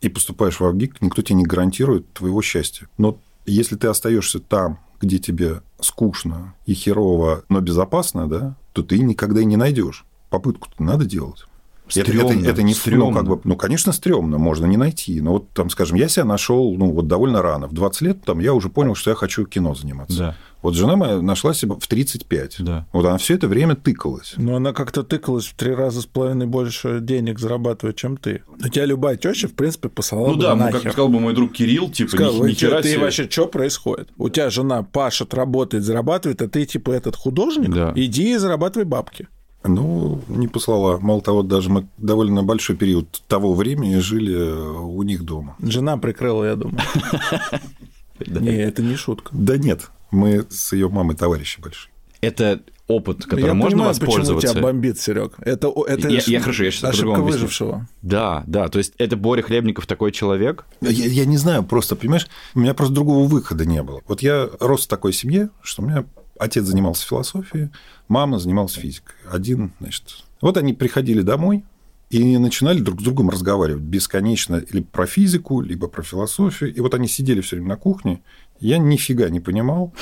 и 0.00 0.08
поступаешь 0.08 0.60
в 0.60 0.66
АГИК, 0.66 1.02
никто 1.02 1.22
тебе 1.22 1.36
не 1.36 1.44
гарантирует 1.44 2.12
твоего 2.12 2.42
счастья. 2.42 2.88
Но 2.98 3.18
если 3.46 3.76
ты 3.76 3.88
остаешься 3.88 4.38
там, 4.40 4.78
где 5.00 5.18
тебе 5.18 5.62
скучно 5.80 6.54
и 6.66 6.74
херово, 6.74 7.44
но 7.48 7.60
безопасно, 7.60 8.28
да, 8.28 8.56
то 8.72 8.82
ты 8.82 8.98
никогда 8.98 9.40
и 9.40 9.44
не 9.44 9.56
найдешь. 9.56 10.04
Попытку-то 10.30 10.82
надо 10.82 11.04
делать. 11.04 11.44
Это, 11.88 12.00
это, 12.00 12.10
Стрёмно, 12.10 12.46
это 12.46 12.62
не 12.62 12.74
стрёмно. 12.74 13.06
Ну, 13.06 13.12
как 13.12 13.26
бы, 13.26 13.40
ну, 13.44 13.56
конечно, 13.56 13.92
стрёмно, 13.92 14.36
можно 14.36 14.66
не 14.66 14.76
найти. 14.76 15.20
Но 15.20 15.32
вот 15.32 15.50
там, 15.50 15.70
скажем, 15.70 15.96
я 15.96 16.08
себя 16.08 16.24
нашел 16.24 16.74
ну, 16.76 16.90
вот 16.90 17.06
довольно 17.08 17.40
рано. 17.40 17.66
В 17.66 17.72
20 17.72 18.00
лет 18.02 18.22
там, 18.24 18.40
я 18.40 18.52
уже 18.52 18.68
понял, 18.68 18.94
что 18.94 19.10
я 19.10 19.16
хочу 19.16 19.46
кино 19.46 19.74
заниматься. 19.74 20.18
Да. 20.18 20.36
Вот 20.62 20.74
жена 20.74 20.96
моя 20.96 21.20
нашла 21.22 21.54
себя 21.54 21.76
в 21.76 21.86
35. 21.86 22.56
Да. 22.60 22.86
Вот 22.92 23.04
она 23.06 23.18
все 23.18 23.34
это 23.34 23.46
время 23.46 23.76
тыкалась. 23.76 24.34
Но 24.36 24.56
она 24.56 24.72
как-то 24.72 25.02
тыкалась 25.04 25.46
в 25.46 25.54
три 25.54 25.72
раза 25.72 26.02
с 26.02 26.06
половиной 26.06 26.46
больше 26.46 26.98
денег 27.00 27.38
зарабатывает, 27.38 27.96
чем 27.96 28.16
ты. 28.16 28.42
У 28.62 28.68
тебя 28.68 28.84
любая 28.84 29.16
теща, 29.16 29.46
в 29.48 29.52
принципе, 29.52 29.88
посылала 29.88 30.28
Ну 30.28 30.34
бы 30.36 30.42
да, 30.42 30.54
ну, 30.56 30.64
нахер. 30.64 30.80
как 30.80 30.92
сказал 30.92 31.08
бы 31.08 31.20
мой 31.20 31.32
друг 31.34 31.52
Кирилл, 31.52 31.90
типа, 31.90 32.10
Сказал, 32.10 32.34
ни, 32.34 32.38
«Вы 32.40 32.48
ни 32.50 32.54
ты 32.54 32.82
себе. 32.82 32.98
вообще, 32.98 33.28
что 33.30 33.46
происходит? 33.46 34.08
У 34.18 34.28
тебя 34.28 34.50
жена 34.50 34.82
пашет, 34.82 35.32
работает, 35.34 35.84
зарабатывает, 35.84 36.42
а 36.42 36.48
ты 36.48 36.64
типа 36.66 36.90
этот 36.90 37.14
художник? 37.14 37.70
Да. 37.72 37.92
Иди 37.94 38.32
и 38.32 38.36
зарабатывай 38.36 38.84
бабки. 38.84 39.28
Ну, 39.64 40.20
не 40.28 40.48
послала. 40.48 40.98
Мало 40.98 41.20
того, 41.20 41.42
даже 41.42 41.68
мы 41.68 41.88
довольно 41.98 42.42
большой 42.42 42.76
период 42.76 43.22
того 43.28 43.54
времени 43.54 43.98
жили 43.98 44.34
у 44.36 45.02
них 45.02 45.24
дома. 45.24 45.56
Жена 45.60 45.96
прикрыла, 45.98 46.44
я 46.44 46.56
думаю. 46.56 46.78
Не, 48.26 48.56
это 48.56 48.82
не 48.82 48.96
шутка. 48.96 49.30
Да 49.32 49.56
нет, 49.56 49.90
мы 50.10 50.46
с 50.50 50.72
ее 50.72 50.88
мамой 50.88 51.16
товарищи 51.16 51.60
большие. 51.60 51.92
Это 52.20 52.62
опыт, 52.88 53.24
которым 53.24 53.46
я 53.46 53.54
можно 53.54 53.70
понимаю, 53.70 53.88
воспользоваться. 53.90 54.34
почему 54.34 54.52
тебя 54.52 54.62
бомбит, 54.62 54.98
Серег. 54.98 55.34
Это, 55.40 55.72
это 55.86 56.08
Я- 56.08 56.22
я 56.26 56.40
хорошо, 56.40 56.64
я 56.64 56.70
щас 56.70 56.84
ошибка 56.84 57.20
выжившего. 57.20 57.86
Да, 58.02 58.42
да, 58.46 58.68
то 58.68 58.78
есть 58.78 58.94
это 58.98 59.16
Боря 59.16 59.42
Хлебников 59.42 59.86
такой 59.86 60.10
человек. 60.10 60.64
Я, 60.80 60.90
я 60.90 61.24
не 61.26 61.36
знаю, 61.36 61.64
просто, 61.64 61.96
понимаешь, 61.96 62.26
у 62.54 62.60
меня 62.60 62.74
просто 62.74 62.94
другого 62.94 63.26
выхода 63.28 63.66
не 63.66 63.82
было. 63.82 64.00
Вот 64.08 64.22
я 64.22 64.48
рос 64.58 64.86
в 64.86 64.88
такой 64.88 65.12
семье, 65.12 65.50
что 65.62 65.82
у 65.82 65.86
меня 65.86 66.06
отец 66.38 66.64
занимался 66.64 67.06
философией, 67.06 67.70
мама 68.08 68.38
занималась 68.38 68.72
физикой. 68.72 69.14
Один, 69.30 69.72
значит... 69.80 70.24
Вот 70.40 70.56
они 70.56 70.72
приходили 70.72 71.22
домой 71.22 71.64
и 72.10 72.38
начинали 72.38 72.78
друг 72.80 73.00
с 73.00 73.04
другом 73.04 73.28
разговаривать 73.28 73.82
бесконечно 73.82 74.62
либо 74.70 74.86
про 74.86 75.06
физику, 75.06 75.60
либо 75.60 75.88
про 75.88 76.02
философию. 76.02 76.72
И 76.74 76.80
вот 76.80 76.94
они 76.94 77.08
сидели 77.08 77.40
все 77.40 77.56
время 77.56 77.70
на 77.70 77.76
кухне, 77.76 78.22
я 78.60 78.78
нифига 78.78 79.28
не 79.28 79.40
понимал. 79.40 79.92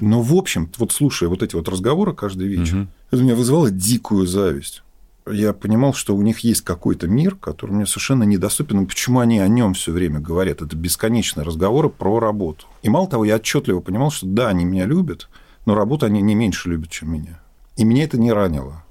Но, 0.00 0.22
в 0.22 0.34
общем, 0.34 0.70
вот 0.78 0.92
слушая 0.92 1.28
вот 1.28 1.42
эти 1.42 1.54
вот 1.56 1.68
разговоры 1.68 2.14
каждый 2.14 2.48
вечер, 2.48 2.76
Мгм. 2.76 2.88
это 3.10 3.22
меня 3.22 3.34
вызывало 3.34 3.70
дикую 3.70 4.26
зависть. 4.26 4.82
Я 5.30 5.52
понимал, 5.52 5.92
что 5.92 6.16
у 6.16 6.22
них 6.22 6.38
есть 6.40 6.62
какой-то 6.62 7.06
мир, 7.06 7.34
который 7.34 7.72
мне 7.72 7.84
совершенно 7.86 8.22
недоступен. 8.22 8.80
И 8.82 8.86
почему 8.86 9.20
они 9.20 9.40
о 9.40 9.48
нем 9.48 9.74
все 9.74 9.92
время 9.92 10.20
говорят? 10.20 10.62
Это 10.62 10.74
бесконечные 10.74 11.44
разговоры 11.44 11.90
про 11.90 12.18
работу. 12.18 12.64
И 12.82 12.88
мало 12.88 13.08
того, 13.08 13.24
я 13.26 13.36
отчетливо 13.36 13.80
понимал, 13.80 14.10
что 14.10 14.26
да, 14.26 14.48
они 14.48 14.64
меня 14.64 14.86
любят, 14.86 15.28
но 15.66 15.74
работу 15.74 16.06
они 16.06 16.22
не 16.22 16.34
меньше 16.34 16.70
любят, 16.70 16.90
чем 16.90 17.12
меня. 17.12 17.40
И 17.76 17.84
меня 17.84 18.04
это 18.04 18.18
не 18.18 18.32
ранило. 18.32 18.82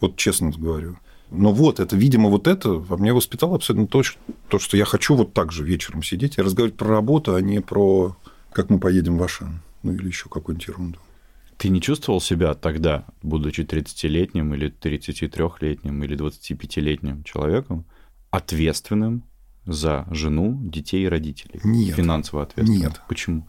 Вот 0.00 0.16
честно 0.16 0.50
говорю. 0.50 0.96
Но 1.30 1.52
вот 1.52 1.78
это, 1.80 1.96
видимо, 1.96 2.28
вот 2.28 2.46
это 2.48 2.70
во 2.70 2.96
мне 2.96 3.12
воспитало 3.12 3.56
абсолютно 3.56 3.86
то, 3.86 4.02
что- 4.02 4.18
то, 4.48 4.58
что 4.58 4.76
я 4.76 4.84
хочу 4.84 5.14
вот 5.14 5.32
так 5.32 5.52
же 5.52 5.62
вечером 5.64 6.02
сидеть 6.02 6.38
и 6.38 6.42
разговаривать 6.42 6.76
про 6.78 6.88
работу, 6.88 7.34
а 7.34 7.40
не 7.40 7.60
про 7.60 8.16
как 8.54 8.70
мы 8.70 8.78
поедем 8.78 9.18
в 9.18 9.22
Ашан. 9.22 9.60
Ну, 9.82 9.92
или 9.92 10.06
еще 10.06 10.28
какую-нибудь 10.30 10.68
ерунду. 10.68 10.98
Ты 11.58 11.68
не 11.68 11.80
чувствовал 11.80 12.20
себя 12.20 12.54
тогда, 12.54 13.04
будучи 13.22 13.60
30-летним 13.60 14.54
или 14.54 14.72
33-летним 14.72 16.02
или 16.02 16.16
25-летним 16.16 17.22
человеком, 17.24 17.84
ответственным 18.30 19.24
за 19.66 20.06
жену, 20.10 20.58
детей 20.62 21.04
и 21.04 21.08
родителей? 21.08 21.60
Нет. 21.62 21.96
Финансово 21.96 22.44
ответственным? 22.44 22.82
Нет. 22.82 23.02
Почему? 23.08 23.46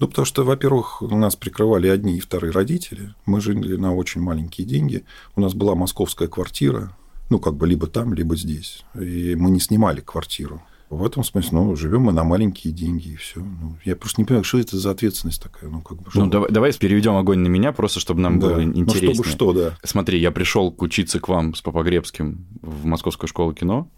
Ну, 0.00 0.08
потому 0.08 0.26
что, 0.26 0.44
во-первых, 0.44 1.02
нас 1.02 1.36
прикрывали 1.36 1.86
одни 1.88 2.16
и 2.16 2.20
вторые 2.20 2.50
родители. 2.50 3.14
Мы 3.26 3.40
жили 3.40 3.76
на 3.76 3.94
очень 3.94 4.20
маленькие 4.20 4.66
деньги. 4.66 5.04
У 5.36 5.40
нас 5.40 5.54
была 5.54 5.74
московская 5.74 6.26
квартира, 6.26 6.96
ну, 7.30 7.38
как 7.38 7.54
бы 7.54 7.68
либо 7.68 7.86
там, 7.86 8.14
либо 8.14 8.36
здесь. 8.36 8.84
И 8.94 9.36
мы 9.36 9.50
не 9.50 9.60
снимали 9.60 10.00
квартиру. 10.00 10.62
В 10.96 11.04
этом 11.04 11.24
смысле, 11.24 11.50
ну, 11.58 11.76
живем 11.76 12.02
мы 12.02 12.12
на 12.12 12.24
маленькие 12.24 12.72
деньги, 12.72 13.08
и 13.08 13.16
все. 13.16 13.40
Ну, 13.40 13.76
я 13.84 13.96
просто 13.96 14.20
не 14.20 14.24
понимаю, 14.24 14.44
что 14.44 14.58
это 14.58 14.76
за 14.78 14.90
ответственность 14.90 15.42
такая. 15.42 15.68
Ну, 15.70 15.80
как 15.80 15.98
бы, 15.98 16.10
Ну, 16.14 16.26
давай, 16.26 16.50
давай 16.50 16.72
переведем 16.72 17.16
огонь 17.16 17.38
на 17.40 17.48
меня, 17.48 17.72
просто 17.72 18.00
чтобы 18.00 18.20
нам 18.20 18.38
Да. 18.38 18.48
было 18.48 18.56
Ну, 18.58 18.62
интереснее. 18.78 19.14
чтобы 19.14 19.28
что, 19.28 19.52
да. 19.52 19.76
Смотри, 19.82 20.18
я 20.18 20.30
пришел 20.30 20.74
учиться 20.78 21.20
к 21.20 21.28
вам 21.28 21.54
с 21.54 21.62
Папогребским 21.62 22.46
в 22.62 22.84
Московскую 22.86 23.28
школу 23.28 23.52
кино, 23.52 23.88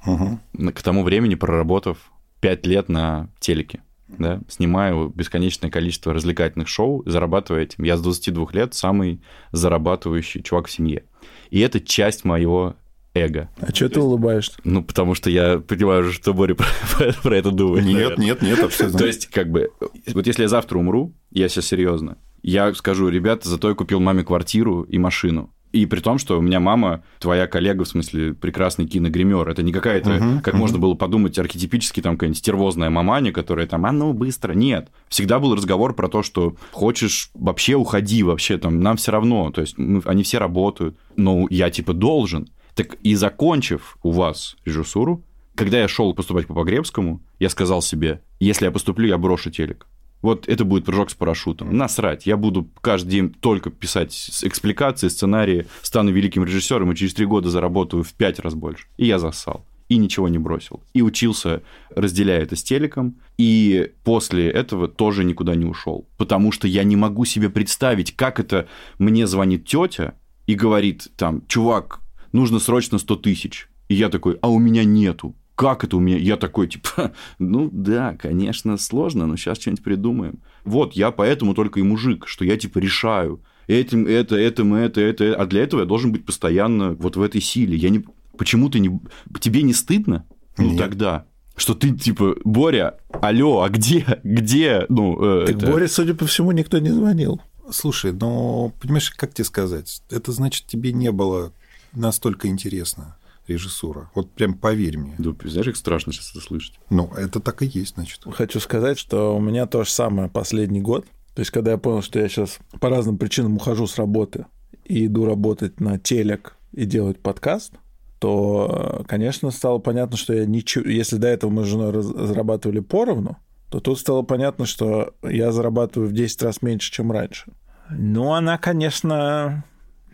на- 0.53 0.73
к 0.73 0.83
тому 0.83 1.03
времени 1.05 1.35
проработав 1.35 1.99
5 2.41 2.67
лет 2.67 2.89
на 2.89 3.29
телеке. 3.41 3.81
Да, 4.09 4.41
снимаю 4.49 5.13
бесконечное 5.13 5.69
количество 5.69 6.13
развлекательных 6.15 6.69
шоу, 6.69 7.03
зарабатывая 7.07 7.63
этим. 7.65 7.83
Я 7.83 7.97
с 7.97 8.01
22 8.03 8.53
лет 8.53 8.73
самый 8.73 9.21
зарабатывающий 9.51 10.43
чувак 10.43 10.69
в 10.69 10.71
семье. 10.71 11.03
И 11.51 11.59
это 11.59 11.81
часть 11.81 12.25
моего 12.25 12.77
эго. 13.17 13.49
А 13.61 13.75
что 13.75 13.89
ты 13.89 14.01
улыбаешься? 14.01 14.55
Ну, 14.65 14.83
потому 14.85 15.15
что 15.15 15.31
я 15.31 15.59
понимаю, 15.59 16.13
что 16.13 16.35
Боря 16.35 16.55
про, 16.55 16.67
про- 16.97 17.13
про 17.23 17.37
это 17.37 17.51
думает. 17.51 17.85
Нет, 17.85 17.95
наверное. 17.95 18.25
нет, 18.27 18.43
нет, 18.43 18.59
абсолютно. 18.65 18.99
То 18.99 19.07
есть, 19.07 19.27
как 19.29 19.51
бы, 19.51 19.71
вот 20.15 20.27
если 20.27 20.43
я 20.43 20.49
завтра 20.49 20.79
умру, 20.79 21.13
я 21.31 21.49
сейчас 21.49 21.67
серьезно, 21.67 22.19
я 22.43 22.73
скажу, 22.75 23.09
ребята, 23.09 23.49
зато 23.49 23.69
я 23.71 23.75
купил 23.75 24.01
маме 24.01 24.23
квартиру 24.25 24.83
и 24.83 24.99
машину. 24.99 25.51
И 25.73 25.85
при 25.85 26.01
том, 26.01 26.17
что 26.17 26.39
у 26.39 26.41
меня 26.41 26.59
мама, 26.59 27.03
твоя 27.19 27.47
коллега, 27.47 27.85
в 27.85 27.89
смысле, 27.89 28.33
прекрасный 28.33 28.87
киногример. 28.87 29.47
Это 29.47 29.63
не 29.63 29.73
какая-то, 29.73 30.11
Мгм, 30.11 30.41
как 30.41 30.55
мгм. 30.55 30.61
можно 30.61 30.79
было 30.79 30.95
подумать, 30.95 31.39
архетипически 31.39 32.01
там 32.01 32.15
какая-нибудь 32.15 32.39
стервозная 32.39 32.89
маманя, 32.89 33.31
которая 33.33 33.67
там, 33.67 33.85
а 33.85 33.93
ну, 33.93 34.15
быстро. 34.15 34.55
Нет. 34.55 34.89
Всегда 35.09 35.39
был 35.39 35.55
разговор 35.55 35.95
про 35.95 36.09
то, 36.09 36.23
что 36.23 36.57
хочешь, 36.73 37.31
вообще 37.35 37.75
уходи, 37.75 38.23
вообще 38.23 38.57
там, 38.57 38.81
нам 38.81 38.97
все 38.97 39.13
равно. 39.13 39.51
То 39.51 39.61
есть 39.61 39.77
мы- 39.77 40.01
они 40.07 40.23
все 40.23 40.39
работают. 40.39 40.97
Но 41.17 41.47
я 41.51 41.69
типа 41.69 41.93
должен. 41.93 42.49
Так 42.77 42.99
и 43.03 43.15
закончив 43.15 43.97
у 44.03 44.11
вас 44.11 44.57
режиссуру, 44.67 45.25
когда 45.55 45.81
я 45.81 45.89
шел 45.89 46.13
поступать 46.13 46.47
по 46.47 46.53
Погребскому, 46.53 47.23
я 47.39 47.49
сказал 47.49 47.81
себе, 47.81 48.21
если 48.39 48.67
я 48.67 48.71
поступлю, 48.71 49.09
я 49.09 49.17
брошу 49.17 49.51
телек. 49.51 49.87
Вот 50.21 50.47
это 50.47 50.67
будет 50.67 50.85
прыжок 50.85 51.09
с 51.11 51.15
парашютом. 51.15 51.75
Насрать. 51.75 52.27
Я 52.27 52.37
буду 52.37 52.69
каждый 52.83 53.11
день 53.11 53.31
только 53.31 53.71
писать 53.71 54.13
экспликации, 54.43 55.09
сценарии, 55.09 55.67
стану 55.81 56.11
великим 56.11 56.45
режиссером 56.45 56.93
и 56.93 56.97
через 56.97 57.15
три 57.15 57.25
года 57.25 57.49
заработаю 57.49 58.03
в 58.03 58.13
пять 58.13 58.39
раз 58.41 58.55
больше. 58.55 58.87
И 58.99 59.07
я 59.07 59.19
засал. 59.19 59.65
И 59.89 59.97
ничего 59.97 60.29
не 60.29 60.39
бросил. 60.39 60.83
И 60.93 61.01
учился, 61.01 61.63
разделяя 61.95 62.43
это 62.43 62.57
с 62.57 62.63
телеком. 62.63 63.17
И 63.39 63.93
после 64.05 64.51
этого 64.51 64.89
тоже 64.89 65.25
никуда 65.25 65.55
не 65.55 65.65
ушел. 65.65 66.07
Потому 66.19 66.53
что 66.53 66.69
я 66.69 66.85
не 66.85 66.97
могу 66.97 67.25
себе 67.25 67.49
представить, 67.49 68.15
как 68.15 68.39
это 68.39 68.69
мне 68.99 69.27
звонит 69.27 69.65
тетя 69.65 70.15
и 70.47 70.55
говорит 70.55 71.09
там, 71.17 71.47
чувак, 71.47 72.01
нужно 72.37 72.59
срочно 72.61 72.99
100 72.99 73.17
тысяч. 73.17 73.69
И 73.89 73.95
я 73.95 74.09
такой, 74.09 74.39
а 74.43 74.49
у 74.49 74.59
меня 74.59 74.85
нету. 74.85 75.35
Как 75.57 75.85
это 75.85 75.97
у 75.97 76.01
меня? 76.01 76.19
Я 76.19 76.37
такой, 76.37 76.69
типа, 76.69 77.13
ну 77.39 77.69
да, 77.73 78.15
конечно, 78.17 78.77
сложно, 78.77 79.27
но 79.27 79.37
сейчас 79.37 79.59
что-нибудь 79.59 79.83
придумаем. 79.83 80.39
Вот, 80.65 80.93
я 80.93 81.11
поэтому 81.11 81.55
только 81.55 81.81
и 81.81 81.83
мужик, 81.83 82.27
что 82.29 82.45
я, 82.45 82.57
типа, 82.57 82.79
решаю. 82.79 83.41
Этим, 83.67 84.07
это, 84.07 84.37
этим, 84.37 84.75
это, 84.75 85.01
это. 85.01 85.35
А 85.35 85.47
для 85.47 85.63
этого 85.63 85.81
я 85.81 85.87
должен 85.87 86.13
быть 86.13 86.25
постоянно 86.25 86.93
вот 86.93 87.17
в 87.17 87.23
этой 87.23 87.41
силе. 87.41 87.77
Я 87.77 87.89
не... 87.89 88.05
Почему 88.39 88.69
ты 88.69 88.79
не... 88.79 89.01
Тебе 89.41 89.63
не 89.63 89.73
стыдно? 89.73 90.25
Ну, 90.59 90.71
Нет. 90.71 90.79
тогда. 90.79 91.27
Что 91.57 91.75
ты, 91.75 91.91
типа, 91.97 92.37
Боря, 92.45 92.99
алло, 93.11 93.63
а 93.63 93.69
где? 93.71 94.21
Где? 94.23 94.85
Ну, 94.89 95.19
э, 95.21 95.47
Так 95.47 95.57
это- 95.57 95.67
Боре, 95.73 95.89
судя 95.89 96.15
по 96.15 96.27
всему, 96.27 96.53
никто 96.53 96.79
не 96.79 96.91
звонил. 96.91 97.41
Слушай, 97.71 98.13
ну, 98.13 98.73
понимаешь, 98.81 99.11
как 99.11 99.33
тебе 99.35 99.45
сказать? 99.45 100.03
Это 100.11 100.33
значит, 100.33 100.67
тебе 100.67 100.93
не 100.93 101.11
было 101.11 101.53
настолько 101.97 102.49
интересно 102.49 103.17
режиссура. 103.49 104.11
Вот 104.15 104.33
прям 104.33 104.55
поверь 104.55 104.99
мне. 104.99 105.15
Да, 105.19 105.31
знаешь, 105.45 105.67
как 105.67 105.77
страшно 105.77 106.13
сейчас 106.13 106.31
это 106.31 106.41
слышать. 106.41 106.79
Ну, 106.91 107.11
это 107.17 107.41
так 107.41 107.63
и 107.63 107.67
есть, 107.67 107.95
значит. 107.95 108.23
Хочу 108.33 108.61
сказать, 108.61 108.99
что 108.99 109.37
у 109.37 109.41
меня 109.41 109.67
то 109.67 109.85
же 109.85 109.91
самое 109.91 110.29
последний 110.29 110.81
год. 110.81 111.07
То 111.35 111.41
есть, 111.41 111.51
когда 111.51 111.73
я 111.73 111.79
понял, 111.79 112.03
что 112.03 112.19
я 112.19 112.29
сейчас 112.29 112.59
по 112.81 112.89
разным 112.89 113.19
причинам 113.19 113.57
ухожу 113.57 113.87
с 113.87 113.99
работы 113.99 114.47
и 114.85 115.07
иду 115.07 115.27
работать 115.27 115.81
на 115.81 115.99
телек 115.99 116.57
и 116.73 116.87
делать 116.87 117.21
подкаст, 117.21 117.75
то, 118.19 119.05
конечно, 119.07 119.51
стало 119.51 119.79
понятно, 119.79 120.17
что 120.17 120.33
я 120.33 120.47
ничего... 120.47 120.89
Если 120.89 121.17
до 121.17 121.29
этого 121.29 121.51
мы 121.51 121.65
с 121.65 121.69
женой 121.69 121.93
зарабатывали 122.03 122.81
поровну, 122.81 123.37
то 123.71 123.81
тут 123.81 123.99
стало 123.99 124.23
понятно, 124.23 124.65
что 124.65 125.15
я 125.23 125.53
зарабатываю 125.53 126.09
в 126.09 126.13
10 126.13 126.43
раз 126.43 126.63
меньше, 126.63 126.91
чем 126.91 127.13
раньше. 127.13 127.53
Ну, 127.91 128.33
она, 128.33 128.59
конечно, 128.59 129.65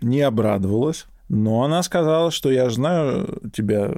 не 0.00 0.20
обрадовалась, 0.20 1.06
но 1.32 1.62
она 1.64 1.82
сказала, 1.82 2.30
что 2.30 2.52
я 2.52 2.68
же 2.68 2.74
знаю 2.74 3.40
тебя, 3.54 3.94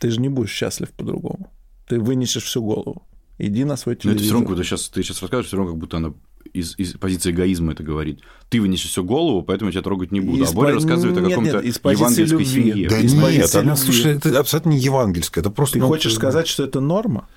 ты 0.00 0.10
же 0.10 0.18
не 0.18 0.30
будешь 0.30 0.50
счастлив 0.50 0.90
по-другому. 0.92 1.52
Ты 1.86 2.00
вынесешь 2.00 2.44
всю 2.44 2.62
голову. 2.62 3.02
Иди 3.36 3.64
на 3.64 3.76
свой 3.76 3.98
Ну, 4.02 4.10
это 4.12 4.18
все 4.18 4.28
телевизор. 4.30 4.48
равно, 4.48 4.56
ты 4.56 4.64
сейчас, 4.64 4.88
ты 4.88 5.02
сейчас 5.02 5.20
рассказываешь, 5.20 5.48
все 5.48 5.58
равно, 5.58 5.72
как 5.72 5.78
будто 5.78 5.98
она 5.98 6.14
из, 6.54 6.74
из 6.78 6.94
позиции 6.94 7.32
эгоизма 7.32 7.72
это 7.72 7.82
говорит. 7.82 8.20
Ты 8.48 8.62
вынесешь 8.62 8.88
всю 8.88 9.04
голову, 9.04 9.42
поэтому 9.42 9.68
я 9.68 9.72
тебя 9.72 9.82
трогать 9.82 10.10
не 10.10 10.20
буду. 10.20 10.42
Из 10.42 10.52
а 10.52 10.54
Боря 10.54 10.68
по- 10.68 10.74
рассказывает 10.76 11.18
о 11.18 11.20
нет, 11.20 11.28
каком-то 11.28 11.56
нет, 11.56 11.64
из 11.64 11.80
евангельской 11.84 12.26
любви. 12.28 12.46
семье. 12.46 12.88
Да 12.88 12.98
Из 12.98 13.12
нет, 13.12 13.54
она, 13.56 13.72
любви. 13.72 13.84
слушай, 13.84 14.12
это 14.16 14.40
абсолютно 14.40 14.70
не 14.70 14.78
евангельское. 14.78 15.42
Это 15.42 15.50
просто... 15.50 15.74
Ты 15.74 15.80
ну, 15.80 15.88
хочешь 15.88 16.14
сказать, 16.14 16.46
что 16.46 16.64
это 16.64 16.80
норма? 16.80 17.28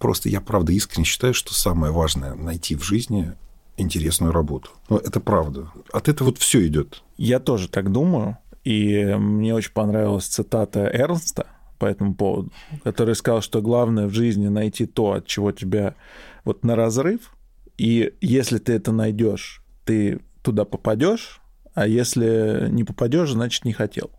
Просто 0.00 0.28
я, 0.28 0.40
правда, 0.40 0.72
искренне 0.72 1.04
считаю, 1.04 1.32
что 1.32 1.54
самое 1.54 1.92
важное– 1.92 2.34
найти 2.34 2.74
в 2.74 2.82
жизни 2.82 3.34
интересную 3.76 4.32
работу. 4.32 4.70
Ну, 4.88 4.98
это 4.98 5.20
правда. 5.20 5.70
От 5.92 6.08
этого 6.08 6.28
вот 6.28 6.38
все 6.38 6.66
идет. 6.66 7.02
Я 7.16 7.40
тоже 7.40 7.68
так 7.68 7.90
думаю. 7.92 8.38
И 8.64 9.04
мне 9.18 9.54
очень 9.54 9.72
понравилась 9.72 10.24
цитата 10.26 10.90
Эрнста 10.92 11.46
по 11.78 11.84
этому 11.84 12.14
поводу, 12.14 12.50
который 12.82 13.14
сказал, 13.14 13.42
что 13.42 13.60
главное 13.60 14.06
в 14.06 14.14
жизни 14.14 14.48
найти 14.48 14.86
то, 14.86 15.12
от 15.12 15.26
чего 15.26 15.52
тебя 15.52 15.96
вот 16.44 16.64
на 16.64 16.76
разрыв, 16.76 17.34
и 17.76 18.14
если 18.20 18.58
ты 18.58 18.72
это 18.72 18.92
найдешь, 18.92 19.62
ты 19.84 20.20
туда 20.42 20.64
попадешь, 20.64 21.40
а 21.74 21.86
если 21.86 22.68
не 22.70 22.84
попадешь, 22.84 23.32
значит 23.32 23.64
не 23.64 23.72
хотел. 23.72 24.10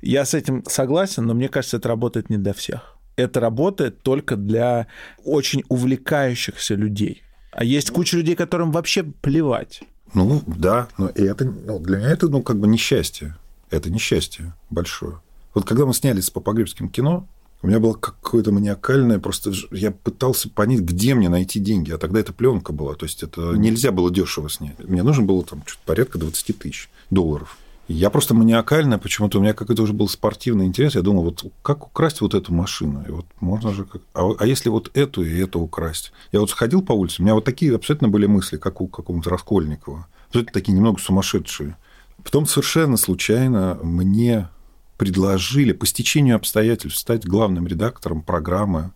Я 0.00 0.24
с 0.24 0.34
этим 0.34 0.64
согласен, 0.66 1.26
но 1.26 1.34
мне 1.34 1.48
кажется, 1.48 1.76
это 1.76 1.88
работает 1.88 2.30
не 2.30 2.38
для 2.38 2.52
всех. 2.52 2.96
Это 3.14 3.38
работает 3.40 4.02
только 4.02 4.36
для 4.36 4.88
очень 5.24 5.62
увлекающихся 5.68 6.74
людей. 6.74 7.22
А 7.52 7.64
есть 7.64 7.90
куча 7.90 8.16
людей, 8.16 8.34
которым 8.34 8.72
вообще 8.72 9.02
плевать. 9.02 9.82
Ну, 10.14 10.42
да, 10.46 10.88
но 10.98 11.08
и 11.08 11.22
это, 11.22 11.44
ну, 11.44 11.78
для 11.78 11.98
меня 11.98 12.10
это, 12.10 12.28
ну, 12.28 12.42
как 12.42 12.58
бы 12.58 12.66
несчастье. 12.66 13.36
Это 13.70 13.90
несчастье 13.90 14.54
большое. 14.70 15.20
Вот 15.54 15.64
когда 15.64 15.86
мы 15.86 15.94
сняли 15.94 16.20
с 16.20 16.30
Попогребским 16.30 16.88
кино, 16.88 17.26
у 17.62 17.68
меня 17.68 17.78
было 17.78 17.92
какое-то 17.92 18.50
маниакальное, 18.52 19.18
просто 19.20 19.52
я 19.70 19.92
пытался 19.92 20.50
понять, 20.50 20.80
где 20.80 21.14
мне 21.14 21.28
найти 21.28 21.60
деньги. 21.60 21.92
А 21.92 21.98
тогда 21.98 22.20
это 22.20 22.32
пленка 22.32 22.72
была, 22.72 22.94
то 22.94 23.04
есть 23.04 23.22
это 23.22 23.52
нельзя 23.52 23.92
было 23.92 24.10
дешево 24.10 24.50
снять. 24.50 24.78
Мне 24.80 25.02
нужно 25.02 25.24
было 25.24 25.44
там 25.44 25.62
чуть 25.64 25.78
порядка 25.80 26.18
20 26.18 26.58
тысяч 26.58 26.90
долларов. 27.10 27.56
Я 27.88 28.10
просто 28.10 28.34
маниакально, 28.34 28.98
почему-то 28.98 29.38
у 29.38 29.42
меня 29.42 29.54
какой-то 29.54 29.82
уже 29.82 29.92
был 29.92 30.08
спортивный 30.08 30.66
интерес. 30.66 30.94
Я 30.94 31.02
думал, 31.02 31.24
вот 31.24 31.44
как 31.62 31.86
украсть 31.86 32.20
вот 32.20 32.34
эту 32.34 32.54
машину? 32.54 33.04
И 33.06 33.10
вот 33.10 33.26
можно 33.40 33.72
же... 33.72 33.84
Как... 33.84 34.02
А, 34.14 34.30
а 34.38 34.46
если 34.46 34.68
вот 34.68 34.90
эту 34.94 35.24
и 35.24 35.38
эту 35.38 35.60
украсть? 35.60 36.12
Я 36.30 36.40
вот 36.40 36.50
сходил 36.50 36.82
по 36.82 36.92
улице, 36.92 37.20
у 37.20 37.24
меня 37.24 37.34
вот 37.34 37.44
такие 37.44 37.74
абсолютно 37.74 38.08
были 38.08 38.26
мысли, 38.26 38.56
как 38.56 38.80
у 38.80 38.86
какого-то 38.86 39.30
Раскольникова. 39.30 40.06
Абсолютно 40.28 40.52
такие 40.52 40.72
немного 40.72 41.00
сумасшедшие. 41.00 41.76
Потом 42.22 42.46
совершенно 42.46 42.96
случайно 42.96 43.78
мне 43.82 44.48
предложили 44.96 45.72
по 45.72 45.84
стечению 45.84 46.36
обстоятельств 46.36 47.00
стать 47.00 47.26
главным 47.26 47.66
редактором 47.66 48.22
программы 48.22 48.92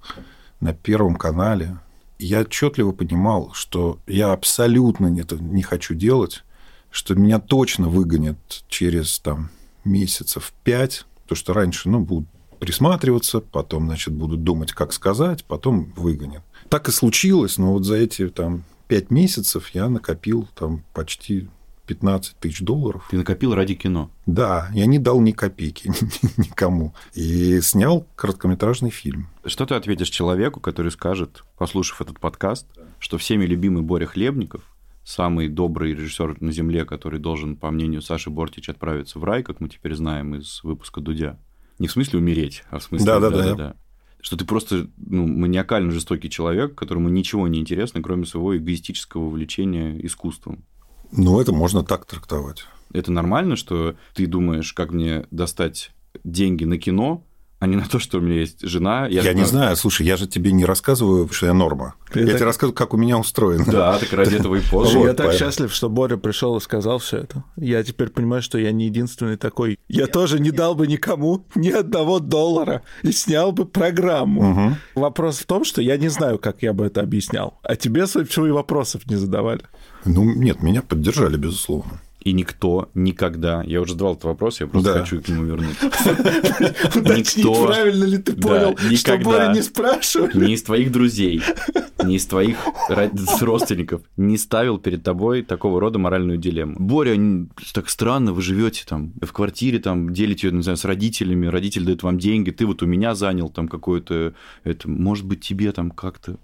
на 0.61 0.72
Первом 0.72 1.16
канале. 1.16 1.79
Я 2.18 2.42
отчетливо 2.42 2.92
понимал, 2.92 3.51
что 3.53 3.99
я 4.07 4.33
абсолютно 4.33 5.09
это 5.18 5.37
не 5.37 5.62
хочу 5.62 5.94
делать, 5.94 6.44
что 6.96 7.14
меня 7.14 7.38
точно 7.38 7.90
выгонят 7.90 8.64
через 8.68 9.18
там, 9.18 9.50
месяцев 9.85 10.54
пять, 10.64 11.04
потому 11.24 11.37
что 11.37 11.52
раньше 11.52 11.90
ну, 11.90 12.00
будут 12.00 12.26
присматриваться, 12.59 13.40
потом, 13.40 13.85
значит, 13.85 14.14
будут 14.14 14.44
думать, 14.44 14.72
как 14.72 14.94
сказать, 14.94 15.44
потом 15.44 15.92
выгонят. 15.94 16.42
Так 16.70 16.88
и 16.88 16.92
случилось, 16.92 17.59
но 17.59 17.74
вот 17.74 17.85
за 17.85 17.96
эти 17.96 18.28
там 18.28 18.64
пять 18.88 19.11
месяцев 19.11 19.68
я 19.74 19.90
накопил 19.90 20.48
там 20.54 20.85
почти 20.94 21.48
15 21.87 22.37
тысяч 22.38 22.62
долларов. 22.62 23.06
Ты 23.11 23.18
накопил 23.18 23.54
ради 23.54 23.74
кино? 23.74 24.11
Да, 24.24 24.70
я 24.72 24.87
не 24.87 24.98
дал 24.98 25.20
ни 25.20 25.32
копейки 25.32 25.92
никому. 26.38 26.94
И 27.12 27.61
снял 27.61 28.06
короткометражный 28.16 28.90
фильм. 28.90 29.28
Что 29.44 29.66
ты 29.66 29.74
ответишь 29.74 30.09
человеку, 30.09 30.61
который 30.61 30.90
скажет, 30.90 31.44
послушав 31.59 32.00
этот 32.00 32.18
подкаст, 32.20 32.66
что 32.98 33.18
всеми 33.18 33.44
любимый 33.44 33.82
Боря 33.82 34.06
Хлебников, 34.06 34.62
самый 35.07 35.49
добрый 35.49 35.95
режиссер 35.95 36.38
на 36.40 36.51
Земле, 36.51 36.85
который 36.85 37.21
должен, 37.21 37.57
по 37.57 37.71
мнению 37.71 38.03
Саши 38.03 38.29
Бортич, 38.29 38.69
отправиться 38.69 39.21
в 39.21 39.25
рай, 39.25 39.45
как 39.45 39.61
мы 39.61 39.69
теперь 39.69 39.95
знаем 39.95 40.35
из 40.35 40.62
выпуска 40.64 41.01
Дудя. 41.01 41.38
Не 41.79 41.87
в 41.87 41.92
смысле 41.92 42.19
умереть, 42.19 42.64
а 42.71 42.81
в 42.81 42.83
смысле... 42.83 43.07
Да-да-да. 43.07 43.77
Что 44.21 44.37
ты 44.37 44.45
просто 44.45 44.90
ну, 44.97 45.25
маниакально 45.25 45.92
жестокий 45.92 46.29
человек, 46.29 46.75
которому 46.75 47.09
ничего 47.09 47.47
не 47.47 47.61
интересно, 47.61 48.03
кроме 48.03 48.27
своего 48.27 48.57
эгоистического 48.57 49.27
увлечения 49.27 50.05
искусством. 50.05 50.64
Ну, 51.12 51.40
это 51.40 51.53
можно 51.53 51.85
так 51.85 52.07
трактовать. 52.07 52.66
Это 52.92 53.12
нормально, 53.12 53.55
что 53.55 53.95
ты 54.14 54.27
думаешь, 54.27 54.73
как 54.73 54.90
мне 54.90 55.27
достать 55.31 55.92
деньги 56.25 56.64
на 56.64 56.79
кино, 56.79 57.25
а 57.66 57.68
не 57.68 57.76
на 57.76 57.87
то, 57.87 57.98
что 57.98 58.18
у 58.18 58.20
меня 58.20 58.40
есть 58.40 58.62
жена. 58.62 59.07
Я, 59.09 59.22
я 59.22 59.35
не 59.35 59.44
знаю, 59.44 59.76
слушай, 59.76 60.07
я 60.07 60.16
же 60.16 60.26
тебе 60.29 60.52
не 60.52 60.64
рассказываю, 60.64 61.29
что 61.33 61.46
я 61.46 61.52
норма. 61.52 61.94
Ты 62.12 62.20
я 62.20 62.26
так... 62.26 62.37
тебе 62.37 62.44
рассказываю, 62.46 62.74
как 62.74 62.94
у 62.94 62.96
меня 62.96 63.18
устроено. 63.18 63.64
Да, 63.66 63.98
так 63.98 64.12
ради 64.12 64.35
этого 64.40 64.55
и 64.55 64.61
позже. 64.61 64.98
Я 65.00 65.14
так 65.14 65.33
счастлив, 65.35 65.72
что 65.72 65.88
Боря 65.88 66.16
пришел 66.16 66.57
и 66.57 66.61
сказал 66.61 66.98
все 66.98 67.18
это. 67.18 67.42
Я 67.57 67.83
теперь 67.83 68.11
понимаю, 68.11 68.42
что 68.42 68.57
я 68.59 68.70
не 68.70 68.87
единственный 68.87 69.37
такой. 69.37 69.79
Я 69.88 70.07
тоже 70.07 70.38
не 70.38 70.52
дал 70.52 70.76
бы 70.76 70.87
никому 70.87 71.44
ни 71.57 71.70
одного 71.70 72.20
доллара 72.20 72.83
и 73.02 73.11
снял 73.11 73.50
бы 73.50 73.66
программу. 73.66 74.76
Вопрос 74.94 75.38
в 75.38 75.46
том, 75.46 75.64
что 75.64 75.83
я 75.83 75.96
не 75.96 76.09
знаю, 76.09 76.38
как 76.38 76.62
я 76.62 76.72
бы 76.72 76.87
это 76.87 77.00
объяснял. 77.00 77.59
А 77.62 77.74
тебе, 77.74 78.07
судя 78.07 78.26
по 78.33 78.42
вопросов 78.42 79.07
не 79.07 79.16
задавали. 79.16 79.62
Ну, 80.05 80.22
нет, 80.22 80.62
меня 80.62 80.83
поддержали, 80.83 81.37
безусловно. 81.37 82.00
И 82.27 82.33
никто 82.33 82.91
никогда, 82.95 83.62
я 83.62 83.81
уже 83.81 83.93
задавал 83.93 84.15
этот 84.15 84.25
вопрос, 84.25 84.61
я 84.61 84.67
просто 84.67 84.95
да. 84.95 84.99
хочу 84.99 85.23
к 85.23 85.29
нему 85.29 85.45
вернуться. 85.45 85.87
Никто, 86.97 87.67
правильно 87.67 88.03
ли 88.03 88.19
ты 88.19 88.33
понял, 88.35 88.77
что 88.97 89.17
Боря 89.19 89.53
не 89.53 89.62
спрашивал? 89.62 90.31
Ни 90.35 90.55
из 90.55 90.65
твоих 90.65 90.91
друзей, 90.91 91.41
ни 92.03 92.17
из 92.17 92.27
твоих 92.27 92.57
родственников 93.41 94.03
не 94.17 94.39
ставил 94.39 94.79
перед 94.79 95.05
тобой 95.05 95.43
такого 95.43 95.81
рода 95.81 96.01
моральную 96.01 96.37
дилемму. 96.37 96.75
Боря, 96.81 97.17
так 97.73 97.89
странно, 97.89 98.33
вы 98.33 98.43
живете 98.43 98.83
там 98.89 99.12
в 99.23 99.33
квартире, 99.33 99.79
там 99.79 100.12
делите 100.12 100.49
ее, 100.49 100.53
не 100.53 100.65
знаю, 100.65 100.79
с 100.79 100.85
родителями, 100.85 101.47
родители 101.47 101.85
дают 101.85 102.03
вам 102.03 102.19
деньги, 102.19 102.51
ты 102.51 102.67
вот 102.67 102.83
у 102.83 102.87
меня 102.87 103.15
занял 103.15 103.51
там 103.51 103.69
какое-то, 103.69 104.35
это, 104.65 104.91
может 104.91 105.27
быть, 105.27 105.43
тебе 105.43 105.71
там 105.71 105.93
как-то... 105.93 106.39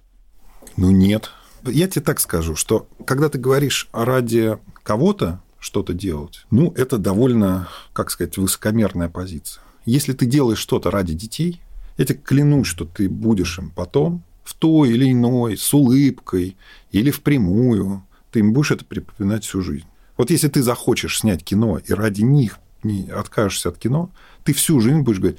Ну, 0.77 0.93
нет, 0.93 1.33
я 1.65 1.89
тебе 1.89 2.05
так 2.05 2.21
скажу, 2.21 2.55
что 2.55 2.87
когда 3.05 3.29
ты 3.29 3.39
говоришь 3.39 3.89
ради 3.93 4.59
кого-то 4.85 5.41
что-то 5.63 5.95
делать, 5.95 6.45
ну, 6.51 6.75
это 6.77 6.99
довольно, 6.99 7.69
как 7.93 8.11
сказать, 8.11 8.37
высокомерная 8.37 9.09
позиция. 9.09 9.63
Если 9.85 10.13
ты 10.13 10.27
делаешь 10.27 10.59
что-то 10.59 10.91
ради 10.91 11.15
детей, 11.15 11.61
я 11.99 12.05
тебе 12.05 12.19
клянусь, 12.19 12.67
что 12.67 12.85
ты 12.85 13.09
будешь 13.09 13.59
им 13.59 13.71
потом 13.71 14.25
в 14.43 14.55
той 14.55 14.91
или 14.91 15.13
иной, 15.13 15.57
с 15.57 15.73
улыбкой 15.73 16.57
или 16.91 17.13
впрямую, 17.13 18.05
ты 18.33 18.41
им 18.41 18.53
будешь 18.53 18.73
это 18.73 18.85
припоминать 18.85 19.45
всю 19.45 19.63
жизнь. 19.63 19.87
Вот 20.17 20.31
если 20.31 20.49
ты 20.49 20.63
захочешь 20.63 21.21
снять 21.21 21.45
кино 21.45 21.79
и 21.79 21.93
ради 21.93 22.23
них 22.23 22.59
не 22.83 23.09
откажешься 23.09 23.69
от 23.69 23.79
кино, 23.79 24.11
ты 24.43 24.53
всю 24.55 24.81
жизнь 24.81 25.03
будешь 25.03 25.21
говорить, 25.21 25.39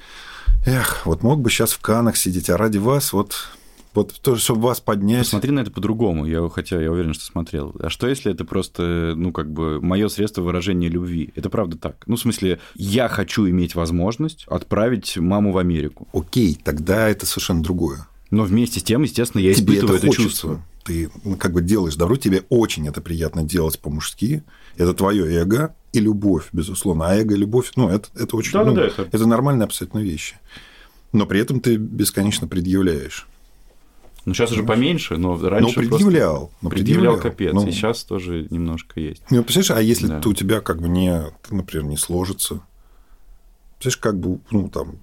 эх, 0.64 1.04
вот 1.04 1.22
мог 1.22 1.42
бы 1.42 1.50
сейчас 1.50 1.72
в 1.72 1.80
Канах 1.80 2.16
сидеть, 2.16 2.48
а 2.48 2.56
ради 2.56 2.78
вас 2.78 3.12
вот 3.12 3.50
вот 3.94 4.14
то, 4.20 4.36
чтобы 4.36 4.62
вас 4.62 4.80
поднять. 4.80 5.24
Посмотри 5.24 5.52
на 5.52 5.60
это 5.60 5.70
по-другому. 5.70 6.26
Я, 6.26 6.48
хотя 6.48 6.80
я 6.80 6.90
уверен, 6.90 7.14
что 7.14 7.24
смотрел. 7.24 7.74
А 7.80 7.90
что, 7.90 8.08
если 8.08 8.32
это 8.32 8.44
просто, 8.44 9.14
ну, 9.16 9.32
как 9.32 9.50
бы, 9.50 9.80
мое 9.80 10.08
средство 10.08 10.42
выражения 10.42 10.88
любви? 10.88 11.32
Это 11.34 11.48
правда 11.48 11.76
так. 11.78 12.02
Ну, 12.06 12.16
в 12.16 12.20
смысле, 12.20 12.58
я 12.74 13.08
хочу 13.08 13.48
иметь 13.48 13.74
возможность 13.74 14.44
отправить 14.48 15.16
маму 15.16 15.52
в 15.52 15.58
Америку. 15.58 16.08
Окей, 16.12 16.58
тогда 16.62 17.08
это 17.08 17.26
совершенно 17.26 17.62
другое. 17.62 18.06
Но 18.30 18.42
вместе 18.42 18.80
с 18.80 18.82
тем, 18.82 19.02
естественно, 19.02 19.40
я 19.42 19.54
Тебе 19.54 19.74
испытываю 19.74 19.98
это, 19.98 20.06
это 20.08 20.16
чувство. 20.16 20.62
Ты 20.84 21.10
ну, 21.22 21.36
как 21.36 21.52
бы 21.52 21.62
делаешь 21.62 21.94
добро, 21.94 22.16
тебе 22.16 22.42
очень 22.48 22.88
это 22.88 23.00
приятно 23.00 23.44
делать 23.44 23.78
по-мужски. 23.78 24.42
Это 24.76 24.92
твое 24.92 25.32
эго 25.40 25.74
и 25.92 26.00
любовь, 26.00 26.48
безусловно. 26.52 27.08
А 27.08 27.14
эго 27.14 27.34
и 27.34 27.38
любовь, 27.38 27.72
ну, 27.76 27.88
это, 27.88 28.08
это 28.16 28.36
очень... 28.36 28.52
Да, 28.52 28.64
ну, 28.64 28.74
да, 28.74 28.86
это... 28.86 29.08
это 29.10 29.26
нормальные 29.26 29.64
абсолютно 29.64 30.00
вещи. 30.00 30.36
Но 31.12 31.26
при 31.26 31.40
этом 31.40 31.60
ты 31.60 31.76
бесконечно 31.76 32.48
предъявляешь. 32.48 33.28
Ну, 34.24 34.32
сейчас 34.32 34.52
уже 34.52 34.62
поменьше, 34.62 35.16
но 35.16 35.36
раньше 35.36 35.80
но 35.80 35.88
предъявлял. 35.88 36.50
Но 36.62 36.70
предъявлял, 36.70 37.14
предъявлял 37.14 37.20
капец. 37.20 37.52
Ну, 37.52 37.66
и 37.66 37.72
сейчас 37.72 38.04
тоже 38.04 38.46
немножко 38.50 38.98
есть. 39.00 39.22
Ну, 39.30 39.42
представляешь, 39.42 39.82
а 39.82 39.86
если 39.86 40.06
да. 40.06 40.20
у 40.24 40.32
тебя 40.32 40.60
как 40.60 40.80
бы 40.80 40.88
не, 40.88 41.22
например, 41.50 41.84
не 41.86 41.96
сложится, 41.96 42.60
представляешь, 43.78 43.96
как 43.98 44.18
бы, 44.18 44.40
ну, 44.50 44.68
там, 44.68 44.96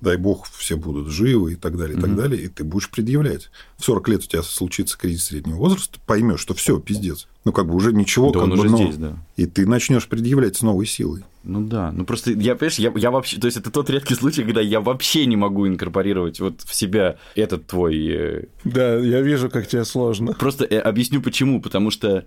дай 0.00 0.16
бог, 0.16 0.46
все 0.46 0.76
будут 0.76 1.08
живы 1.08 1.52
и 1.52 1.56
так 1.56 1.76
далее, 1.76 1.98
и 1.98 2.00
так 2.00 2.14
далее, 2.14 2.42
и 2.42 2.48
ты 2.48 2.64
будешь 2.64 2.90
предъявлять. 2.90 3.50
В 3.76 3.84
40 3.84 4.08
лет 4.08 4.24
у 4.24 4.26
тебя 4.26 4.42
случится 4.42 4.96
кризис 4.96 5.26
среднего 5.26 5.56
возраста, 5.56 5.98
поймешь, 6.06 6.40
что 6.40 6.54
все, 6.54 6.78
пиздец. 6.78 7.26
Ну, 7.44 7.52
как 7.52 7.66
бы 7.66 7.74
уже 7.74 7.92
ничего, 7.92 8.30
да 8.30 8.40
как 8.40 8.42
он 8.44 8.50
бы, 8.50 8.58
уже 8.58 8.68
но... 8.68 8.76
здесь, 8.76 8.96
да. 8.96 9.16
И 9.36 9.46
ты 9.46 9.66
начнешь 9.66 10.06
предъявлять 10.06 10.56
с 10.56 10.62
новой 10.62 10.86
силой. 10.86 11.24
Ну 11.44 11.66
да, 11.66 11.90
ну 11.92 12.04
просто 12.04 12.32
я, 12.32 12.54
понимаешь, 12.54 12.78
я, 12.78 12.92
я 12.94 13.10
вообще, 13.10 13.40
то 13.40 13.46
есть 13.46 13.56
это 13.56 13.70
тот 13.70 13.88
редкий 13.90 14.14
случай, 14.14 14.44
когда 14.44 14.60
я 14.60 14.80
вообще 14.80 15.24
не 15.26 15.36
могу 15.36 15.66
инкорпорировать 15.66 16.40
вот 16.40 16.60
в 16.62 16.74
себя 16.74 17.16
этот 17.34 17.66
твой... 17.66 18.06
Э... 18.08 18.44
Да, 18.64 18.96
я 18.98 19.20
вижу, 19.22 19.48
как 19.48 19.66
тебе 19.66 19.84
сложно. 19.84 20.34
Просто 20.34 20.64
э, 20.64 20.78
объясню 20.78 21.22
почему, 21.22 21.62
потому 21.62 21.90
что 21.90 22.26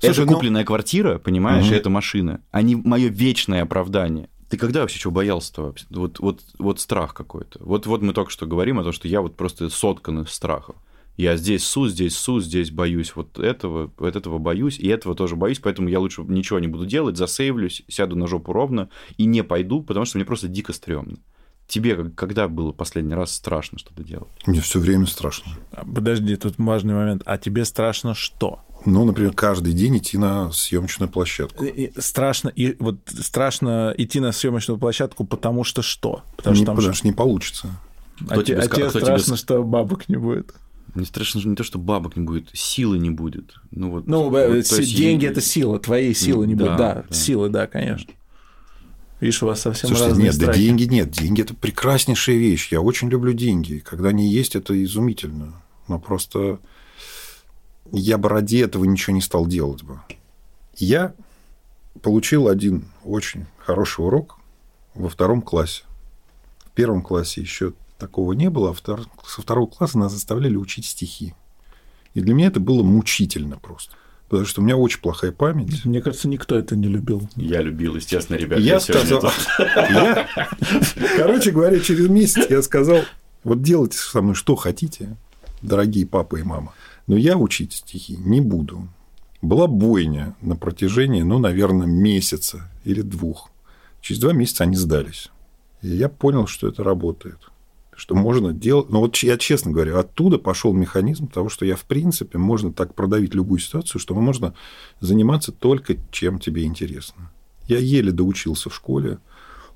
Слушай, 0.00 0.22
это 0.22 0.30
ну 0.30 0.34
купленная 0.34 0.62
ну... 0.62 0.66
квартира, 0.66 1.18
понимаешь, 1.18 1.66
угу. 1.66 1.74
и 1.74 1.76
эта 1.76 1.90
машина, 1.90 2.40
они 2.50 2.74
мое 2.74 3.08
вечное 3.08 3.62
оправдание. 3.62 4.28
Ты 4.52 4.58
когда 4.58 4.82
вообще 4.82 4.98
чего 4.98 5.14
боялся-то 5.14 5.62
вообще? 5.62 5.86
Вот, 5.88 6.20
вот, 6.20 6.42
вот 6.58 6.78
страх 6.78 7.14
какой-то. 7.14 7.58
Вот, 7.64 7.86
вот 7.86 8.02
мы 8.02 8.12
только 8.12 8.30
что 8.30 8.44
говорим 8.44 8.78
о 8.78 8.82
том, 8.82 8.92
что 8.92 9.08
я 9.08 9.22
вот 9.22 9.34
просто 9.34 9.70
соткан 9.70 10.20
из 10.20 10.28
страхов. 10.28 10.76
Я 11.16 11.38
здесь 11.38 11.64
су, 11.64 11.88
здесь 11.88 12.14
су, 12.18 12.38
здесь 12.38 12.70
боюсь 12.70 13.16
вот 13.16 13.38
этого, 13.38 13.90
вот 13.96 14.14
этого 14.14 14.36
боюсь, 14.36 14.78
и 14.78 14.88
этого 14.88 15.14
тоже 15.14 15.36
боюсь, 15.36 15.58
поэтому 15.58 15.88
я 15.88 15.98
лучше 15.98 16.20
ничего 16.24 16.58
не 16.58 16.68
буду 16.68 16.84
делать, 16.84 17.16
засейвлюсь, 17.16 17.82
сяду 17.88 18.14
на 18.14 18.26
жопу 18.26 18.52
ровно 18.52 18.90
и 19.16 19.24
не 19.24 19.42
пойду, 19.42 19.82
потому 19.82 20.04
что 20.04 20.18
мне 20.18 20.26
просто 20.26 20.48
дико 20.48 20.74
стрёмно. 20.74 21.16
Тебе 21.66 22.10
когда 22.10 22.46
было 22.46 22.72
последний 22.72 23.14
раз 23.14 23.32
страшно 23.32 23.78
что-то 23.78 24.04
делать? 24.04 24.28
Мне 24.44 24.60
все 24.60 24.80
время 24.80 25.06
страшно. 25.06 25.50
Подожди, 25.70 26.36
тут 26.36 26.58
важный 26.58 26.92
момент. 26.92 27.22
А 27.24 27.38
тебе 27.38 27.64
страшно 27.64 28.14
что? 28.14 28.60
Ну, 28.84 29.04
например, 29.04 29.32
каждый 29.32 29.72
день 29.72 29.98
идти 29.98 30.18
на 30.18 30.50
съемочную 30.52 31.08
площадку. 31.08 31.64
И 31.64 31.92
страшно, 31.98 32.48
и 32.48 32.76
вот 32.78 32.96
страшно 33.06 33.94
идти 33.96 34.20
на 34.20 34.32
съемочную 34.32 34.78
площадку, 34.78 35.24
потому 35.24 35.64
что 35.64 35.82
что? 35.82 36.22
Потому, 36.36 36.56
что 36.56 36.64
не, 36.64 36.76
потому 36.76 36.94
что 36.94 37.06
не 37.06 37.12
получится. 37.12 37.68
А, 38.28 38.42
те, 38.42 38.56
а 38.56 38.66
тебе 38.66 38.90
страшно, 38.90 39.36
что 39.36 39.62
бабок 39.62 40.08
не 40.08 40.16
будет. 40.16 40.54
Мне 40.94 41.06
страшно 41.06 41.40
не 41.44 41.56
то, 41.56 41.64
что 41.64 41.78
бабок 41.78 42.16
не 42.16 42.22
будет, 42.22 42.50
силы 42.52 42.98
не 42.98 43.10
будет. 43.10 43.54
Ну, 43.70 43.90
вот, 43.90 44.06
ну 44.06 44.28
вот, 44.28 44.40
деньги 44.40 45.24
есть... 45.24 45.32
это 45.32 45.40
сила, 45.40 45.78
твоей 45.78 46.14
силы 46.14 46.46
не 46.46 46.54
да, 46.54 46.64
будет. 46.64 46.76
Да, 46.76 47.04
да, 47.08 47.14
силы, 47.14 47.48
да, 47.48 47.66
конечно. 47.66 48.12
Видишь, 49.20 49.42
у 49.42 49.46
вас 49.46 49.60
совсем 49.60 49.88
Слушайте, 49.88 50.10
разные 50.10 50.24
нет, 50.24 50.34
страхи. 50.34 50.58
да 50.58 50.64
деньги 50.64 50.84
нет. 50.84 51.10
Деньги– 51.12 51.40
это 51.42 51.54
прекраснейшая 51.54 52.36
вещь. 52.36 52.72
Я 52.72 52.80
очень 52.80 53.08
люблю 53.08 53.32
деньги. 53.32 53.78
Когда 53.78 54.08
они 54.08 54.28
есть, 54.28 54.56
это 54.56 54.82
изумительно. 54.82 55.62
Но 55.86 56.00
просто 56.00 56.58
я 57.98 58.18
бы 58.18 58.28
ради 58.28 58.56
этого 58.56 58.84
ничего 58.84 59.14
не 59.14 59.20
стал 59.20 59.46
делать 59.46 59.82
бы. 59.82 60.00
Я 60.76 61.14
получил 62.00 62.48
один 62.48 62.86
очень 63.04 63.46
хороший 63.58 64.04
урок 64.04 64.38
во 64.94 65.08
втором 65.08 65.42
классе. 65.42 65.82
В 66.64 66.70
первом 66.70 67.02
классе 67.02 67.40
еще 67.42 67.74
такого 67.98 68.32
не 68.32 68.50
было, 68.50 68.70
а 68.70 68.72
втор... 68.72 69.02
со 69.26 69.42
второго 69.42 69.66
класса 69.66 69.98
нас 69.98 70.12
заставляли 70.12 70.56
учить 70.56 70.86
стихи. 70.86 71.34
И 72.14 72.20
для 72.20 72.34
меня 72.34 72.48
это 72.48 72.60
было 72.60 72.82
мучительно 72.82 73.58
просто. 73.58 73.94
Потому 74.28 74.46
что 74.46 74.62
у 74.62 74.64
меня 74.64 74.78
очень 74.78 75.00
плохая 75.00 75.30
память. 75.30 75.84
Мне 75.84 76.00
кажется, 76.00 76.26
никто 76.26 76.56
это 76.56 76.74
не 76.74 76.88
любил. 76.88 77.28
Я 77.36 77.60
любил, 77.60 77.96
естественно, 77.96 78.38
ребята. 78.38 78.62
Я, 78.62 78.74
я 78.74 78.80
сказал... 78.80 79.22
Короче 81.16 81.50
говоря, 81.50 81.78
через 81.80 82.08
месяц 82.08 82.46
я 82.48 82.62
сказал, 82.62 83.00
вот 83.44 83.60
делайте 83.60 83.98
со 83.98 84.22
мной 84.22 84.34
что 84.34 84.56
хотите, 84.56 85.16
дорогие 85.60 86.06
папа 86.06 86.36
и 86.36 86.42
мама. 86.42 86.72
Но 87.06 87.16
я 87.16 87.36
учить 87.36 87.72
стихи 87.72 88.16
не 88.16 88.40
буду. 88.40 88.88
Была 89.40 89.66
бойня 89.66 90.36
на 90.40 90.56
протяжении, 90.56 91.22
ну, 91.22 91.38
наверное, 91.38 91.86
месяца 91.86 92.70
или 92.84 93.02
двух. 93.02 93.50
Через 94.00 94.20
два 94.20 94.32
месяца 94.32 94.64
они 94.64 94.76
сдались. 94.76 95.30
И 95.82 95.88
я 95.88 96.08
понял, 96.08 96.46
что 96.46 96.68
это 96.68 96.84
работает. 96.84 97.38
Что 97.94 98.14
можно 98.14 98.52
делать... 98.52 98.88
Ну, 98.90 99.00
вот 99.00 99.16
я 99.18 99.36
честно 99.36 99.72
говорю, 99.72 99.98
оттуда 99.98 100.38
пошел 100.38 100.72
механизм 100.72 101.26
того, 101.26 101.48
что 101.48 101.64
я, 101.64 101.76
в 101.76 101.84
принципе, 101.84 102.38
можно 102.38 102.72
так 102.72 102.94
продавить 102.94 103.34
любую 103.34 103.58
ситуацию, 103.58 104.00
что 104.00 104.14
можно 104.14 104.54
заниматься 105.00 105.50
только 105.50 105.96
чем 106.10 106.38
тебе 106.38 106.64
интересно. 106.64 107.30
Я 107.66 107.78
еле 107.78 108.12
доучился 108.12 108.70
в 108.70 108.74
школе. 108.74 109.18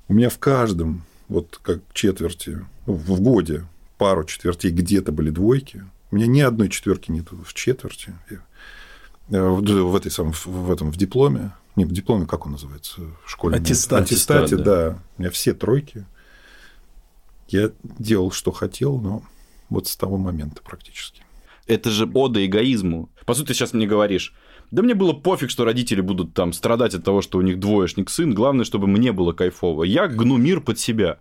У 0.07 0.13
меня 0.13 0.29
в 0.29 0.39
каждом, 0.39 1.03
вот 1.27 1.59
как 1.61 1.81
четверти, 1.93 2.65
в 2.85 3.21
годе 3.21 3.65
пару 3.97 4.23
четвертей 4.23 4.71
где-то 4.71 5.11
были 5.11 5.29
двойки– 5.29 5.83
у 6.11 6.15
меня 6.15 6.27
ни 6.27 6.39
одной 6.41 6.69
четверки 6.69 7.11
нет 7.11 7.27
в 7.31 7.53
четверти. 7.53 8.13
Э, 8.29 9.49
в, 9.49 9.61
в, 9.61 9.95
этой 9.95 10.11
самой, 10.11 10.33
в 10.45 10.71
этом 10.71 10.91
в 10.91 10.97
дипломе. 10.97 11.51
Не 11.75 11.85
в 11.85 11.91
дипломе, 11.91 12.25
как 12.25 12.45
он 12.45 12.53
называется? 12.53 13.01
В 13.25 13.29
школе. 13.29 13.57
Аттестат. 13.57 14.03
Аттестате, 14.03 14.55
Аттестат, 14.55 14.63
да. 14.63 14.89
да. 14.89 14.99
У 15.17 15.21
меня 15.21 15.31
все 15.31 15.53
тройки. 15.53 16.05
Я 17.49 17.71
делал, 17.83 18.31
что 18.31 18.51
хотел, 18.51 18.97
но 18.97 19.23
вот 19.69 19.87
с 19.87 19.95
того 19.95 20.17
момента 20.17 20.61
практически. 20.61 21.23
Это 21.65 21.89
же 21.89 22.09
ода 22.13 22.45
эгоизму. 22.45 23.09
По 23.25 23.33
сути, 23.33 23.47
ты 23.47 23.53
сейчас 23.53 23.73
мне 23.73 23.85
говоришь, 23.85 24.33
да 24.71 24.81
мне 24.81 24.95
было 24.95 25.13
пофиг, 25.13 25.49
что 25.49 25.65
родители 25.65 26.01
будут 26.01 26.33
там 26.33 26.53
страдать 26.53 26.93
от 26.93 27.03
того, 27.03 27.21
что 27.21 27.37
у 27.37 27.41
них 27.41 27.59
двоечник 27.59 28.09
сын. 28.09 28.33
Главное, 28.33 28.65
чтобы 28.65 28.87
мне 28.87 29.11
было 29.11 29.33
кайфово. 29.33 29.83
Я 29.83 30.07
гну 30.07 30.37
мир 30.37 30.61
под 30.61 30.79
себя. 30.79 31.19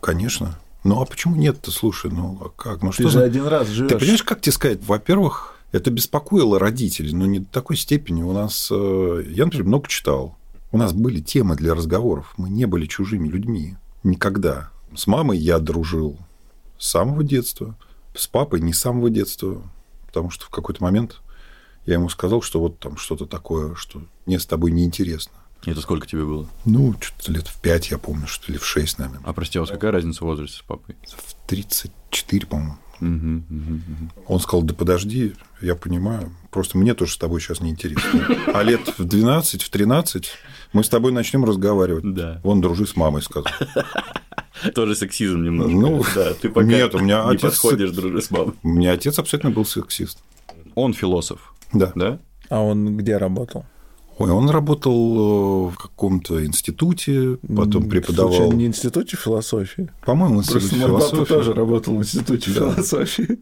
Конечно. 0.00 0.58
Ну 0.88 1.02
а 1.02 1.04
почему 1.04 1.36
нет-то? 1.36 1.70
Слушай, 1.70 2.10
ну 2.10 2.38
а 2.40 2.48
как? 2.48 2.82
Ну, 2.82 2.92
что 2.92 3.02
Ты 3.02 3.08
же 3.10 3.22
один 3.22 3.46
раз 3.46 3.68
живешь. 3.68 3.90
Ты 3.92 3.98
понимаешь, 3.98 4.22
как 4.22 4.40
тебе 4.40 4.52
сказать? 4.52 4.80
Во-первых, 4.86 5.54
это 5.70 5.90
беспокоило 5.90 6.58
родителей, 6.58 7.12
но 7.14 7.26
не 7.26 7.40
до 7.40 7.46
такой 7.46 7.76
степени. 7.76 8.22
У 8.22 8.32
нас, 8.32 8.68
э, 8.70 9.24
я, 9.28 9.44
например, 9.44 9.66
много 9.66 9.88
читал. 9.88 10.38
У 10.72 10.78
нас 10.78 10.94
были 10.94 11.20
темы 11.20 11.56
для 11.56 11.74
разговоров. 11.74 12.32
Мы 12.38 12.48
не 12.48 12.64
были 12.64 12.86
чужими 12.86 13.28
людьми. 13.28 13.76
Никогда. 14.02 14.70
С 14.96 15.06
мамой 15.06 15.36
я 15.36 15.58
дружил 15.58 16.16
с 16.78 16.88
самого 16.88 17.22
детства. 17.22 17.76
С 18.14 18.26
папой 18.26 18.60
не 18.60 18.72
с 18.72 18.80
самого 18.80 19.10
детства. 19.10 19.60
Потому 20.06 20.30
что 20.30 20.46
в 20.46 20.48
какой-то 20.48 20.82
момент 20.82 21.20
я 21.84 21.94
ему 21.94 22.08
сказал, 22.08 22.40
что 22.40 22.60
вот 22.60 22.78
там 22.78 22.96
что-то 22.96 23.26
такое, 23.26 23.74
что 23.74 24.00
мне 24.24 24.40
с 24.40 24.46
тобой 24.46 24.70
неинтересно. 24.70 25.34
Это 25.64 25.80
сколько 25.80 26.06
тебе 26.06 26.24
было? 26.24 26.46
Ну, 26.64 26.94
что-то 27.00 27.32
лет 27.32 27.46
в 27.48 27.60
5, 27.60 27.90
я 27.90 27.98
помню, 27.98 28.26
что 28.26 28.52
ли 28.52 28.58
в 28.58 28.64
6, 28.64 28.98
наверное. 28.98 29.22
А 29.24 29.32
прости, 29.32 29.58
а 29.58 29.62
у 29.62 29.64
вас 29.64 29.70
какая 29.70 29.92
разница 29.92 30.24
в 30.24 30.26
возрасте 30.26 30.58
с 30.58 30.62
папой? 30.62 30.96
В 31.06 31.48
34, 31.48 32.46
по-моему. 32.46 32.78
Он 33.00 34.40
сказал, 34.40 34.62
да 34.62 34.74
подожди, 34.74 35.34
я 35.60 35.76
понимаю, 35.76 36.32
просто 36.50 36.78
мне 36.78 36.94
тоже 36.94 37.12
с 37.12 37.16
тобой 37.16 37.40
сейчас 37.40 37.60
неинтересно. 37.60 38.26
А 38.52 38.62
лет 38.62 38.80
в 38.98 39.04
12, 39.04 39.62
в 39.62 39.70
13 39.70 40.30
мы 40.72 40.82
с 40.82 40.88
тобой 40.88 41.12
начнем 41.12 41.44
разговаривать. 41.44 42.12
Да. 42.12 42.40
Вон, 42.42 42.60
дружи 42.60 42.86
с 42.86 42.96
мамой, 42.96 43.22
сказал. 43.22 43.52
Тоже 44.74 44.96
сексизм 44.96 45.42
немножко. 45.44 45.72
Ну, 45.72 46.04
да, 46.14 46.34
ты 46.34 46.48
пока 46.48 46.66
нет, 46.66 46.94
у 46.94 46.98
меня 46.98 47.22
не 47.24 47.36
отец... 47.36 47.52
подходишь, 47.52 47.90
дружи 47.90 48.20
с 48.20 48.30
мамой. 48.30 48.54
У 48.64 48.68
меня 48.68 48.92
отец 48.92 49.18
абсолютно 49.18 49.50
был 49.50 49.64
сексист. 49.64 50.18
Он 50.74 50.92
философ. 50.92 51.54
Да. 51.72 51.92
Да? 51.94 52.18
А 52.48 52.60
он 52.60 52.96
где 52.96 53.16
работал? 53.16 53.64
Ой, 54.18 54.30
он 54.32 54.50
работал 54.50 55.68
э, 55.68 55.70
в 55.70 55.76
каком-то 55.76 56.44
институте, 56.44 57.38
потом 57.54 57.88
преподавал. 57.88 58.32
Случайно 58.32 58.54
не 58.54 58.66
институте 58.66 59.16
философии? 59.16 59.88
По-моему, 60.04 60.40
институте 60.40 60.86
Просто 60.86 61.16
мой 61.16 61.24
папа 61.24 61.26
тоже 61.26 61.54
работал 61.54 61.94
в 61.94 61.98
институте 61.98 62.50
да. 62.50 62.72
философии. 62.72 63.38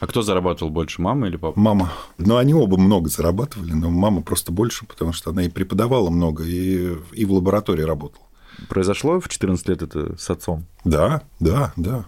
А 0.00 0.06
кто 0.06 0.22
зарабатывал 0.22 0.70
больше, 0.70 1.00
мама 1.00 1.28
или 1.28 1.36
папа? 1.36 1.58
Мама. 1.58 1.92
Ну, 2.18 2.36
они 2.36 2.52
оба 2.54 2.76
много 2.76 3.08
зарабатывали, 3.08 3.72
но 3.72 3.90
мама 3.90 4.20
просто 4.20 4.52
больше, 4.52 4.86
потому 4.86 5.12
что 5.12 5.30
она 5.30 5.44
и 5.44 5.48
преподавала 5.48 6.10
много, 6.10 6.44
и, 6.44 6.94
и 7.12 7.24
в 7.24 7.32
лаборатории 7.32 7.82
работала. 7.82 8.24
Произошло 8.68 9.20
в 9.20 9.28
14 9.28 9.68
лет 9.68 9.82
это 9.82 10.16
с 10.18 10.28
отцом? 10.30 10.66
Да, 10.84 11.22
да, 11.40 11.72
да. 11.76 12.04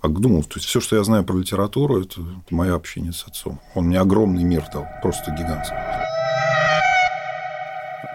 А 0.00 0.08
думал, 0.08 0.42
то 0.44 0.56
есть 0.56 0.66
все, 0.66 0.80
что 0.80 0.96
я 0.96 1.04
знаю 1.04 1.24
про 1.24 1.36
литературу, 1.36 2.00
это 2.00 2.20
мое 2.50 2.74
общение 2.74 3.12
с 3.12 3.24
отцом. 3.26 3.60
Он 3.74 3.86
мне 3.86 4.00
огромный 4.00 4.44
мир 4.44 4.64
дал, 4.72 4.86
просто 5.02 5.32
гигантский. 5.32 5.76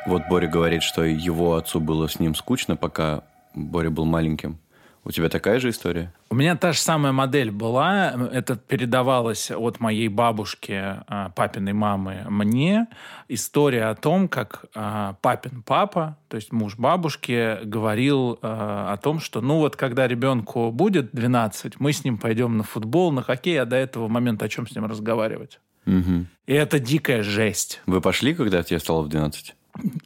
Вот 0.06 0.24
Боря 0.30 0.48
говорит, 0.48 0.84
что 0.84 1.04
его 1.04 1.56
отцу 1.56 1.80
было 1.80 2.08
с 2.08 2.20
ним 2.20 2.36
скучно, 2.36 2.76
пока 2.76 3.24
Боря 3.54 3.90
был 3.90 4.06
маленьким. 4.06 4.60
У 5.06 5.12
тебя 5.12 5.28
такая 5.28 5.60
же 5.60 5.70
история? 5.70 6.14
У 6.30 6.36
меня 6.36 6.56
та 6.56 6.72
же 6.72 6.80
самая 6.80 7.12
модель 7.12 7.52
была. 7.52 8.14
Это 8.32 8.56
передавалось 8.56 9.52
от 9.52 9.82
моей 9.82 10.08
бабушки, 10.08 10.74
а, 10.82 11.30
папиной 11.36 11.74
мамы, 11.74 12.26
мне. 12.30 12.88
История 13.28 13.86
о 13.86 13.96
том, 13.96 14.30
как 14.30 14.66
а, 14.74 15.18
папин 15.22 15.62
папа, 15.62 16.18
то 16.30 16.38
есть 16.38 16.54
муж 16.54 16.78
бабушки, 16.78 17.64
говорил 17.66 18.40
а, 18.42 18.94
о 18.94 18.98
том, 18.98 19.20
что 19.20 19.42
ну 19.42 19.58
вот 19.58 19.76
когда 19.76 20.08
ребенку 20.08 20.72
будет 20.72 21.12
12, 21.12 21.82
мы 21.82 21.92
с 21.92 22.06
ним 22.06 22.18
пойдем 22.18 22.58
на 22.58 22.64
футбол, 22.64 23.12
на 23.12 23.24
хоккей, 23.24 23.62
а 23.62 23.66
до 23.66 23.76
этого 23.76 24.08
момента 24.08 24.46
о 24.46 24.50
чем 24.50 24.68
с 24.68 24.74
ним 24.74 24.86
разговаривать? 24.86 25.60
Угу. 25.86 26.26
И 26.48 26.54
это 26.54 26.80
дикая 26.80 27.24
жесть. 27.24 27.82
Вы 27.86 28.00
пошли, 28.00 28.34
когда 28.34 28.64
тебе 28.64 28.80
стало 28.80 29.02
в 29.02 29.10
12? 29.10 29.54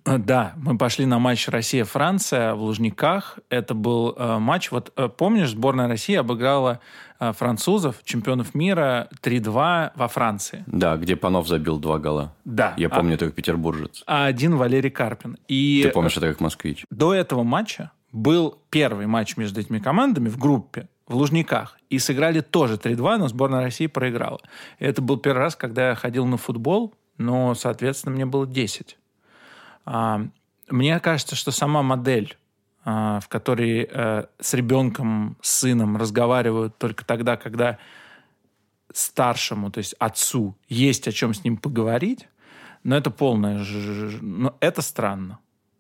Э, 0.06 0.17
да, 0.17 0.53
мы 0.58 0.77
пошли 0.77 1.06
на 1.06 1.19
матч 1.19 1.47
Россия-Франция 1.47 2.53
в 2.53 2.62
Лужниках. 2.62 3.39
Это 3.49 3.73
был 3.73 4.13
э, 4.17 4.38
матч. 4.39 4.71
Вот 4.71 4.91
э, 4.95 5.10
помнишь, 5.10 5.49
сборная 5.49 5.88
России 5.88 6.15
обыграла 6.15 6.80
э, 7.19 7.34
французов, 7.34 7.97
чемпионов 8.03 8.56
мира 8.56 9.10
3-2 9.21 9.91
во 9.95 10.08
Франции. 10.08 10.63
Да, 10.67 10.95
где 10.97 11.15
Панов 11.15 11.47
забил 11.47 11.80
два 11.80 11.99
гола. 11.99 12.34
Да. 12.45 12.73
Я 12.77 12.89
помню, 12.89 13.12
а, 13.12 13.15
это 13.15 13.25
как 13.25 13.36
петербуржец. 13.36 14.03
А 14.08 14.25
один 14.25 14.56
Валерий 14.56 14.91
Карпин. 14.91 15.38
И 15.47 15.82
Ты 15.84 15.89
помнишь 15.89 16.17
это 16.17 16.27
как 16.27 16.39
москвич? 16.39 16.86
До 16.89 17.13
этого 17.13 17.43
матча 17.43 17.91
был 18.12 18.60
первый 18.69 19.08
матч 19.08 19.38
между 19.38 19.60
этими 19.60 19.80
командами 19.80 20.30
в 20.30 20.38
группе 20.38 20.88
в 21.08 21.15
Лужниках. 21.15 21.77
И 21.89 21.99
сыграли 21.99 22.41
тоже 22.41 22.75
3-2, 22.75 23.17
но 23.17 23.27
сборная 23.27 23.62
России 23.62 23.88
проиграла. 23.88 24.39
И 24.80 24.86
это 24.86 25.01
был 25.01 25.17
первый 25.17 25.39
раз, 25.39 25.56
когда 25.56 25.89
я 25.89 25.95
ходил 25.95 26.25
на 26.25 26.38
футбол, 26.38 26.95
но, 27.17 27.56
соответственно, 27.56 28.15
мне 28.15 28.25
было 28.25 28.45
10. 28.45 28.97
А, 29.88 30.21
мне 30.70 30.99
кажется, 30.99 31.38
что 31.38 31.51
сама 31.51 31.82
модель, 31.82 32.38
а, 32.84 33.22
в 33.22 33.30
которой 33.30 33.88
э, 33.89 34.26
с 34.38 34.53
ребенком, 34.53 35.38
с 35.41 35.59
сыном 35.59 35.95
разговаривают 35.95 36.78
только 36.78 37.05
тогда, 37.05 37.38
когда 37.38 37.78
старшему, 38.93 39.72
то 39.72 39.78
есть 39.78 39.95
отцу, 39.97 40.57
есть 40.68 41.07
о 41.07 41.14
чем 41.14 41.34
с 41.34 41.43
ним 41.45 41.55
поговорить, 41.55 42.28
но 42.84 42.97
это 42.97 43.12
полное... 43.12 43.66
Но 44.22 44.57
это 44.59 44.82
странно. 44.82 45.39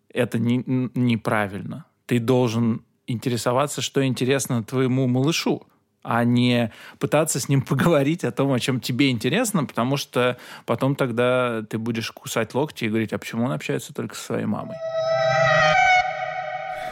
Это 0.09 0.39
не, 0.39 0.63
неправильно. 0.65 1.85
Ты 2.05 2.19
должен 2.19 2.83
интересоваться, 3.07 3.81
что 3.81 4.05
интересно 4.05 4.63
твоему 4.63 5.07
малышу 5.07 5.63
а 6.03 6.23
не 6.23 6.71
пытаться 6.99 7.39
с 7.39 7.49
ним 7.49 7.61
поговорить 7.67 8.23
о 8.23 8.31
том, 8.31 8.51
о 8.53 8.59
чем 8.59 8.79
тебе 8.79 9.09
интересно, 9.09 9.65
потому 9.65 9.97
что 9.97 10.37
потом 10.65 10.95
тогда 10.95 11.63
ты 11.69 11.77
будешь 11.77 12.11
кусать 12.11 12.53
локти 12.53 12.85
и 12.85 12.89
говорить, 12.89 13.13
а 13.13 13.17
почему 13.17 13.45
он 13.45 13.51
общается 13.51 13.93
только 13.93 14.15
со 14.15 14.23
своей 14.23 14.45
мамой? 14.45 14.75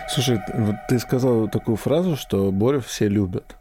Слушай, 0.10 0.40
вот 0.54 0.76
ты 0.88 1.00
сказал 1.00 1.50
такую 1.50 1.78
фразу, 1.78 2.16
что 2.16 2.52
Борю 2.52 2.82
все 2.82 3.08
любят. 3.08 3.56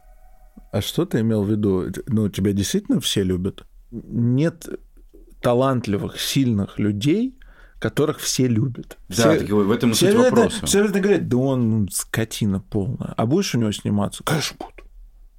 А 0.71 0.81
что 0.81 1.05
ты 1.05 1.21
имел 1.21 1.43
в 1.43 1.49
виду? 1.49 1.87
Ну, 2.07 2.29
тебя 2.29 2.51
действительно 2.51 2.99
все 2.99 3.23
любят? 3.23 3.65
Нет 3.91 4.67
талантливых, 5.41 6.19
сильных 6.19 6.79
людей, 6.79 7.37
которых 7.79 8.19
все 8.19 8.47
любят. 8.47 8.97
Да, 9.09 9.35
все, 9.35 9.45
в 9.45 9.71
этом 9.71 9.91
и 9.91 9.93
все 9.93 10.11
суть 10.11 10.15
это- 10.15 10.35
вопроса. 10.35 10.65
Все 10.65 10.85
это 10.85 10.99
говорят, 10.99 11.27
да 11.27 11.37
он 11.37 11.69
ну, 11.69 11.87
скотина 11.89 12.59
полная. 12.59 13.13
А 13.15 13.25
будешь 13.25 13.53
у 13.55 13.59
него 13.59 13.71
сниматься? 13.71 14.23
Конечно, 14.23 14.57
буду. 14.59 14.74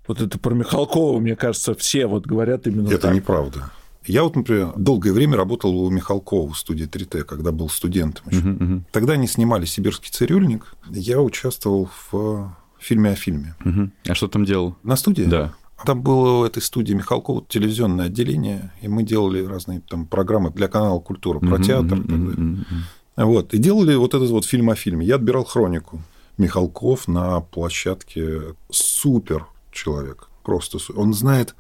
Вот 0.07 0.21
это 0.21 0.39
про 0.39 0.55
Михалкова, 0.55 1.19
мне 1.21 1.37
кажется, 1.37 1.75
все 1.75 2.07
вот 2.07 2.27
говорят 2.27 2.67
именно 2.67 2.89
Это 2.89 2.99
так. 3.09 3.15
неправда. 3.15 3.71
Я 4.05 4.23
вот, 4.23 4.37
например, 4.37 4.73
долгое 4.77 5.13
время 5.13 5.37
работал 5.37 5.77
у 5.77 5.91
Михалкова 5.91 6.53
в 6.53 6.57
студии 6.59 6.87
3Т, 6.87 7.23
когда 7.25 7.51
был 7.51 7.69
студентом 7.69 8.25
еще. 8.31 8.39
Мгм, 8.41 8.53
мгм, 8.65 8.85
Тогда 8.93 9.15
они 9.15 9.27
снимали 9.27 9.65
«Сибирский 9.65 10.11
цирюльник». 10.13 10.75
Я 10.91 11.21
участвовал 11.21 11.91
в 12.13 12.55
фильме 12.79 13.11
о 13.11 13.15
фильме. 13.17 13.57
мгм. 13.65 13.93
А 14.09 14.15
что 14.15 14.29
там 14.29 14.45
делал? 14.45 14.77
На 14.85 14.95
студии? 14.95 15.25
Да. 15.25 15.53
Там 15.85 16.03
было 16.03 16.39
в 16.39 16.43
этой 16.45 16.63
студии 16.63 16.95
Михалкова 16.95 17.45
телевизионное 17.49 18.07
отделение, 18.07 18.73
и 18.81 18.87
мы 18.89 19.03
делали 19.03 19.45
разные 19.45 19.81
там 19.81 20.07
программы 20.07 20.51
для 20.51 20.69
канала 20.69 21.01
«Культура» 21.01 21.41
про 21.41 21.57
Мгм, 21.57 21.63
театр. 21.65 21.99
далее. 22.01 22.17
мгм, 22.17 22.51
мгм. 22.71 22.85
Вот. 23.17 23.55
И 23.55 23.59
делали 23.59 23.95
вот 23.97 24.15
этот 24.15 24.31
вот 24.31 24.45
фильм 24.45 24.71
о 24.71 24.77
фильме. 24.77 25.05
Я 25.05 25.17
отбирал 25.17 25.45
хронику. 25.45 26.01
Михалков 26.39 27.09
на 27.09 27.41
площадке 27.41 28.55
супер 28.71 29.47
человек. 29.77 30.29
Просто 30.43 30.79
он 30.95 31.15
знает 31.15 31.55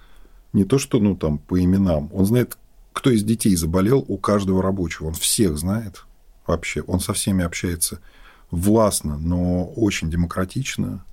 не 0.52 0.64
то, 0.64 0.78
что 0.78 0.98
ну 0.98 1.16
там 1.16 1.38
по 1.38 1.62
именам, 1.62 2.10
он 2.12 2.26
знает, 2.26 2.58
кто 2.92 3.10
из 3.10 3.22
детей 3.22 3.54
заболел 3.56 4.04
у 4.08 4.16
каждого 4.16 4.62
рабочего. 4.62 5.08
Он 5.08 5.14
всех 5.14 5.58
знает 5.58 6.04
вообще. 6.46 6.82
Он 6.82 6.98
со 7.00 7.12
всеми 7.12 7.44
общается 7.44 8.00
властно, 8.50 9.18
но 9.18 9.66
очень 9.66 10.10
демократично. 10.10 11.04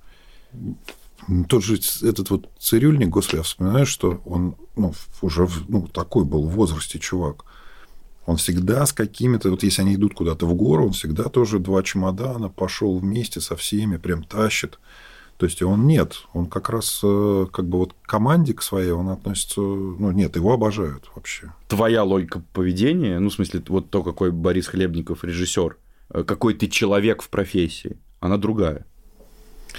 Тот 1.48 1.64
же 1.64 1.78
этот 2.02 2.30
вот 2.30 2.48
цирюльник, 2.58 3.08
господи, 3.08 3.36
я 3.36 3.42
вспоминаю, 3.42 3.86
что 3.86 4.22
он 4.24 4.56
ну, 4.76 4.94
уже 5.22 5.48
ну, 5.68 5.86
такой 5.88 6.24
был 6.24 6.46
в 6.46 6.52
возрасте 6.52 6.98
чувак. 6.98 7.44
Он 8.26 8.36
всегда 8.36 8.86
с 8.86 8.92
какими-то, 8.92 9.50
вот 9.50 9.62
если 9.62 9.82
они 9.82 9.94
идут 9.96 10.14
куда-то 10.14 10.46
в 10.46 10.54
гору, 10.54 10.86
он 10.86 10.92
всегда 10.92 11.24
тоже 11.24 11.58
два 11.58 11.82
чемодана 11.82 12.48
пошел 12.48 12.98
вместе 12.98 13.40
со 13.40 13.56
всеми, 13.56 13.98
прям 13.98 14.22
тащит. 14.22 14.78
То 15.36 15.46
есть 15.46 15.62
он 15.62 15.86
нет, 15.86 16.22
он 16.32 16.46
как 16.46 16.70
раз 16.70 17.00
э, 17.02 17.46
как 17.52 17.66
бы 17.68 17.78
вот 17.78 17.94
к 17.94 18.08
команде 18.08 18.54
к 18.54 18.62
своей 18.62 18.92
он 18.92 19.08
относится, 19.08 19.60
ну 19.60 20.12
нет, 20.12 20.36
его 20.36 20.52
обожают 20.52 21.10
вообще. 21.14 21.52
Твоя 21.68 22.04
логика 22.04 22.42
поведения, 22.52 23.18
ну, 23.18 23.30
в 23.30 23.34
смысле, 23.34 23.62
вот 23.68 23.90
то, 23.90 24.02
какой 24.02 24.30
Борис 24.30 24.68
Хлебников 24.68 25.24
режиссер, 25.24 25.76
э, 26.10 26.22
какой 26.24 26.54
ты 26.54 26.68
человек 26.68 27.22
в 27.22 27.28
профессии, 27.28 27.98
она 28.20 28.36
другая. 28.36 28.86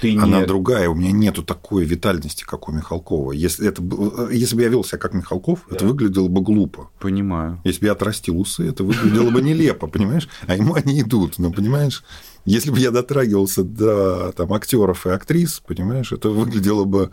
Ты 0.00 0.12
не... 0.12 0.20
Она 0.20 0.44
другая, 0.44 0.90
у 0.90 0.94
меня 0.94 1.10
нету 1.10 1.42
такой 1.42 1.86
витальности, 1.86 2.44
как 2.44 2.68
у 2.68 2.72
Михалкова. 2.72 3.32
Если, 3.32 3.66
это, 3.66 3.80
был- 3.80 4.28
если 4.28 4.54
бы 4.56 4.62
я 4.62 4.68
вел 4.68 4.84
себя 4.84 4.98
как 4.98 5.14
Михалков, 5.14 5.66
это 5.70 5.86
выглядело 5.86 6.28
бы 6.28 6.42
глупо. 6.42 6.90
Понимаю. 7.00 7.60
Если 7.64 7.80
бы 7.80 7.86
я 7.86 7.92
отрастил 7.92 8.38
усы, 8.38 8.68
это 8.68 8.84
выглядело 8.84 9.30
бы 9.30 9.40
нелепо, 9.40 9.86
понимаешь? 9.88 10.28
А 10.46 10.54
ему 10.54 10.74
они 10.74 11.00
идут, 11.00 11.38
ну, 11.38 11.50
понимаешь? 11.50 12.04
Если 12.46 12.70
бы 12.70 12.78
я 12.78 12.90
дотрагивался 12.90 13.64
до 13.64 14.32
там, 14.32 14.52
актеров 14.52 15.06
и 15.06 15.10
актрис, 15.10 15.60
понимаешь, 15.66 16.12
это 16.12 16.30
выглядело 16.30 16.84
бы 16.84 17.10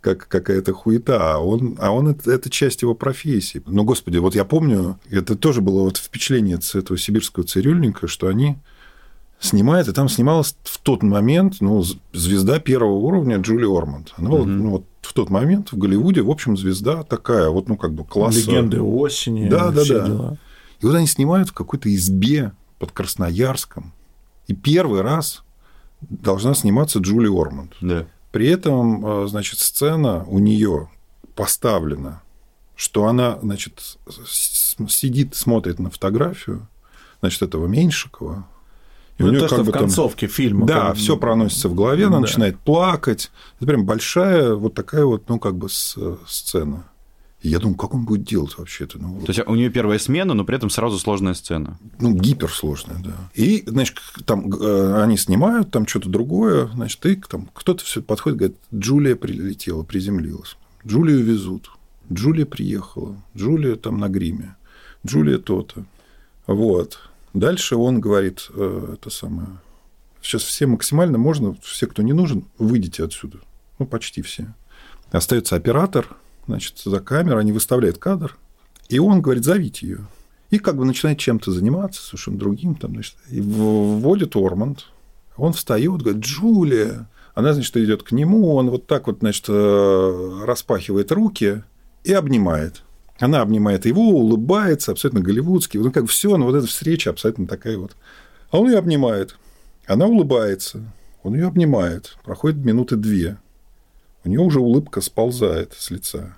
как 0.00 0.26
какая-то 0.26 0.72
хуета, 0.72 1.34
а 1.34 1.38
он, 1.38 1.76
а 1.78 1.92
он 1.92 2.08
это, 2.08 2.30
это 2.30 2.50
часть 2.50 2.82
его 2.82 2.94
профессии. 2.94 3.62
Но, 3.64 3.84
господи, 3.84 4.18
вот 4.18 4.34
я 4.34 4.44
помню, 4.44 4.98
это 5.08 5.36
тоже 5.36 5.60
было 5.60 5.84
вот 5.84 5.96
впечатление 5.96 6.60
с 6.60 6.74
этого 6.74 6.98
сибирского 6.98 7.46
цирюльника, 7.46 8.08
что 8.08 8.26
они 8.26 8.58
снимают, 9.38 9.88
и 9.88 9.92
там 9.92 10.08
снималась 10.08 10.56
в 10.64 10.78
тот 10.78 11.04
момент 11.04 11.56
ну, 11.60 11.84
звезда 12.12 12.58
первого 12.58 12.96
уровня 12.96 13.38
Джули 13.38 13.64
Орманд. 13.64 14.12
Она 14.16 14.30
была 14.30 14.44
ну, 14.44 14.70
вот 14.70 14.84
в 15.00 15.12
тот 15.12 15.30
момент 15.30 15.70
в 15.70 15.78
Голливуде, 15.78 16.22
в 16.22 16.30
общем, 16.30 16.56
звезда 16.56 17.04
такая, 17.04 17.48
вот, 17.50 17.68
ну, 17.68 17.76
как 17.76 17.92
бы 17.92 18.04
класса. 18.04 18.40
Легенды 18.40 18.80
осени, 18.80 19.48
Да, 19.48 19.70
да, 19.70 19.84
да. 19.84 20.06
дела. 20.06 20.38
И 20.80 20.86
вот 20.86 20.94
они 20.96 21.06
снимают 21.06 21.50
в 21.50 21.52
какой-то 21.52 21.92
избе 21.94 22.52
под 22.80 22.90
Красноярском. 22.90 23.92
И 24.48 24.54
первый 24.54 25.00
раз 25.02 25.42
должна 26.00 26.54
сниматься 26.54 26.98
Джули 26.98 27.28
Орманд. 27.28 27.74
Да. 27.80 28.06
При 28.32 28.48
этом, 28.48 29.04
э, 29.24 29.28
значит, 29.28 29.58
сцена 29.60 30.24
у 30.24 30.38
нее 30.38 30.88
поставлена, 31.36 32.22
что 32.76 33.06
она, 33.06 33.38
значит, 33.42 33.96
сидит, 34.28 35.34
смотрит 35.34 35.78
на 35.78 35.90
фотографию, 35.90 36.66
значит, 37.20 37.42
этого 37.42 37.66
Меньшикова. 37.66 38.46
И 39.18 39.22
у 39.22 39.26
Ну, 39.26 39.32
неё 39.32 39.40
то, 39.42 39.48
как 39.48 39.56
что 39.56 39.62
в 39.62 39.66
бы 39.66 39.72
там- 39.72 39.82
концовке 39.82 40.26
фильма. 40.26 40.66
да, 40.66 40.88
как- 40.88 40.96
все 40.96 41.16
проносится 41.16 41.68
в 41.68 41.74
голове, 41.74 42.06
она 42.06 42.16
Да. 42.16 42.20
начинает 42.22 42.58
плакать. 42.58 43.30
Это 43.58 43.66
прям 43.66 43.84
большая 43.84 44.54
вот 44.54 44.74
такая 44.74 45.04
вот, 45.04 45.28
ну, 45.28 45.38
как 45.38 45.54
бы 45.56 45.68
с- 45.68 45.98
сцена. 46.26 46.84
И 47.42 47.48
я 47.48 47.58
думаю, 47.58 47.76
как 47.76 47.92
он 47.92 48.04
будет 48.04 48.24
делать 48.24 48.56
вообще 48.56 48.84
это? 48.84 48.98
Ну, 48.98 49.20
То 49.20 49.32
есть 49.32 49.40
у 49.46 49.54
нее 49.54 49.68
первая 49.68 49.98
смена, 49.98 50.32
но 50.32 50.44
при 50.44 50.56
этом 50.56 50.70
сразу 50.70 50.98
сложная 50.98 51.34
сцена. 51.34 51.78
ну, 51.98 52.14
гиперсложная, 52.14 52.98
да. 53.02 53.14
И, 53.34 53.64
значит, 53.66 53.98
там 54.24 54.52
э, 54.52 55.02
они 55.02 55.16
снимают 55.16 55.70
там 55.72 55.86
что-то 55.86 56.08
другое, 56.08 56.68
значит, 56.68 57.04
и 57.04 57.16
там 57.16 57.50
кто-то 57.52 57.84
все 57.84 58.00
подходит, 58.00 58.38
говорит, 58.38 58.56
Джулия 58.72 59.16
прилетела, 59.16 59.82
приземлилась. 59.82 60.56
Джулию 60.86 61.24
везут. 61.24 61.70
Джулия 62.12 62.46
приехала. 62.46 63.16
Джулия 63.36 63.74
там 63.74 63.98
на 63.98 64.08
гриме. 64.08 64.56
Джулия 65.04 65.38
то-то. 65.38 65.84
Вот. 66.46 66.98
Дальше 67.34 67.76
он 67.76 68.00
говорит, 68.00 68.48
э, 68.54 68.94
это 68.94 69.10
самое, 69.10 69.48
сейчас 70.20 70.42
все 70.42 70.66
максимально 70.66 71.18
можно, 71.18 71.56
все, 71.62 71.86
кто 71.86 72.02
не 72.02 72.12
нужен, 72.12 72.44
выйдите 72.58 73.04
отсюда. 73.04 73.38
Ну, 73.78 73.86
почти 73.86 74.22
все. 74.22 74.54
Остается 75.10 75.56
оператор, 75.56 76.06
значит, 76.46 76.78
за 76.84 77.00
камерой, 77.00 77.40
они 77.40 77.52
выставляют 77.52 77.98
кадр, 77.98 78.36
и 78.88 78.98
он 78.98 79.20
говорит, 79.22 79.44
зовите 79.44 79.86
ее. 79.86 79.98
И 80.50 80.58
как 80.58 80.76
бы 80.76 80.84
начинает 80.84 81.18
чем-то 81.18 81.50
заниматься, 81.50 82.02
совершенно 82.02 82.38
другим. 82.38 82.74
Там, 82.74 82.92
значит, 82.92 83.14
и 83.30 83.40
вводит 83.40 84.36
Орманд. 84.36 84.86
Он 85.36 85.54
встает, 85.54 86.02
говорит, 86.02 86.22
Джулия. 86.22 87.08
Она, 87.34 87.54
значит, 87.54 87.74
идет 87.78 88.02
к 88.02 88.12
нему, 88.12 88.54
он 88.54 88.68
вот 88.68 88.86
так 88.86 89.06
вот, 89.06 89.20
значит, 89.20 89.46
э, 89.48 90.42
распахивает 90.44 91.10
руки 91.10 91.62
и 92.04 92.12
обнимает. 92.12 92.82
Она 93.18 93.40
обнимает 93.40 93.86
его, 93.86 94.10
улыбается, 94.10 94.92
абсолютно 94.92 95.20
голливудский. 95.20 95.80
Ну, 95.80 95.90
как 95.90 96.06
все, 96.08 96.36
ну, 96.36 96.44
вот 96.44 96.56
эта 96.56 96.66
встреча 96.66 97.08
абсолютно 97.08 97.46
такая 97.46 97.78
вот. 97.78 97.96
А 98.50 98.58
он 98.58 98.68
ее 98.68 98.78
обнимает. 98.78 99.36
Она 99.86 100.06
улыбается. 100.06 100.82
Он 101.22 101.34
ее 101.34 101.46
обнимает. 101.46 102.18
Проходит 102.24 102.58
минуты 102.58 102.96
две. 102.96 103.38
У 104.24 104.28
нее 104.28 104.40
уже 104.40 104.60
улыбка 104.60 105.00
сползает 105.00 105.74
с 105.76 105.90
лица. 105.90 106.36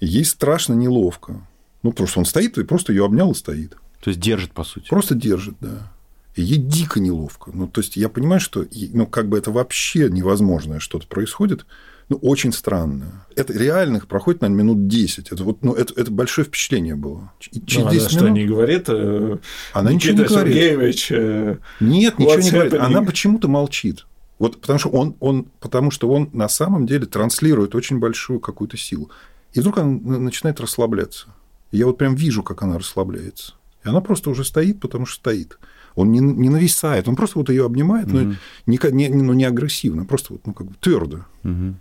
И 0.00 0.06
ей 0.06 0.24
страшно 0.24 0.74
неловко. 0.74 1.46
Ну, 1.82 1.90
потому 1.90 2.06
что 2.08 2.18
он 2.20 2.24
стоит 2.26 2.58
и 2.58 2.64
просто 2.64 2.92
ее 2.92 3.04
обнял 3.04 3.30
и 3.32 3.34
стоит. 3.34 3.76
То 4.00 4.10
есть 4.10 4.20
держит, 4.20 4.52
по 4.52 4.64
сути. 4.64 4.88
Просто 4.88 5.14
держит, 5.14 5.54
да. 5.60 5.92
И 6.34 6.42
ей 6.42 6.58
дико 6.58 6.98
неловко. 6.98 7.50
Ну, 7.54 7.68
то 7.68 7.80
есть 7.80 7.96
я 7.96 8.08
понимаю, 8.08 8.40
что 8.40 8.66
ну, 8.92 9.06
как 9.06 9.28
бы 9.28 9.38
это 9.38 9.50
вообще 9.52 10.08
невозможное 10.10 10.80
что-то 10.80 11.06
происходит, 11.06 11.64
ну, 12.08 12.16
очень 12.16 12.52
странно. 12.52 13.24
Это 13.34 13.52
реальных 13.54 14.08
проходит, 14.08 14.42
наверное, 14.42 14.64
минут 14.64 14.88
10. 14.88 15.28
Это, 15.32 15.42
вот, 15.44 15.62
ну, 15.62 15.72
это, 15.72 15.94
это 15.98 16.10
большое 16.10 16.46
впечатление 16.46 16.96
было. 16.96 17.32
И 17.52 17.60
Ну, 17.60 17.66
через 17.66 17.82
она 17.84 17.92
10 17.92 18.10
что, 18.10 18.28
не 18.28 18.44
говорит? 18.46 18.84
э, 18.88 19.38
Она 19.72 19.92
ничего 19.92 20.12
не 20.12 20.18
Никита 20.18 20.34
говорит. 20.34 20.54
Сергеевич, 20.54 21.12
э, 21.12 21.56
Нет, 21.80 22.18
ничего 22.18 22.36
не 22.40 22.50
говорит. 22.50 22.72
happening? 22.74 22.78
Она 22.78 23.02
почему-то 23.02 23.48
молчит. 23.48 24.04
Вот 24.38 24.60
потому 24.60 24.78
что 24.78 24.88
он, 24.90 25.16
он, 25.20 25.46
потому 25.60 25.90
что 25.90 26.08
он 26.10 26.28
на 26.32 26.48
самом 26.48 26.86
деле 26.86 27.06
транслирует 27.06 27.74
очень 27.74 27.98
большую 27.98 28.40
какую-то 28.40 28.76
силу. 28.76 29.10
И 29.52 29.60
вдруг 29.60 29.78
она 29.78 30.18
начинает 30.18 30.60
расслабляться. 30.60 31.28
И 31.70 31.78
я 31.78 31.86
вот 31.86 31.98
прям 31.98 32.14
вижу, 32.14 32.42
как 32.42 32.62
она 32.62 32.78
расслабляется. 32.78 33.54
И 33.84 33.88
она 33.88 34.00
просто 34.00 34.30
уже 34.30 34.44
стоит, 34.44 34.80
потому 34.80 35.06
что 35.06 35.16
стоит. 35.16 35.58
Он 35.94 36.10
не, 36.10 36.18
не 36.18 36.48
нависает, 36.48 37.06
он 37.06 37.14
просто 37.14 37.38
вот 37.38 37.50
ее 37.50 37.64
обнимает, 37.64 38.08
но 38.08 38.34
не, 38.66 38.78
не, 38.90 39.08
ну, 39.08 39.32
не 39.32 39.44
агрессивно, 39.44 40.04
просто 40.04 40.32
вот, 40.32 40.46
ну, 40.46 40.52
как 40.52 40.66
бы 40.66 40.74
твердо. 40.80 41.26
Мгм. 41.44 41.76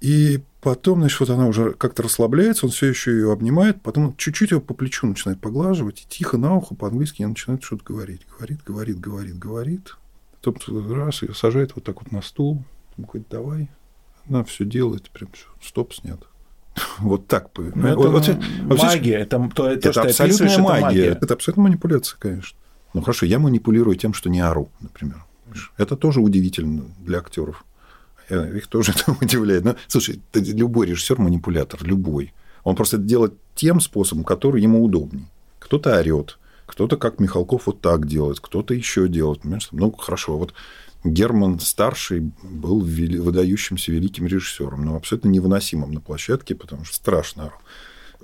И 0.00 0.40
потом, 0.60 1.00
значит, 1.00 1.18
вот 1.20 1.30
она 1.30 1.46
уже 1.46 1.72
как-то 1.72 2.02
расслабляется, 2.02 2.66
он 2.66 2.72
все 2.72 2.86
еще 2.86 3.12
ее 3.12 3.32
обнимает, 3.32 3.80
потом 3.80 4.14
чуть-чуть 4.16 4.50
его 4.50 4.60
по 4.60 4.74
плечу 4.74 5.06
начинает 5.06 5.40
поглаживать, 5.40 6.02
и 6.02 6.08
тихо 6.08 6.36
на 6.36 6.54
ухо 6.54 6.74
по-английски 6.74 7.22
она 7.22 7.30
начинает 7.30 7.64
что-то 7.64 7.84
говорить. 7.84 8.26
Говорит, 8.36 8.60
говорит, 8.66 9.00
говорит, 9.00 9.38
говорит. 9.38 9.96
Потом 10.42 10.92
раз 10.94 11.22
ее 11.22 11.34
сажает 11.34 11.72
вот 11.74 11.84
так 11.84 12.02
вот 12.02 12.12
на 12.12 12.22
стул, 12.22 12.62
говорит, 12.96 13.26
давай. 13.30 13.70
Она 14.28 14.44
все 14.44 14.64
делает, 14.64 15.10
прям 15.10 15.30
всё, 15.32 15.46
стоп 15.62 15.94
снят. 15.94 16.20
Вот 16.98 17.26
так. 17.26 17.48
ну, 17.56 17.64
это 17.88 17.96
Вот- 17.96 18.28
вот- 18.28 18.82
магия. 18.82 19.14
Это, 19.18 19.38
то, 19.38 19.48
то, 19.54 19.68
это 19.70 19.92
что 19.92 20.02
абсолютная 20.02 20.46
описываешь, 20.48 20.52
это 20.52 20.62
магия. 20.86 21.04
Это 21.06 21.34
абсолютная 21.34 21.62
манипуляция, 21.64 22.18
конечно. 22.18 22.58
Ну 22.94 23.00
хорошо, 23.02 23.26
я 23.26 23.38
манипулирую 23.38 23.96
тем, 23.96 24.14
что 24.14 24.30
не 24.30 24.40
ору, 24.40 24.70
например. 24.80 25.24
Это 25.76 25.96
тоже 25.96 26.20
удивительно 26.20 26.84
для 27.00 27.18
актеров. 27.18 27.64
Их 28.30 28.66
тоже 28.68 28.92
это 28.96 29.16
удивляет. 29.20 29.64
Но, 29.64 29.76
слушай, 29.88 30.20
ты- 30.30 30.40
любой 30.40 30.86
режиссер 30.86 31.18
манипулятор, 31.18 31.82
любой. 31.82 32.32
Он 32.64 32.76
просто 32.76 32.96
это 32.96 33.06
делает 33.06 33.34
тем 33.54 33.80
способом, 33.80 34.24
который 34.24 34.62
ему 34.62 34.84
удобней. 34.84 35.26
Кто-то 35.58 35.96
орет, 35.98 36.38
кто-то, 36.68 36.96
как 36.96 37.18
Михалков, 37.18 37.66
вот 37.66 37.80
так 37.80 38.06
делает, 38.06 38.40
кто-то 38.40 38.74
еще 38.74 39.08
делает. 39.08 39.40
Понимаешь? 39.40 39.68
Ну, 39.72 39.90
хорошо. 39.90 40.36
Вот 40.36 40.52
Герман 41.02 41.58
старший 41.60 42.30
был 42.42 42.80
выдающимся 42.80 43.90
великим 43.90 44.26
режиссером, 44.26 44.84
но 44.84 44.96
абсолютно 44.96 45.28
невыносимым 45.28 45.92
на 45.92 46.00
площадке, 46.00 46.54
потому 46.54 46.84
что 46.84 46.94
страшно. 46.94 47.52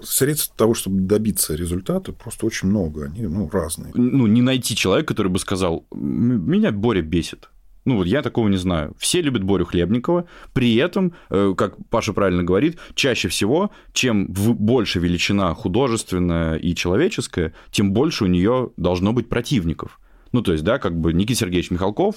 Средств 0.03 0.53
того, 0.57 0.75
чтобы 0.75 1.01
добиться 1.01 1.55
результата, 1.55 2.13
просто 2.13 2.47
очень 2.47 2.69
много. 2.69 3.07
Они 3.07 3.23
ну, 3.23 3.49
разные. 3.49 3.93
Ну, 3.95 4.27
не 4.27 4.43
найти 4.43 4.77
человека, 4.77 5.15
который 5.15 5.29
бы 5.29 5.39
сказал, 5.39 5.87
меня 5.93 6.71
Боря 6.71 7.01
бесит. 7.01 7.49
Ну, 7.85 7.97
вот 7.97 8.07
я 8.07 8.23
такого 8.23 8.49
не 8.49 8.57
знаю. 8.57 8.95
Все 8.99 9.21
любят 9.21 9.43
Борю 9.43 9.67
Хлебникова. 9.67 10.27
При 10.53 10.75
этом, 10.77 11.13
э, 11.31 11.55
как 11.57 11.77
Паша 11.91 12.13
правильно 12.13 12.43
говорит, 12.43 12.79
чаще 12.95 13.29
всего, 13.29 13.71
чем 13.93 14.27
больше 14.27 15.01
величина 15.01 15.55
художественная 15.55 16.57
и 16.57 16.75
человеческая, 16.75 17.53
тем 17.71 17.93
больше 17.93 18.25
у 18.25 18.27
нее 18.27 18.71
должно 18.77 19.13
быть 19.13 19.29
противников. 19.29 20.01
Ну, 20.33 20.43
то 20.43 20.51
есть, 20.51 20.65
да, 20.65 20.79
как 20.79 20.99
бы 20.99 21.13
Никита 21.13 21.39
Сергеевич 21.41 21.71
Михалков 21.71 22.17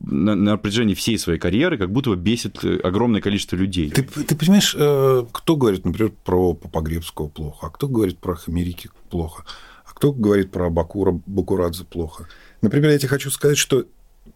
на, 0.00 0.34
на 0.34 0.56
протяжении 0.56 0.94
всей 0.94 1.18
своей 1.18 1.38
карьеры 1.38 1.76
как 1.76 1.92
будто 1.92 2.08
бы 2.08 2.16
бесит 2.16 2.64
э, 2.64 2.78
огромное 2.78 3.20
количество 3.20 3.56
людей. 3.56 3.90
Ты, 3.90 4.02
ты 4.02 4.34
понимаешь, 4.34 4.74
э, 4.78 5.26
кто 5.30 5.56
говорит, 5.56 5.84
например, 5.84 6.12
про 6.24 6.54
Папагребского 6.54 7.28
плохо, 7.28 7.66
а 7.66 7.70
кто 7.70 7.86
говорит 7.86 8.18
про 8.18 8.34
Хамерики 8.34 8.88
плохо, 9.10 9.44
а 9.84 9.92
кто 9.92 10.12
говорит 10.12 10.52
про 10.52 10.70
Бакура, 10.70 11.20
Бакурадзе 11.26 11.84
плохо. 11.84 12.28
Например, 12.62 12.92
я 12.92 12.98
тебе 12.98 13.10
хочу 13.10 13.30
сказать, 13.30 13.58
что 13.58 13.84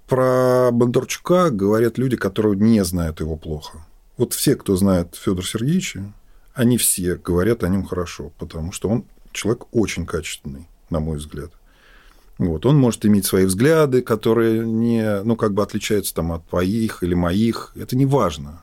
про 0.09 0.71
Бондарчука 0.73 1.51
говорят 1.51 1.99
люди, 1.99 2.17
которые 2.17 2.57
не 2.57 2.83
знают 2.85 3.21
его 3.21 3.37
плохо. 3.37 3.87
Вот 4.17 4.33
все, 4.33 4.57
кто 4.57 4.75
знает 4.77 5.15
Федора 5.15 5.45
Сергеевича, 5.45 6.13
они 6.55 6.77
все 6.79 7.15
говорят 7.15 7.63
о 7.63 7.69
нем 7.69 7.85
хорошо, 7.85 8.33
потому 8.39 8.73
что 8.73 8.89
он 8.89 9.05
человек 9.33 9.67
очень 9.73 10.07
качественный, 10.07 10.67
на 10.91 10.99
мой 10.99 11.19
взгляд. 11.19 11.53
Вот. 12.39 12.67
Он 12.67 12.77
может 12.77 13.05
иметь 13.05 13.27
свои 13.27 13.45
взгляды, 13.45 14.01
которые 14.01 14.65
не, 14.67 15.23
ну, 15.23 15.37
как 15.37 15.53
бы 15.53 15.63
отличаются 15.63 16.15
там, 16.15 16.33
от 16.33 16.49
твоих 16.49 17.03
или 17.03 17.15
моих. 17.15 17.73
Это 17.77 17.97
не 17.97 18.07
важно. 18.07 18.63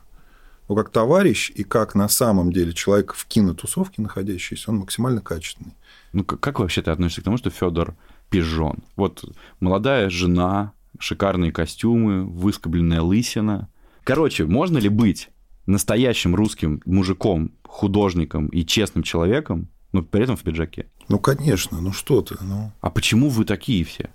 Но 0.68 0.74
как 0.74 0.90
товарищ 0.90 1.52
и 1.54 1.62
как 1.62 1.94
на 1.94 2.08
самом 2.08 2.52
деле 2.52 2.72
человек 2.72 3.14
в 3.14 3.26
кинотусовке 3.26 4.02
находящийся, 4.02 4.70
он 4.70 4.78
максимально 4.78 5.20
качественный. 5.20 5.74
Ну, 6.12 6.24
как 6.24 6.58
вообще 6.58 6.82
ты 6.82 6.90
относишься 6.90 7.20
к 7.20 7.24
тому, 7.24 7.36
что 7.36 7.50
Федор 7.50 7.94
пижон? 8.30 8.78
Вот 8.96 9.24
молодая 9.60 10.10
жена, 10.10 10.72
шикарные 10.98 11.52
костюмы, 11.52 12.24
выскобленная 12.24 13.02
лысина. 13.02 13.68
Короче, 14.04 14.44
можно 14.46 14.78
ли 14.78 14.88
быть 14.88 15.30
настоящим 15.66 16.34
русским 16.34 16.80
мужиком, 16.84 17.52
художником 17.64 18.48
и 18.48 18.64
честным 18.64 19.02
человеком, 19.02 19.68
но 19.92 20.02
при 20.02 20.22
этом 20.22 20.36
в 20.36 20.42
пиджаке? 20.42 20.90
Ну, 21.08 21.18
конечно, 21.18 21.80
ну 21.80 21.92
что 21.92 22.22
ты, 22.22 22.36
ну. 22.40 22.72
А 22.80 22.90
почему 22.90 23.28
вы 23.28 23.44
такие 23.44 23.84
все? 23.84 24.10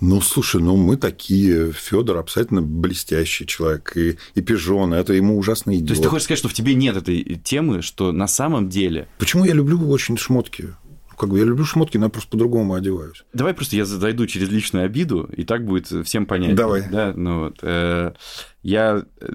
Ну, 0.00 0.22
слушай, 0.22 0.60
ну 0.62 0.76
мы 0.76 0.96
такие. 0.96 1.72
Федор 1.72 2.16
абсолютно 2.16 2.62
блестящий 2.62 3.46
человек. 3.46 3.92
И, 3.96 4.16
и 4.34 4.40
пижон, 4.40 4.94
это 4.94 5.12
ему 5.12 5.38
ужасно 5.38 5.76
идет. 5.76 5.88
То 5.88 5.92
есть 5.92 6.02
ты 6.02 6.08
хочешь 6.08 6.24
сказать, 6.24 6.38
что 6.38 6.48
в 6.48 6.54
тебе 6.54 6.74
нет 6.74 6.96
этой 6.96 7.22
темы, 7.44 7.82
что 7.82 8.10
на 8.10 8.26
самом 8.26 8.70
деле... 8.70 9.08
Почему 9.18 9.44
я 9.44 9.52
люблю 9.52 9.78
очень 9.90 10.16
шмотки? 10.16 10.70
Как 11.20 11.28
бы 11.28 11.38
я 11.38 11.44
люблю 11.44 11.66
шмотки, 11.66 11.98
но 11.98 12.06
я 12.06 12.08
просто 12.08 12.30
по-другому 12.30 12.72
одеваюсь. 12.72 13.24
Давай 13.34 13.52
просто 13.52 13.76
я 13.76 13.84
зайду 13.84 14.26
через 14.26 14.48
личную 14.48 14.86
обиду, 14.86 15.28
и 15.36 15.44
так 15.44 15.66
будет 15.66 15.86
всем 16.06 16.24
понятно. 16.24 16.56
Давай. 16.56 16.88
Да, 16.90 17.12
ну 17.14 17.40
вот. 17.40 17.58
Э, 17.60 18.12
я 18.62 19.04
э, 19.20 19.32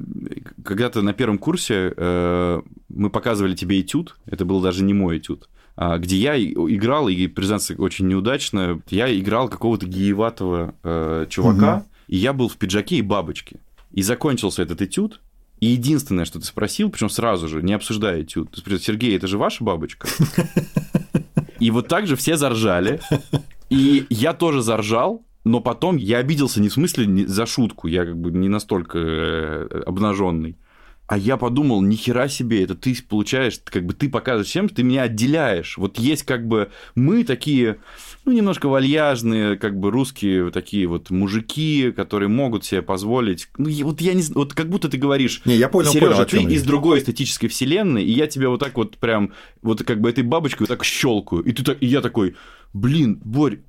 когда-то 0.63 1.03
на 1.03 1.13
первом 1.13 1.37
курсе 1.37 1.93
э, 1.95 2.61
мы 2.89 3.11
показывали 3.11 3.53
тебе 3.53 3.81
этюд, 3.81 4.17
это 4.25 4.45
был 4.45 4.61
даже 4.61 4.83
не 4.83 4.95
мой 4.95 5.19
этюд, 5.19 5.47
а, 5.75 5.99
где 5.99 6.15
я 6.15 6.43
играл, 6.43 7.07
и, 7.07 7.27
признаться, 7.27 7.75
очень 7.77 8.07
неудачно, 8.07 8.81
я 8.89 9.15
играл 9.15 9.47
какого-то 9.47 9.85
гееватого 9.85 10.73
э, 10.81 11.27
чувака, 11.29 11.75
угу. 11.75 11.85
и 12.07 12.17
я 12.17 12.33
был 12.33 12.49
в 12.49 12.57
пиджаке 12.57 12.95
и 12.95 13.03
бабочке. 13.03 13.59
И 13.91 14.01
закончился 14.01 14.63
этот 14.63 14.81
этюд, 14.81 15.21
и 15.59 15.67
единственное, 15.67 16.25
что 16.25 16.39
ты 16.39 16.47
спросил, 16.47 16.89
причем 16.89 17.09
сразу 17.09 17.47
же, 17.47 17.61
не 17.61 17.73
обсуждая 17.73 18.23
этюд, 18.23 18.49
ты 18.49 18.57
спросил, 18.61 18.79
Сергей, 18.79 19.15
это 19.15 19.27
же 19.27 19.37
ваша 19.37 19.63
бабочка? 19.63 20.07
И 21.59 21.71
вот 21.71 21.87
так 21.87 22.07
же 22.07 22.15
все 22.15 22.37
заржали. 22.37 22.99
И 23.69 24.05
я 24.09 24.33
тоже 24.33 24.61
заржал, 24.61 25.25
но 25.43 25.59
потом 25.59 25.97
я 25.97 26.17
обиделся 26.17 26.61
не 26.61 26.69
в 26.69 26.73
смысле 26.73 27.27
за 27.27 27.45
шутку, 27.45 27.87
я 27.87 28.05
как 28.05 28.17
бы 28.17 28.31
не 28.31 28.49
настолько 28.49 28.97
э, 28.97 29.83
обнаженный. 29.85 30.57
А 31.07 31.17
я 31.19 31.37
подумал, 31.37 31.81
ни 31.81 31.95
хера 31.95 32.27
себе, 32.27 32.63
это 32.63 32.73
ты 32.73 32.95
получаешь, 33.07 33.59
как 33.63 33.85
бы 33.85 33.93
ты 33.93 34.09
показываешь 34.09 34.47
всем, 34.47 34.67
ты 34.67 34.81
меня 34.81 35.03
отделяешь. 35.03 35.77
Вот 35.77 35.99
есть 35.99 36.23
как 36.23 36.47
бы 36.47 36.71
мы 36.95 37.23
такие, 37.23 37.77
ну, 38.25 38.31
немножко 38.31 38.67
вальяжные, 38.67 39.55
как 39.55 39.79
бы 39.79 39.91
русские 39.91 40.49
такие 40.49 40.87
вот 40.87 41.11
мужики, 41.11 41.91
которые 41.91 42.29
могут 42.29 42.65
себе 42.65 42.81
позволить. 42.81 43.47
Ну, 43.59 43.69
вот 43.83 44.01
я 44.01 44.15
не 44.15 44.23
знаю, 44.23 44.39
вот 44.39 44.55
как 44.55 44.67
будто 44.67 44.89
ты 44.89 44.97
говоришь, 44.97 45.43
не, 45.45 45.55
я 45.55 45.69
понял, 45.69 45.91
Сережа, 45.91 46.25
понял, 46.25 46.47
ты 46.47 46.53
из 46.53 46.63
другой 46.63 46.99
эстетической 46.99 47.49
вселенной, 47.49 48.03
и 48.03 48.11
я 48.11 48.25
тебя 48.25 48.49
вот 48.49 48.61
так 48.61 48.75
вот 48.75 48.97
прям, 48.97 49.31
вот 49.61 49.83
как 49.83 50.01
бы 50.01 50.09
этой 50.09 50.23
бабочкой 50.23 50.61
вот 50.61 50.69
так 50.69 50.83
щелкаю. 50.83 51.43
И, 51.43 51.51
ты 51.51 51.63
так, 51.63 51.77
и 51.81 51.85
я 51.85 52.01
такой, 52.01 52.35
блин, 52.73 53.21
Борь, 53.23 53.59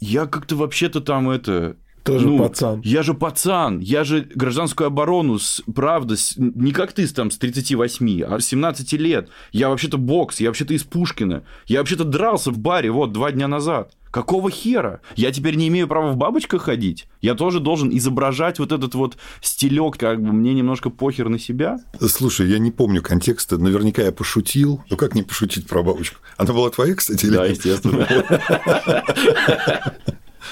я 0.00 0.24
как-то 0.24 0.56
вообще-то 0.56 1.02
там 1.02 1.28
это 1.28 1.76
тоже 2.06 2.28
ну, 2.28 2.38
пацан. 2.38 2.80
Я 2.84 3.02
же 3.02 3.14
пацан, 3.14 3.80
я 3.80 4.04
же 4.04 4.26
гражданскую 4.34 4.86
оборону, 4.86 5.38
с, 5.38 5.62
правда, 5.74 6.16
с, 6.16 6.34
не 6.36 6.72
как 6.72 6.92
ты 6.92 7.06
там 7.08 7.30
с 7.30 7.38
38, 7.38 8.22
а 8.22 8.40
с 8.40 8.46
17 8.46 8.92
лет. 8.94 9.28
Я 9.52 9.68
вообще-то 9.68 9.98
бокс, 9.98 10.40
я 10.40 10.48
вообще-то 10.48 10.72
из 10.72 10.84
Пушкина. 10.84 11.42
Я 11.66 11.80
вообще-то 11.80 12.04
дрался 12.04 12.50
в 12.50 12.58
баре 12.58 12.90
вот 12.90 13.12
два 13.12 13.32
дня 13.32 13.48
назад. 13.48 13.92
Какого 14.12 14.50
хера? 14.50 15.00
Я 15.16 15.30
теперь 15.32 15.56
не 15.56 15.68
имею 15.68 15.88
права 15.88 16.12
в 16.12 16.16
бабочках 16.16 16.62
ходить? 16.62 17.06
Я 17.20 17.34
тоже 17.34 17.60
должен 17.60 17.94
изображать 17.94 18.58
вот 18.58 18.72
этот 18.72 18.94
вот 18.94 19.18
стилек, 19.42 19.98
как 19.98 20.22
бы 20.22 20.32
мне 20.32 20.54
немножко 20.54 20.88
похер 20.88 21.28
на 21.28 21.38
себя? 21.38 21.80
Слушай, 22.00 22.48
я 22.48 22.58
не 22.58 22.70
помню 22.70 23.02
контекста, 23.02 23.58
наверняка 23.58 24.02
я 24.02 24.12
пошутил. 24.12 24.82
Ну 24.88 24.96
как 24.96 25.14
не 25.14 25.22
пошутить 25.22 25.66
про 25.66 25.82
бабочку? 25.82 26.20
Она 26.36 26.54
была 26.54 26.70
твоя, 26.70 26.94
кстати? 26.94 27.26
Да, 27.26 27.44
естественно. 27.44 28.06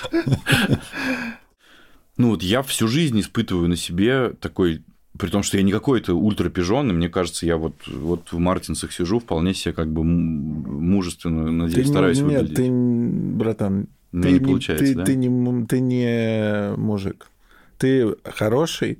Ну 2.16 2.30
вот 2.30 2.42
я 2.42 2.62
всю 2.62 2.88
жизнь 2.88 3.20
испытываю 3.20 3.68
на 3.68 3.76
себе 3.76 4.30
такой 4.40 4.82
при 5.18 5.30
том, 5.30 5.42
что 5.42 5.56
я 5.56 5.62
не 5.62 5.70
какой-то 5.70 6.14
ультрапижон, 6.14 6.90
и 6.90 6.92
мне 6.92 7.08
кажется, 7.08 7.46
я 7.46 7.56
вот, 7.56 7.74
вот 7.86 8.32
в 8.32 8.38
Мартинсах 8.38 8.92
сижу, 8.92 9.20
вполне 9.20 9.54
себе 9.54 9.72
как 9.72 9.92
бы 9.92 10.02
мужественно, 10.02 11.52
надеюсь, 11.52 11.86
ты 11.86 11.90
стараюсь 11.90 12.18
не, 12.18 12.24
выглядеть. 12.24 12.48
Нет, 12.48 12.56
ты, 12.56 12.70
братан, 12.70 13.86
ну, 14.10 14.22
ты 14.22 14.32
не 14.32 14.38
не, 14.38 14.44
получается, 14.44 14.84
ты, 14.84 14.94
да? 14.94 15.04
ты, 15.04 15.14
не, 15.14 15.66
ты 15.66 15.80
не 15.80 16.76
мужик. 16.76 17.28
Ты 17.78 18.16
хороший 18.24 18.98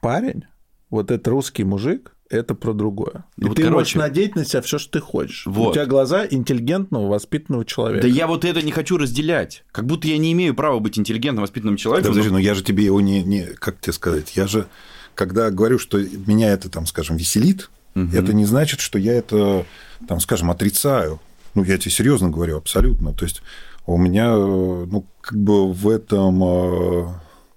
парень, 0.00 0.44
вот 0.90 1.12
этот 1.12 1.28
русский 1.28 1.62
мужик, 1.62 2.12
это 2.30 2.54
про 2.54 2.72
другое. 2.72 3.24
Ну, 3.36 3.46
и 3.46 3.48
вот, 3.48 3.56
ты 3.56 3.62
короче, 3.62 3.74
можешь 3.74 3.94
надеть 3.94 4.36
на 4.36 4.44
себя 4.44 4.60
все, 4.62 4.78
что 4.78 4.92
ты 4.92 5.00
хочешь. 5.00 5.44
Вот. 5.46 5.70
У 5.70 5.72
тебя 5.74 5.86
глаза 5.86 6.26
интеллигентного, 6.28 7.08
воспитанного 7.08 7.64
человека. 7.64 8.02
Да 8.02 8.08
я 8.08 8.26
вот 8.26 8.44
это 8.44 8.62
не 8.62 8.72
хочу 8.72 8.98
разделять. 8.98 9.64
Как 9.72 9.86
будто 9.86 10.08
я 10.08 10.18
не 10.18 10.32
имею 10.32 10.54
права 10.54 10.78
быть 10.78 10.98
интеллигентным, 10.98 11.42
воспитанным 11.42 11.76
человеком. 11.76 12.12
Да, 12.12 12.16
подожди, 12.16 12.32
но 12.32 12.38
я 12.38 12.54
же 12.54 12.62
тебе 12.62 12.84
его 12.84 13.00
не, 13.00 13.22
не... 13.22 13.44
Как 13.44 13.80
тебе 13.80 13.92
сказать? 13.92 14.36
Я 14.36 14.46
же, 14.46 14.66
когда 15.14 15.50
говорю, 15.50 15.78
что 15.78 15.98
меня 15.98 16.52
это, 16.52 16.68
там, 16.68 16.86
скажем, 16.86 17.16
веселит, 17.16 17.70
угу. 17.94 18.08
это 18.12 18.32
не 18.32 18.44
значит, 18.44 18.80
что 18.80 18.98
я 18.98 19.14
это, 19.14 19.64
там, 20.06 20.20
скажем, 20.20 20.50
отрицаю. 20.50 21.20
Ну, 21.54 21.64
я 21.64 21.78
тебе 21.78 21.90
серьезно 21.90 22.28
говорю, 22.28 22.58
абсолютно. 22.58 23.14
То 23.14 23.24
есть 23.24 23.42
у 23.86 23.96
меня, 23.96 24.36
ну, 24.36 25.06
как 25.22 25.38
бы 25.38 25.72
в 25.72 25.88
этом 25.88 26.42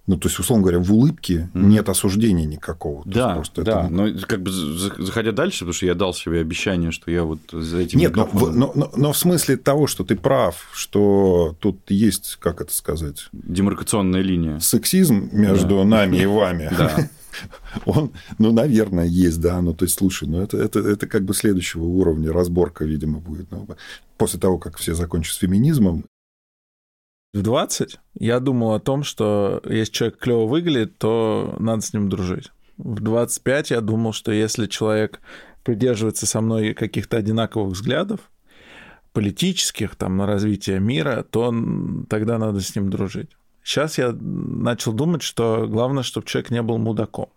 ну, 0.08 0.18
то 0.18 0.28
есть, 0.28 0.40
условно 0.40 0.64
говоря, 0.64 0.80
в 0.80 0.92
улыбке 0.92 1.50
mm. 1.54 1.64
нет 1.64 1.88
осуждения 1.88 2.46
никакого. 2.46 3.04
Да, 3.06 3.36
просто 3.36 3.64
да. 3.64 3.86
Это... 3.86 3.90
Но 3.90 4.08
как 4.28 4.42
бы 4.42 4.52
заходя 4.52 5.32
дальше, 5.32 5.60
потому 5.60 5.74
что 5.74 5.86
я 5.86 5.94
дал 5.94 6.14
себе 6.14 6.40
обещание, 6.40 6.92
что 6.92 7.12
я 7.12 7.24
вот 7.24 7.40
за 7.52 7.78
этим... 7.78 8.00
Нет, 8.00 8.16
но, 8.16 8.28
но, 8.34 8.72
но, 8.74 8.92
но 8.96 9.14
в 9.14 9.18
смысле 9.18 9.58
того, 9.58 9.86
что 9.86 10.04
ты 10.04 10.16
прав, 10.16 10.70
что 10.74 11.56
тут 11.60 11.80
есть, 11.90 12.38
как 12.40 12.62
это 12.62 12.74
сказать... 12.74 13.28
Демаркационная 13.32 14.22
линия. 14.22 14.60
Сексизм 14.60 15.30
между 15.32 15.78
да. 15.78 15.84
нами 15.84 16.18
и 16.18 16.26
вами. 16.26 16.72
Да. 16.76 17.10
Он, 17.86 18.12
ну, 18.40 18.52
наверное, 18.52 19.06
есть, 19.06 19.40
да. 19.40 19.62
Ну, 19.62 19.74
то 19.74 19.86
есть, 19.86 19.98
слушай, 19.98 20.28
ну, 20.28 20.42
это, 20.42 20.58
это, 20.58 20.80
это 20.80 21.08
как 21.08 21.24
бы 21.24 21.34
следующего 21.34 21.84
уровня 21.84 22.34
разборка, 22.34 22.86
видимо, 22.86 23.20
будет. 23.20 23.52
Ну, 23.52 23.68
после 24.18 24.40
того, 24.40 24.58
как 24.58 24.78
все 24.78 24.94
закончат 24.94 25.36
с 25.36 25.40
феминизмом, 25.40 26.06
в 27.34 27.42
20 27.42 27.98
я 28.20 28.40
думал 28.40 28.74
о 28.74 28.80
том, 28.80 29.04
что 29.04 29.62
если 29.66 29.92
человек 29.92 30.18
клево 30.18 30.48
выглядит, 30.48 30.98
то 30.98 31.56
надо 31.60 31.82
с 31.82 31.94
ним 31.94 32.10
дружить. 32.10 32.52
В 32.78 33.00
25 33.00 33.72
я 33.72 33.82
думал, 33.82 34.14
что 34.14 34.32
если 34.32 34.68
человек 34.68 35.22
придерживается 35.64 36.26
со 36.26 36.42
мной 36.42 36.74
каких-то 36.74 37.18
одинаковых 37.18 37.74
взглядов, 37.74 38.20
политических, 39.14 39.96
там, 39.96 40.18
на 40.18 40.26
развитие 40.26 40.80
мира, 40.80 41.26
то 41.30 41.54
тогда 42.10 42.38
надо 42.38 42.60
с 42.60 42.76
ним 42.76 42.90
дружить. 42.90 43.30
Сейчас 43.64 43.98
я 43.98 44.12
начал 44.12 44.94
думать, 44.94 45.22
что 45.22 45.68
главное, 45.68 46.04
чтобы 46.04 46.26
человек 46.26 46.50
не 46.50 46.62
был 46.62 46.78
мудаком. 46.80 47.30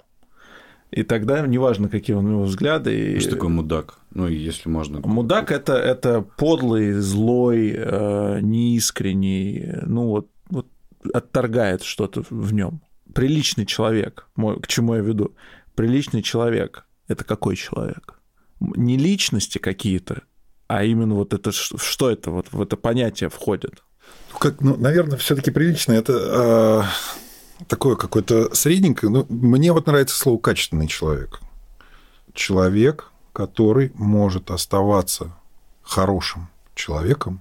И 0.94 1.02
тогда 1.02 1.44
неважно, 1.44 1.88
какие 1.88 2.14
у 2.14 2.22
него 2.22 2.44
взгляды. 2.44 3.18
Что 3.18 3.30
такое 3.30 3.50
мудак? 3.50 3.98
Ну, 4.12 4.28
если 4.28 4.68
можно. 4.68 5.00
Мудак 5.00 5.50
это, 5.50 5.72
это 5.74 6.22
подлый, 6.22 6.92
злой, 6.92 7.74
э, 7.76 8.38
неискренний, 8.40 9.80
ну 9.82 10.06
вот, 10.06 10.28
вот 10.48 10.68
отторгает 11.12 11.82
что-то 11.82 12.22
в 12.30 12.52
нем. 12.54 12.80
Приличный 13.12 13.66
человек, 13.66 14.28
мой, 14.36 14.60
к 14.60 14.68
чему 14.68 14.94
я 14.94 15.00
веду? 15.00 15.34
Приличный 15.74 16.22
человек 16.22 16.86
это 17.08 17.24
какой 17.24 17.56
человек? 17.56 18.20
Не 18.60 18.96
личности 18.96 19.58
какие-то, 19.58 20.22
а 20.68 20.84
именно 20.84 21.14
вот 21.14 21.34
это, 21.34 21.50
что 21.52 22.10
это, 22.10 22.30
вот 22.30 22.52
в 22.52 22.62
это 22.62 22.76
понятие 22.76 23.30
входит? 23.30 23.82
Ну, 24.32 24.38
как, 24.38 24.60
ну, 24.60 24.76
наверное, 24.76 25.18
все-таки 25.18 25.50
прилично. 25.50 25.92
Это 25.92 26.12
э, 26.12 26.82
такое 27.68 27.96
какое-то 27.96 28.54
средненькое. 28.54 29.10
Ну, 29.10 29.26
мне 29.28 29.72
вот 29.72 29.86
нравится 29.86 30.16
слово 30.16 30.38
качественный 30.38 30.86
человек. 30.86 31.40
Человек, 32.32 33.10
который 33.32 33.92
может 33.94 34.50
оставаться 34.50 35.36
хорошим 35.82 36.48
человеком, 36.74 37.40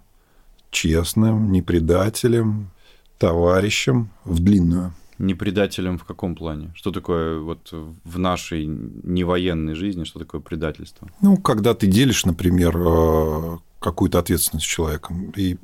честным, 0.70 1.51
не 1.51 1.61
предателем, 1.61 2.72
товарищем 3.18 4.09
в 4.26 4.39
длинную. 4.39 4.93
Не 5.20 5.36
предателем 5.36 5.97
в 5.97 6.03
каком 6.03 6.36
плане? 6.36 6.72
Что 6.76 6.91
такое 6.91 7.39
вот 7.39 7.70
в 7.72 8.20
нашей 8.20 8.66
невоенной 8.66 9.76
жизни, 9.76 10.03
что 10.03 10.20
такое 10.20 10.41
предательство? 10.41 11.07
Ну, 11.22 11.38
когда 11.38 11.74
ты 11.74 11.88
делишь, 11.88 12.26
например, 12.26 12.76
э, 12.76 13.57
какую-то 13.80 14.20
ответственность 14.20 14.66
с 14.66 14.70
человеком, 14.70 15.32
и 15.36 15.57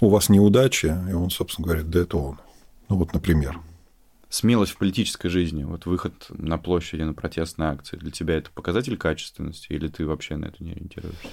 у 0.00 0.08
вас 0.08 0.28
неудача, 0.28 1.04
и 1.08 1.12
он, 1.12 1.30
собственно, 1.30 1.66
говорит, 1.66 1.90
да 1.90 2.00
это 2.00 2.16
он. 2.16 2.38
Ну, 2.88 2.96
вот, 2.96 3.12
например. 3.12 3.60
Смелость 4.34 4.72
в 4.72 4.78
политической 4.78 5.28
жизни, 5.28 5.62
вот 5.62 5.86
выход 5.86 6.12
на 6.28 6.58
площади 6.58 7.02
на 7.02 7.14
протестные 7.14 7.68
акции, 7.68 7.96
для 7.96 8.10
тебя 8.10 8.34
это 8.34 8.50
показатель 8.50 8.96
качественности, 8.96 9.68
или 9.68 9.86
ты 9.86 10.04
вообще 10.04 10.34
на 10.34 10.46
это 10.46 10.56
не 10.58 10.72
ориентируешься? 10.72 11.28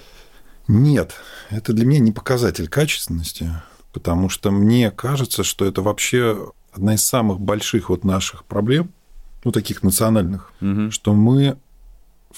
Нет, 0.67 1.15
это 1.49 1.73
для 1.73 1.87
меня 1.87 1.99
не 1.99 2.11
показатель 2.11 2.67
качественности, 2.67 3.49
потому 3.91 4.29
что 4.29 4.51
мне 4.51 4.91
кажется, 4.91 5.43
что 5.43 5.65
это 5.65 5.81
вообще 5.81 6.51
одна 6.71 6.93
из 6.93 7.03
самых 7.03 7.39
больших 7.39 7.89
вот 7.89 8.03
наших 8.03 8.45
проблем, 8.45 8.91
ну, 9.43 9.51
таких 9.51 9.81
национальных, 9.81 10.53
угу. 10.61 10.91
что 10.91 11.15
мы 11.15 11.57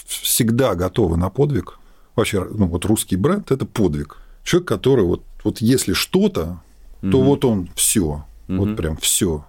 всегда 0.06 0.74
готовы 0.74 1.18
на 1.18 1.28
подвиг. 1.28 1.78
Вообще, 2.16 2.42
ну, 2.42 2.68
вот 2.68 2.86
русский 2.86 3.16
бренд– 3.16 3.50
это 3.52 3.66
подвиг. 3.66 4.16
Человек, 4.42 4.66
который 4.66 5.04
вот, 5.04 5.24
вот 5.44 5.60
если 5.60 5.92
что-то, 5.92 6.62
угу. 7.02 7.10
то 7.10 7.20
вот 7.20 7.44
он 7.44 7.68
все, 7.74 8.24
угу. 8.48 8.56
вот 8.64 8.76
прям 8.78 8.96
все. 8.96 9.44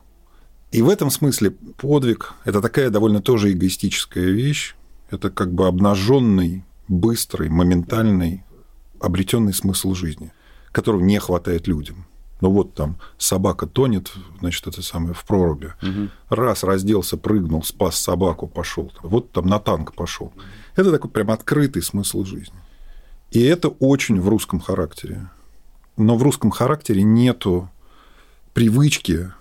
И 0.75 0.81
в 0.81 0.89
этом 0.89 1.09
смысле 1.09 1.51
подвиг– 1.51 2.33
это 2.43 2.61
такая 2.61 2.89
довольно 2.89 3.21
тоже 3.21 3.53
эгоистическая 3.53 4.25
вещь. 4.25 4.75
Это 5.09 5.29
как 5.29 5.53
бы 5.53 5.67
обнаженный, 5.67 6.65
быстрый, 6.89 7.47
моментальный, 7.47 8.43
обретенный 8.99 9.53
смысл 9.53 9.93
жизни, 9.93 10.33
которого 10.73 10.99
не 10.99 11.17
хватает 11.17 11.67
людям. 11.67 12.05
Ну 12.41 12.49
вот 12.49 12.73
там 12.73 12.97
собака 13.17 13.67
тонет, 13.67 14.11
значит, 14.41 14.67
это 14.67 14.81
самое, 14.81 15.13
в 15.13 15.23
проруби. 15.23 15.71
Угу. 15.81 16.09
Раз 16.35 16.65
разделся, 16.65 17.15
прыгнул, 17.15 17.63
спас 17.63 17.95
собаку, 17.95 18.45
пошел. 18.45 18.91
Вот 19.01 19.31
там 19.31 19.47
на 19.47 19.59
танк 19.59 19.93
пошел. 19.93 20.33
Это 20.75 20.91
такой 20.91 21.09
прям 21.09 21.31
открытый 21.31 21.83
смысл 21.83 22.25
жизни. 22.25 22.59
И 23.31 23.41
это 23.41 23.69
очень 23.69 24.19
в 24.19 24.27
русском 24.27 24.59
характере. 24.59 25.29
Но 25.95 26.17
в 26.17 26.23
русском 26.23 26.51
характере 26.51 27.03
нету 27.03 27.69
привычки 28.53 29.31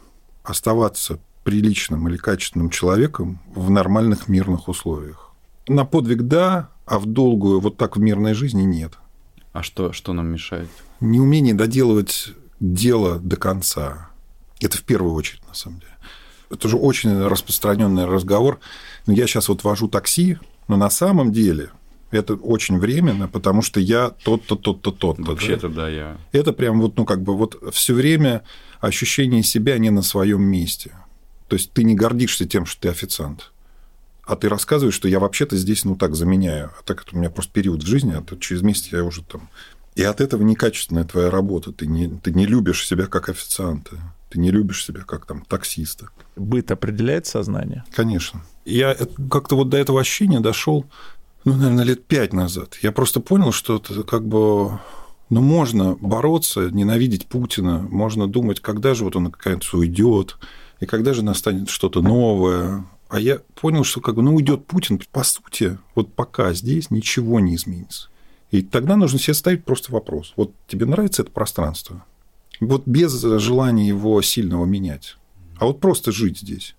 оставаться 0.44 1.18
приличным 1.44 2.08
или 2.08 2.16
качественным 2.16 2.70
человеком 2.70 3.40
в 3.54 3.70
нормальных 3.70 4.28
мирных 4.28 4.68
условиях. 4.68 5.32
На 5.68 5.84
подвиг 5.84 6.22
да, 6.22 6.70
а 6.86 6.98
в 6.98 7.06
долгую 7.06 7.60
вот 7.60 7.76
так 7.76 7.96
в 7.96 8.00
мирной 8.00 8.34
жизни 8.34 8.62
нет. 8.62 8.94
А 9.52 9.62
что, 9.62 9.92
что 9.92 10.12
нам 10.12 10.28
мешает? 10.28 10.68
Неумение 11.00 11.54
доделывать 11.54 12.30
дело 12.60 13.18
до 13.18 13.36
конца. 13.36 14.10
Это 14.60 14.78
в 14.78 14.82
первую 14.82 15.14
очередь, 15.14 15.46
на 15.46 15.54
самом 15.54 15.80
деле. 15.80 15.92
Это 16.50 16.68
же 16.68 16.76
очень 16.76 17.18
распространенный 17.26 18.06
разговор. 18.06 18.58
Я 19.06 19.26
сейчас 19.26 19.48
вот 19.48 19.64
вожу 19.64 19.88
такси, 19.88 20.38
но 20.68 20.76
на 20.76 20.90
самом 20.90 21.32
деле 21.32 21.70
это 22.10 22.34
очень 22.34 22.78
временно, 22.78 23.28
потому 23.28 23.62
что 23.62 23.80
я 23.80 24.10
тот-то, 24.10 24.56
тот-то, 24.56 24.90
тот-то. 24.92 25.22
Вообще-то, 25.22 25.68
да? 25.68 25.74
да, 25.74 25.88
я. 25.88 26.16
Это 26.32 26.52
прям 26.52 26.80
вот, 26.80 26.96
ну, 26.96 27.04
как 27.04 27.22
бы 27.22 27.36
вот 27.36 27.56
все 27.72 27.94
время 27.94 28.42
ощущение 28.80 29.42
себя 29.42 29.78
не 29.78 29.90
на 29.90 30.02
своем 30.02 30.42
месте. 30.42 30.92
То 31.54 31.56
есть 31.56 31.70
ты 31.70 31.84
не 31.84 31.94
гордишься 31.94 32.46
тем, 32.46 32.66
что 32.66 32.80
ты 32.80 32.88
официант. 32.88 33.52
А 34.24 34.34
ты 34.34 34.48
рассказываешь, 34.48 34.96
что 34.96 35.06
я 35.06 35.20
вообще-то 35.20 35.56
здесь, 35.56 35.84
ну, 35.84 35.94
так 35.94 36.16
заменяю. 36.16 36.72
А 36.76 36.82
так 36.82 37.02
это 37.02 37.14
у 37.14 37.18
меня 37.20 37.30
просто 37.30 37.52
период 37.52 37.84
в 37.84 37.86
жизни, 37.86 38.12
а 38.12 38.22
то 38.22 38.34
через 38.34 38.62
месяц 38.62 38.88
я 38.90 39.04
уже 39.04 39.22
там 39.22 39.48
и 39.94 40.02
от 40.02 40.20
этого 40.20 40.42
некачественная 40.42 41.04
твоя 41.04 41.30
работа. 41.30 41.70
Ты 41.70 41.86
не, 41.86 42.08
ты 42.08 42.32
не 42.32 42.44
любишь 42.44 42.84
себя 42.84 43.06
как 43.06 43.28
официанта. 43.28 43.98
Ты 44.30 44.40
не 44.40 44.50
любишь 44.50 44.84
себя 44.84 45.02
как 45.02 45.26
там 45.26 45.44
таксиста. 45.44 46.08
Быт 46.34 46.72
определяет 46.72 47.28
сознание? 47.28 47.84
Конечно. 47.94 48.42
Я 48.64 48.96
как-то 49.30 49.54
вот 49.54 49.68
до 49.68 49.76
этого 49.76 50.00
ощущения 50.00 50.40
дошел, 50.40 50.86
ну, 51.44 51.54
наверное, 51.54 51.84
лет 51.84 52.04
пять 52.04 52.32
назад. 52.32 52.80
Я 52.82 52.90
просто 52.90 53.20
понял, 53.20 53.52
что 53.52 53.76
это 53.76 54.02
как 54.02 54.26
бы 54.26 54.80
ну, 55.30 55.40
можно 55.40 55.96
бороться, 56.00 56.68
ненавидеть 56.70 57.26
Путина, 57.26 57.78
можно 57.78 58.26
думать, 58.26 58.58
когда 58.58 58.94
же 58.94 59.04
вот 59.04 59.14
он 59.14 59.24
наконец 59.24 59.72
уйдет, 59.72 60.36
и 60.80 60.86
когда 60.86 61.14
же 61.14 61.22
настанет 61.22 61.68
что-то 61.68 62.02
новое. 62.02 62.84
А 63.08 63.20
я 63.20 63.40
понял, 63.54 63.84
что 63.84 64.00
как 64.00 64.16
бы, 64.16 64.22
ну, 64.22 64.34
уйдет 64.34 64.66
Путин, 64.66 65.00
по 65.12 65.22
сути, 65.22 65.78
вот 65.94 66.12
пока 66.12 66.52
здесь 66.52 66.90
ничего 66.90 67.38
не 67.38 67.54
изменится. 67.54 68.08
И 68.50 68.62
тогда 68.62 68.96
нужно 68.96 69.18
себе 69.18 69.34
ставить 69.34 69.64
просто 69.64 69.92
вопрос. 69.92 70.32
Вот 70.36 70.52
тебе 70.66 70.86
нравится 70.86 71.22
это 71.22 71.30
пространство? 71.30 72.04
Вот 72.60 72.84
без 72.86 73.20
желания 73.20 73.88
его 73.88 74.20
сильного 74.22 74.64
менять. 74.64 75.16
А 75.58 75.66
вот 75.66 75.80
просто 75.80 76.12
жить 76.12 76.38
здесь. 76.38 76.74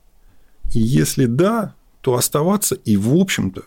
И 0.73 0.79
если 0.79 1.25
да, 1.25 1.75
то 2.01 2.15
оставаться 2.15 2.75
и, 2.75 2.97
в 2.97 3.15
общем-то, 3.15 3.63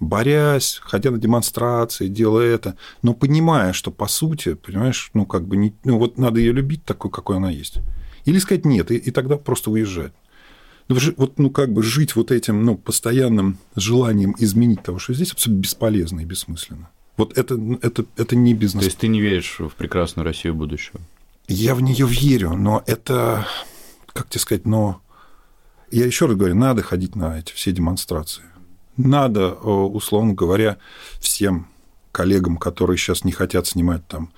борясь, 0.00 0.80
ходя 0.82 1.10
на 1.10 1.18
демонстрации, 1.18 2.08
делая 2.08 2.54
это, 2.54 2.76
но 3.02 3.14
понимая, 3.14 3.72
что 3.72 3.90
по 3.90 4.08
сути, 4.08 4.54
понимаешь, 4.54 5.10
ну 5.14 5.26
как 5.26 5.46
бы 5.46 5.56
не, 5.56 5.74
ну 5.84 5.98
вот 5.98 6.18
надо 6.18 6.40
ее 6.40 6.52
любить 6.52 6.84
такой, 6.84 7.10
какой 7.10 7.36
она 7.36 7.50
есть. 7.50 7.78
Или 8.24 8.38
сказать 8.38 8.64
нет, 8.64 8.90
и, 8.90 8.96
и 8.96 9.10
тогда 9.10 9.36
просто 9.36 9.70
уезжать. 9.70 10.12
Ну, 10.88 10.96
вот, 11.16 11.38
ну, 11.38 11.50
как 11.50 11.72
бы 11.72 11.82
жить 11.82 12.16
вот 12.16 12.30
этим, 12.30 12.64
ну, 12.64 12.76
постоянным 12.76 13.58
желанием 13.76 14.34
изменить 14.38 14.82
того, 14.82 14.98
что 14.98 15.14
здесь, 15.14 15.32
абсолютно 15.32 15.62
бесполезно 15.62 16.20
и 16.20 16.24
бессмысленно. 16.24 16.90
Вот 17.16 17.36
это, 17.36 17.58
это, 17.82 18.04
это 18.16 18.36
не 18.36 18.54
бизнес. 18.54 18.82
То 18.82 18.86
есть 18.86 18.98
ты 18.98 19.08
не 19.08 19.20
веришь 19.20 19.56
в 19.58 19.70
прекрасную 19.70 20.24
Россию 20.24 20.54
будущего? 20.54 21.00
Я 21.48 21.74
в 21.74 21.80
нее 21.82 22.06
верю, 22.06 22.54
но 22.54 22.82
это, 22.86 23.46
как 24.12 24.28
тебе 24.28 24.40
сказать, 24.40 24.66
но 24.66 25.00
я 25.90 26.06
еще 26.06 26.26
раз 26.26 26.36
говорю, 26.36 26.54
надо 26.54 26.82
ходить 26.82 27.14
на 27.16 27.38
эти 27.38 27.52
все 27.52 27.72
демонстрации. 27.72 28.44
Надо, 28.96 29.52
условно 29.52 30.34
говоря, 30.34 30.78
всем 31.20 31.68
коллегам, 32.12 32.56
которые 32.56 32.96
сейчас 32.96 33.24
не 33.24 33.32
хотят 33.32 33.66
снимать 33.66 34.06
там 34.06 34.32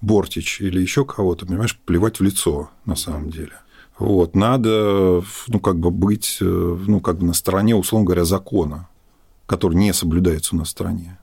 Бортич 0.00 0.60
или 0.60 0.80
еще 0.80 1.04
кого-то, 1.04 1.46
понимаешь, 1.46 1.78
плевать 1.84 2.20
в 2.20 2.22
лицо 2.22 2.70
на 2.84 2.96
самом 2.96 3.30
деле. 3.30 3.52
Вот, 3.98 4.36
надо, 4.36 5.24
ну, 5.48 5.60
как 5.60 5.78
бы 5.78 5.90
быть, 5.90 6.38
ну, 6.40 7.00
как 7.00 7.18
бы 7.18 7.26
на 7.26 7.32
стороне, 7.32 7.74
условно 7.74 8.06
говоря, 8.06 8.24
закона, 8.24 8.88
который 9.46 9.74
не 9.74 9.92
соблюдается 9.92 10.54
у 10.54 10.58
нас 10.58 10.68
в 10.68 10.70
стране 10.70 11.18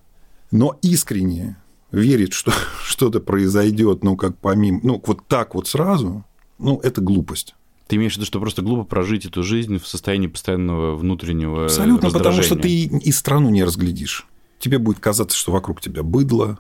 но 0.51 0.77
искренне 0.81 1.57
верить, 1.91 2.33
что 2.33 2.51
что-то 2.83 3.19
произойдет, 3.19 4.03
ну, 4.03 4.15
как 4.15 4.37
помимо, 4.37 4.79
ну, 4.83 5.03
вот 5.05 5.27
так 5.27 5.55
вот 5.55 5.67
сразу, 5.67 6.25
ну, 6.57 6.79
это 6.83 7.01
глупость. 7.01 7.55
Ты 7.87 7.97
имеешь 7.97 8.13
в 8.13 8.17
виду, 8.17 8.25
что 8.25 8.39
просто 8.39 8.63
глупо 8.63 8.83
прожить 8.83 9.25
эту 9.25 9.43
жизнь 9.43 9.77
в 9.77 9.87
состоянии 9.87 10.27
постоянного 10.27 10.95
внутреннего 10.95 11.65
Абсолютно, 11.65 12.09
потому 12.09 12.41
что 12.41 12.55
ты 12.55 12.85
и 12.85 13.11
страну 13.11 13.49
не 13.49 13.63
разглядишь. 13.63 14.25
Тебе 14.57 14.79
будет 14.79 14.99
казаться, 14.99 15.37
что 15.37 15.51
вокруг 15.51 15.81
тебя 15.81 16.01
быдло, 16.01 16.59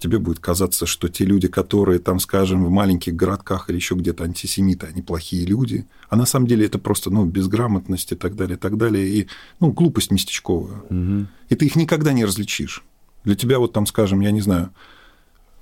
тебе 0.00 0.18
будет 0.18 0.40
казаться, 0.40 0.86
что 0.86 1.08
те 1.08 1.24
люди, 1.24 1.48
которые 1.48 1.98
там, 1.98 2.18
скажем, 2.18 2.64
в 2.64 2.70
маленьких 2.70 3.14
городках 3.14 3.70
или 3.70 3.76
еще 3.76 3.94
где-то 3.94 4.24
антисемиты, 4.24 4.86
они 4.86 5.02
плохие 5.02 5.46
люди. 5.46 5.86
А 6.08 6.16
на 6.16 6.26
самом 6.26 6.46
деле 6.46 6.66
это 6.66 6.78
просто 6.78 7.10
ну, 7.10 7.24
безграмотность 7.24 8.12
и 8.12 8.16
так 8.16 8.34
далее, 8.34 8.56
и 8.56 8.60
так 8.60 8.76
далее. 8.76 9.06
И 9.06 9.28
ну, 9.60 9.72
глупость 9.72 10.10
местечковая. 10.10 10.80
Угу. 10.90 11.26
И 11.50 11.54
ты 11.54 11.66
их 11.66 11.76
никогда 11.76 12.12
не 12.12 12.24
различишь. 12.24 12.82
Для 13.24 13.36
тебя 13.36 13.58
вот 13.58 13.72
там, 13.72 13.86
скажем, 13.86 14.20
я 14.20 14.30
не 14.30 14.40
знаю, 14.40 14.70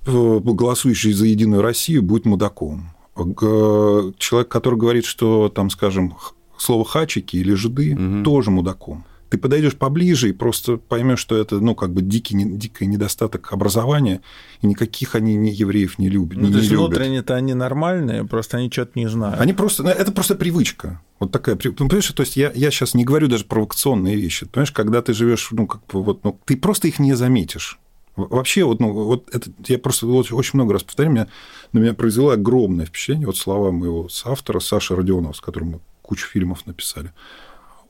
голосующий 0.05 1.13
за 1.13 1.25
Единую 1.25 1.61
Россию 1.61 2.03
будет 2.03 2.25
мудаком. 2.25 2.91
Человек, 3.15 4.47
который 4.47 4.79
говорит, 4.79 5.05
что 5.05 5.49
там, 5.49 5.69
скажем, 5.69 6.15
слово 6.57 6.85
хачики 6.85 7.37
или 7.37 7.53
жиды, 7.53 7.95
угу. 7.95 8.23
тоже 8.23 8.51
мудаком. 8.51 9.03
Ты 9.29 9.37
подойдешь 9.37 9.75
поближе 9.75 10.29
и 10.29 10.33
просто 10.33 10.77
поймешь, 10.77 11.19
что 11.19 11.37
это, 11.37 11.59
ну, 11.59 11.75
как 11.75 11.93
бы 11.93 12.01
дикий, 12.01 12.35
дикий 12.35 12.87
недостаток 12.87 13.53
образования, 13.53 14.21
и 14.61 14.67
никаких 14.67 15.13
они 15.13 15.35
не 15.35 15.51
евреев 15.51 15.99
не 15.99 16.09
любят. 16.09 16.37
Ну, 16.37 16.47
не, 16.47 16.53
то 16.53 16.59
есть 16.59 16.71
внутренне-то 16.71 17.35
они 17.35 17.53
нормальные, 17.53 18.25
просто 18.25 18.57
они 18.57 18.71
что-то 18.71 18.91
не 18.95 19.07
знают. 19.07 19.39
Они 19.39 19.53
просто, 19.53 19.83
ну, 19.83 19.89
это 19.89 20.11
просто 20.11 20.35
привычка. 20.35 21.01
Вот 21.19 21.31
такая, 21.31 21.57
ну, 21.63 21.73
понимаешь, 21.73 22.07
то 22.07 22.23
есть 22.23 22.37
я, 22.37 22.51
я 22.55 22.71
сейчас 22.71 22.95
не 22.95 23.05
говорю 23.05 23.27
даже 23.27 23.45
провокационные 23.45 24.15
вещи. 24.15 24.47
Понимаешь, 24.47 24.71
когда 24.71 25.01
ты 25.01 25.13
живешь, 25.13 25.49
ну, 25.51 25.67
как 25.67 25.85
бы 25.87 26.01
вот, 26.01 26.23
ну, 26.23 26.39
ты 26.45 26.57
просто 26.57 26.87
их 26.87 26.97
не 26.97 27.13
заметишь. 27.13 27.79
Вообще, 28.15 28.63
вот, 28.63 28.79
ну, 28.79 28.91
вот 28.91 29.29
это, 29.33 29.51
я 29.67 29.77
просто 29.77 30.07
вот, 30.07 30.31
очень 30.31 30.51
много 30.55 30.73
раз 30.73 30.83
повторяю, 30.83 31.13
меня, 31.13 31.27
на 31.71 31.79
меня 31.79 31.93
произвело 31.93 32.31
огромное 32.31 32.85
впечатление, 32.85 33.27
вот 33.27 33.37
слова 33.37 33.71
моего 33.71 34.09
соавтора 34.09 34.59
Саши 34.59 34.95
Родионова, 34.95 35.33
с 35.33 35.39
которым 35.39 35.69
мы 35.69 35.79
кучу 36.01 36.27
фильмов 36.27 36.65
написали 36.65 37.13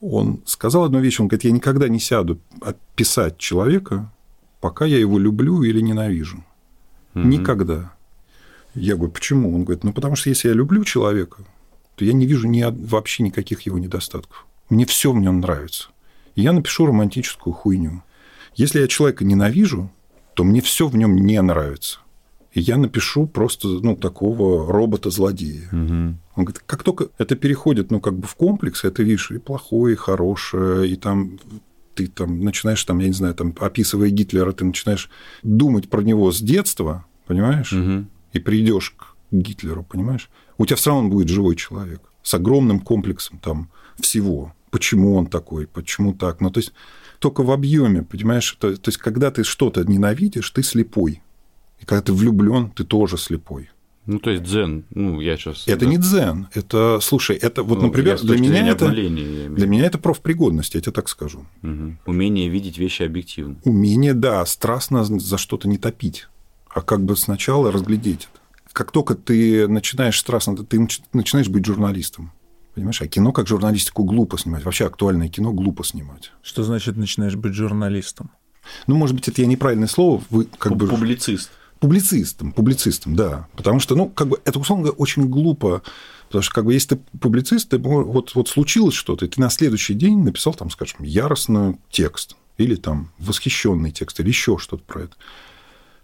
он 0.01 0.41
сказал 0.45 0.85
одну 0.85 0.99
вещь, 0.99 1.19
он 1.19 1.27
говорит, 1.27 1.43
я 1.43 1.51
никогда 1.51 1.87
не 1.87 1.99
сяду 1.99 2.39
описать 2.61 3.37
человека, 3.37 4.11
пока 4.61 4.85
я 4.85 4.97
его 4.97 5.19
люблю 5.19 5.63
или 5.63 5.81
ненавижу. 5.81 6.43
Угу. 7.15 7.27
Никогда. 7.27 7.93
Я 8.75 8.95
говорю, 8.95 9.11
почему? 9.11 9.55
Он 9.55 9.63
говорит, 9.63 9.83
ну, 9.83 9.93
потому 9.93 10.15
что 10.15 10.29
если 10.29 10.49
я 10.49 10.53
люблю 10.53 10.83
человека, 10.83 11.43
то 11.95 12.05
я 12.05 12.13
не 12.13 12.25
вижу 12.25 12.47
ни, 12.47 12.63
вообще 12.63 13.23
никаких 13.23 13.61
его 13.61 13.77
недостатков. 13.77 14.45
Мне 14.69 14.85
все 14.85 15.11
в 15.11 15.17
нем 15.17 15.41
нравится. 15.41 15.89
И 16.35 16.41
я 16.41 16.53
напишу 16.53 16.85
романтическую 16.85 17.53
хуйню. 17.53 18.03
Если 18.55 18.79
я 18.79 18.87
человека 18.87 19.25
ненавижу, 19.25 19.91
то 20.33 20.43
мне 20.43 20.61
все 20.61 20.87
в 20.87 20.95
нем 20.95 21.17
не 21.17 21.41
нравится. 21.41 21.99
Я 22.59 22.77
напишу 22.77 23.27
просто 23.27 23.67
ну, 23.67 23.95
такого 23.95 24.71
робота-злодея. 24.71 25.67
Угу. 25.71 26.17
Он 26.35 26.45
говорит, 26.45 26.63
как 26.65 26.83
только 26.83 27.09
это 27.17 27.35
переходит 27.35 27.91
ну, 27.91 27.99
как 27.99 28.17
бы 28.17 28.27
в 28.27 28.35
комплекс, 28.35 28.83
это 28.83 29.03
видишь 29.03 29.31
и 29.31 29.37
плохое, 29.37 29.93
и 29.93 29.97
хорошее, 29.97 30.89
и 30.89 30.95
там 30.95 31.39
ты 31.95 32.07
там 32.07 32.41
начинаешь, 32.41 32.83
там, 32.83 32.99
я 32.99 33.07
не 33.07 33.13
знаю, 33.13 33.35
там, 33.35 33.53
описывая 33.59 34.09
Гитлера, 34.09 34.53
ты 34.53 34.63
начинаешь 34.63 35.09
думать 35.43 35.89
про 35.89 36.01
него 36.01 36.31
с 36.31 36.39
детства, 36.39 37.05
понимаешь, 37.27 37.73
угу. 37.73 38.05
и 38.31 38.39
придешь 38.39 38.91
к 38.91 39.15
Гитлеру, 39.31 39.83
понимаешь, 39.83 40.29
у 40.57 40.65
тебя 40.65 40.77
все 40.77 40.91
равно 40.91 41.09
будет 41.09 41.27
живой 41.29 41.55
человек 41.55 42.01
с 42.23 42.33
огромным 42.33 42.79
комплексом 42.79 43.39
там 43.39 43.69
всего. 43.99 44.53
Почему 44.71 45.15
он 45.15 45.27
такой, 45.27 45.67
почему 45.67 46.13
так. 46.13 46.41
Ну, 46.41 46.51
то 46.51 46.59
есть 46.59 46.73
только 47.19 47.43
в 47.43 47.51
объеме, 47.51 48.03
понимаешь? 48.03 48.55
То, 48.59 48.75
то 48.75 48.89
есть, 48.89 48.97
когда 48.97 49.31
ты 49.31 49.43
что-то 49.43 49.83
ненавидишь, 49.83 50.49
ты 50.51 50.63
слепой. 50.63 51.21
И 51.79 51.85
когда 51.85 52.01
ты 52.01 52.13
влюблен, 52.13 52.71
ты 52.71 52.83
тоже 52.83 53.17
слепой. 53.17 53.69
Ну, 54.05 54.17
то 54.17 54.31
есть 54.31 54.43
дзен, 54.43 54.85
ну, 54.89 55.21
я 55.21 55.37
сейчас... 55.37 55.67
Это 55.67 55.85
да. 55.85 55.85
не 55.85 55.97
дзен, 55.97 56.47
это, 56.55 56.99
слушай, 56.99 57.35
это 57.35 57.61
вот, 57.61 57.77
ну, 57.77 57.87
например, 57.87 58.19
для 58.19 58.39
меня 58.39 58.67
это, 58.67 58.89
для 58.89 59.67
меня 59.67 59.85
это 59.85 59.99
профпригодность, 59.99 60.73
я 60.73 60.81
тебе 60.81 60.93
так 60.93 61.09
скажу. 61.09 61.45
Угу. 61.61 61.97
Умение 62.07 62.49
видеть 62.49 62.79
вещи 62.79 63.03
объективно. 63.03 63.57
Умение, 63.65 64.15
да, 64.15 64.43
страстно 64.47 65.03
за 65.03 65.37
что-то 65.37 65.67
не 65.67 65.77
топить, 65.77 66.27
а 66.69 66.81
как 66.81 67.03
бы 67.03 67.15
сначала 67.15 67.71
разглядеть 67.71 68.29
это. 68.31 68.41
Как 68.73 68.91
только 68.91 69.13
ты 69.13 69.67
начинаешь 69.67 70.19
страстно, 70.19 70.55
ты 70.57 70.79
начинаешь 71.13 71.49
быть 71.49 71.65
журналистом. 71.65 72.31
Понимаешь, 72.73 73.01
а 73.01 73.07
кино 73.07 73.31
как 73.31 73.47
журналистику 73.47 74.03
глупо 74.05 74.37
снимать. 74.37 74.63
Вообще 74.63 74.85
актуальное 74.85 75.27
кино 75.27 75.51
глупо 75.51 75.83
снимать. 75.83 76.31
Что 76.41 76.63
значит 76.63 76.97
начинаешь 76.97 77.35
быть 77.35 77.53
журналистом? 77.53 78.31
Ну, 78.87 78.95
может 78.95 79.15
быть, 79.15 79.27
это 79.27 79.41
я 79.41 79.47
неправильное 79.47 79.87
слово. 79.87 80.23
Вы 80.29 80.45
как 80.45 80.75
бы... 80.75 80.87
Публицист. 80.87 81.51
Публицистом, 81.79 82.51
публицистом, 82.51 83.15
да. 83.15 83.47
Потому 83.55 83.79
что, 83.79 83.95
ну, 83.95 84.09
как 84.09 84.27
бы 84.27 84.41
это, 84.43 84.59
условно 84.59 84.85
говоря, 84.85 84.97
очень 84.97 85.29
глупо. 85.29 85.81
Потому 86.27 86.41
что, 86.41 86.53
как 86.53 86.65
бы, 86.65 86.73
если 86.73 86.95
ты 86.95 87.01
публицист, 87.19 87.69
ты, 87.69 87.77
вот, 87.77 88.35
вот 88.35 88.49
случилось 88.49 88.93
что-то, 88.93 89.25
и 89.25 89.29
ты 89.29 89.39
на 89.39 89.49
следующий 89.49 89.93
день 89.93 90.19
написал, 90.23 90.53
там, 90.53 90.69
скажем, 90.69 91.03
яростный 91.03 91.77
текст, 91.89 92.35
или 92.57 92.75
там 92.75 93.11
восхищенный 93.17 93.91
текст, 93.91 94.19
или 94.19 94.27
еще 94.27 94.57
что-то 94.57 94.83
про 94.83 95.03
это. 95.03 95.15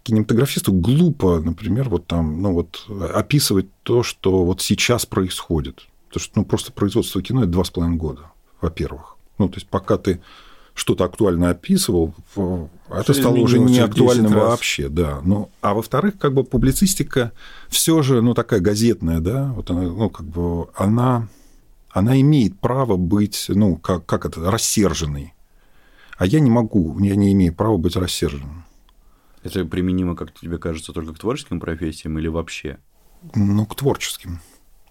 Кинематографисту 0.02 0.72
глупо, 0.72 1.40
например, 1.40 1.90
вот 1.90 2.06
там, 2.06 2.40
ну, 2.40 2.54
вот 2.54 2.86
описывать 3.12 3.66
то, 3.82 4.02
что 4.02 4.44
вот 4.44 4.62
сейчас 4.62 5.04
происходит. 5.04 5.86
Потому 6.08 6.22
что, 6.22 6.38
ну, 6.38 6.44
просто 6.44 6.72
производство 6.72 7.20
кино– 7.20 7.40
это 7.42 7.50
два 7.50 7.64
с 7.64 7.70
половиной 7.70 7.98
года, 7.98 8.30
во-первых. 8.60 9.16
Ну, 9.38 9.48
то 9.48 9.56
есть, 9.56 9.68
пока 9.68 9.98
ты 9.98 10.22
что-то 10.76 11.04
актуально 11.04 11.50
описывал, 11.50 12.14
это 12.90 13.14
стало 13.14 13.36
уже 13.36 13.58
не 13.58 13.78
актуальным 13.78 14.32
вообще, 14.32 14.88
да. 14.88 15.20
Ну, 15.24 15.50
а 15.62 15.74
во-вторых, 15.74 16.18
как 16.18 16.34
бы 16.34 16.44
публицистика 16.44 17.32
все 17.68 18.02
же, 18.02 18.20
ну, 18.20 18.34
такая 18.34 18.60
газетная, 18.60 19.20
да, 19.20 19.52
вот 19.56 19.70
она, 19.70 19.82
ну, 19.82 20.10
как 20.10 20.26
бы 20.26 20.68
она, 20.74 21.28
она 21.90 22.20
имеет 22.20 22.60
право 22.60 22.96
быть, 22.96 23.46
ну, 23.48 23.76
как, 23.76 24.04
как 24.04 24.26
это, 24.26 24.50
рассерженной. 24.50 25.32
А 26.18 26.26
я 26.26 26.40
не 26.40 26.50
могу, 26.50 26.98
я 27.00 27.16
не 27.16 27.32
имею 27.32 27.54
права 27.54 27.78
быть 27.78 27.96
рассерженным. 27.96 28.64
Это 29.42 29.64
применимо, 29.64 30.14
как 30.14 30.32
тебе 30.34 30.58
кажется, 30.58 30.92
только 30.92 31.14
к 31.14 31.18
творческим 31.18 31.58
профессиям 31.58 32.18
или 32.18 32.28
вообще? 32.28 32.78
Ну, 33.34 33.64
к 33.64 33.74
творческим. 33.74 34.40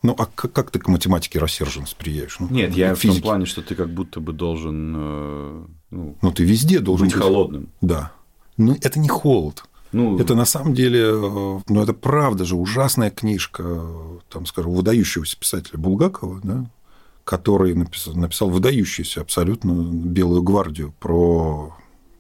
Ну, 0.06 0.16
а 0.18 0.28
как, 0.28 0.54
как 0.54 0.70
ты 0.70 0.78
к 0.78 0.88
математике 0.88 1.40
рассерженность 1.40 1.96
приедешь? 1.96 2.38
Ну, 2.40 2.48
Нет, 2.50 2.76
я 2.76 2.94
физики. 2.94 3.18
в 3.18 3.22
том 3.22 3.30
плане, 3.30 3.46
что 3.46 3.64
ты 3.64 3.74
как 3.74 3.90
будто 3.90 4.20
бы 4.20 4.34
должен... 4.34 4.96
Э, 4.96 5.66
ну, 5.90 6.16
ну 6.22 6.32
ты 6.32 6.44
везде 6.44 6.80
должен 6.80 7.08
быть, 7.08 7.16
быть 7.16 7.24
холодным. 7.24 7.70
Да. 7.82 8.12
Но 8.58 8.76
это 8.82 9.00
не 9.00 9.10
холод. 9.10 9.64
Ну, 9.92 10.20
это 10.20 10.36
на 10.36 10.46
самом 10.46 10.76
деле, 10.76 11.06
э, 11.06 11.60
ну, 11.68 11.82
это 11.82 11.94
правда 11.94 12.46
же 12.46 12.56
ужасная 12.56 13.10
книжка, 13.10 13.82
там, 14.30 14.46
скажем, 14.46 14.74
выдающегося 14.74 15.38
писателя 15.40 15.80
Булгакова, 15.80 16.40
да, 16.44 16.70
который 17.24 17.74
написал, 17.74 18.14
написал 18.14 18.50
выдающуюся 18.52 19.22
абсолютно 19.22 19.72
белую 19.72 20.44
гвардию 20.44 20.94
про, 21.00 21.76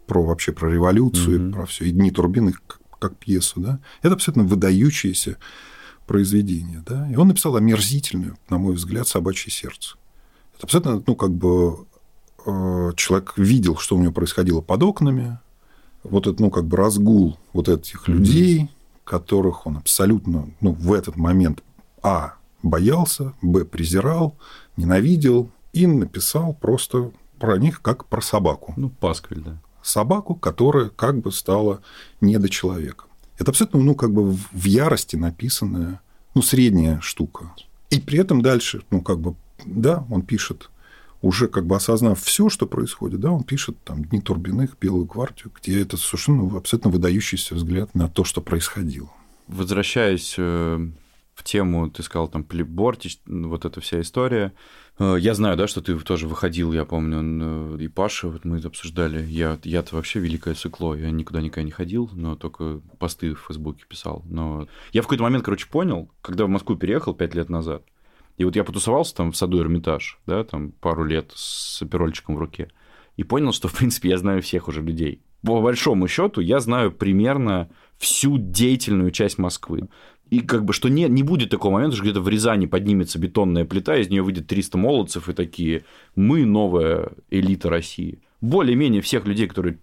про 0.07 0.23
вообще 0.23 0.53
про 0.53 0.71
революцию, 0.71 1.49
угу. 1.49 1.55
про 1.55 1.65
все, 1.67 1.85
и 1.85 1.91
Дни 1.91 2.09
Турбины 2.09 2.53
как, 2.53 2.79
как 2.97 3.17
пьесу, 3.17 3.59
да. 3.59 3.79
Это 4.01 4.15
абсолютно 4.15 4.43
выдающаяся 4.43 5.37
произведение. 6.05 6.83
Да? 6.85 7.09
И 7.09 7.15
он 7.15 7.29
написал 7.29 7.55
омерзительную, 7.55 8.37
на 8.49 8.57
мой 8.57 8.75
взгляд, 8.75 9.07
собачье 9.07 9.51
сердце. 9.51 9.95
Это 10.55 10.65
абсолютно, 10.65 11.03
ну, 11.05 11.15
как 11.15 11.31
бы 11.31 11.85
э, 12.45 12.91
человек 12.95 13.33
видел, 13.37 13.77
что 13.77 13.95
у 13.95 14.01
него 14.01 14.13
происходило 14.13 14.61
под 14.61 14.83
окнами, 14.83 15.39
вот 16.03 16.27
этот, 16.27 16.39
ну, 16.39 16.49
как 16.49 16.65
бы 16.65 16.77
разгул 16.77 17.37
вот 17.53 17.67
этих 17.67 18.07
людей, 18.07 18.69
которых 19.03 19.65
он 19.67 19.77
абсолютно, 19.77 20.49
ну, 20.61 20.71
в 20.71 20.93
этот 20.93 21.15
момент, 21.15 21.63
а, 22.01 22.35
боялся, 22.61 23.33
б, 23.41 23.65
презирал, 23.65 24.35
ненавидел, 24.77 25.49
и 25.73 25.87
написал 25.87 26.53
просто 26.53 27.11
про 27.39 27.57
них 27.57 27.81
как 27.81 28.05
про 28.05 28.21
собаку. 28.21 28.73
Ну, 28.77 28.89
пасквиль, 28.89 29.41
да. 29.41 29.57
Собаку, 29.81 30.35
которая 30.35 30.89
как 30.89 31.19
бы 31.19 31.31
стала 31.31 31.81
недочеловеком. 32.21 33.09
Это 33.37 33.51
абсолютно, 33.51 33.81
ну, 33.81 33.95
как 33.95 34.13
бы 34.13 34.31
в 34.31 34.65
ярости 34.65 35.15
написанная, 35.15 36.01
ну, 36.33 36.41
средняя 36.41 36.99
штука. 37.01 37.53
И 37.89 37.99
при 37.99 38.19
этом 38.19 38.41
дальше, 38.41 38.83
ну, 38.91 39.01
как 39.01 39.19
бы, 39.19 39.35
да, 39.65 40.05
он 40.09 40.21
пишет, 40.21 40.69
уже 41.21 41.47
как 41.47 41.65
бы 41.65 41.75
осознав 41.75 42.21
все, 42.21 42.49
что 42.49 42.65
происходит, 42.65 43.19
да, 43.19 43.31
он 43.31 43.43
пишет 43.43 43.77
там 43.83 44.05
«Дни 44.05 44.21
Турбиных», 44.21 44.77
«Белую 44.79 45.05
гвардию», 45.05 45.51
где 45.59 45.81
это 45.81 45.97
совершенно 45.97 46.43
ну, 46.43 46.57
абсолютно 46.57 46.91
выдающийся 46.91 47.55
взгляд 47.55 47.93
на 47.95 48.07
то, 48.07 48.23
что 48.23 48.41
происходило. 48.41 49.09
Возвращаясь 49.47 50.35
э, 50.37 50.89
в 51.35 51.43
тему, 51.43 51.89
ты 51.91 52.01
сказал, 52.01 52.27
там, 52.27 52.43
Бортич, 52.43 53.19
вот 53.25 53.65
эта 53.65 53.79
вся 53.81 54.01
история– 54.01 54.53
Э, 54.97 55.17
я 55.19 55.33
знаю, 55.33 55.57
да, 55.57 55.67
что 55.67 55.81
ты 55.81 55.97
тоже 55.99 56.27
выходил, 56.27 56.71
я 56.73 56.85
помню, 56.85 57.77
и 57.77 57.87
Паша, 57.87 58.27
вот 58.29 58.45
мы 58.45 58.57
это 58.57 58.67
обсуждали. 58.67 59.25
Я, 59.25 59.59
я-то 59.63 59.95
вообще 59.95 60.19
великое 60.19 60.55
сыкло, 60.55 60.93
я 60.93 61.11
никуда 61.11 61.41
никогда 61.41 61.63
не 61.63 61.71
ходил, 61.71 62.09
но 62.13 62.35
только 62.35 62.81
посты 62.97 63.33
в 63.33 63.45
Фейсбуке 63.47 63.85
писал. 63.87 64.23
Но 64.25 64.67
я 64.93 65.01
в 65.01 65.05
какой-то 65.05 65.23
момент, 65.23 65.43
короче, 65.43 65.67
понял, 65.67 66.09
когда 66.21 66.45
в 66.45 66.49
Москву 66.49 66.75
переехал 66.75 67.13
пять 67.13 67.35
лет 67.35 67.49
назад, 67.49 67.83
и 68.37 68.45
вот 68.45 68.55
я 68.55 68.63
потусовался 68.63 69.15
там 69.15 69.31
в 69.31 69.37
саду 69.37 69.59
Эрмитаж, 69.59 70.19
да, 70.25 70.43
там 70.43 70.71
пару 70.71 71.03
лет 71.03 71.31
с 71.35 71.81
оперольчиком 71.81 72.35
в 72.35 72.39
руке, 72.39 72.69
и 73.17 73.23
понял, 73.23 73.51
что, 73.53 73.67
в 73.67 73.73
принципе, 73.73 74.09
я 74.09 74.17
знаю 74.17 74.41
всех 74.41 74.67
уже 74.67 74.81
людей. 74.81 75.21
По 75.41 75.61
большому 75.61 76.07
счету, 76.07 76.41
я 76.41 76.59
знаю 76.59 76.91
примерно 76.91 77.69
всю 77.97 78.37
деятельную 78.37 79.11
часть 79.11 79.37
Москвы. 79.37 79.89
И 80.29 80.39
как 80.39 80.65
бы, 80.65 80.73
что 80.73 80.89
не, 80.89 81.07
не 81.07 81.23
будет 81.23 81.49
такого 81.51 81.73
момента, 81.73 81.95
что 81.95 82.03
где-то 82.03 82.21
в 82.21 82.27
Рязани 82.27 82.65
поднимется 82.65 83.19
бетонная 83.19 83.65
плита, 83.65 83.97
из 83.97 84.09
нее 84.09 84.23
выйдет 84.23 84.47
300 84.47 84.77
молодцев 84.77 85.29
и 85.29 85.33
такие, 85.33 85.85
мы 86.15 86.45
новая 86.45 87.11
элита 87.29 87.69
России. 87.69 88.21
Более-менее 88.41 89.01
всех 89.01 89.25
людей, 89.25 89.47
которые, 89.47 89.77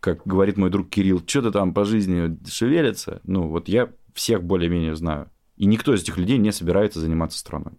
как 0.00 0.26
говорит 0.26 0.58
мой 0.58 0.70
друг 0.70 0.90
Кирилл, 0.90 1.22
что-то 1.26 1.52
там 1.52 1.72
по 1.72 1.84
жизни 1.84 2.38
шевелятся, 2.46 3.20
ну 3.24 3.48
вот 3.48 3.68
я 3.68 3.90
всех 4.12 4.44
более-менее 4.44 4.94
знаю. 4.94 5.30
И 5.56 5.66
никто 5.66 5.94
из 5.94 6.02
этих 6.02 6.18
людей 6.18 6.38
не 6.38 6.52
собирается 6.52 7.00
заниматься 7.00 7.38
страной. 7.38 7.74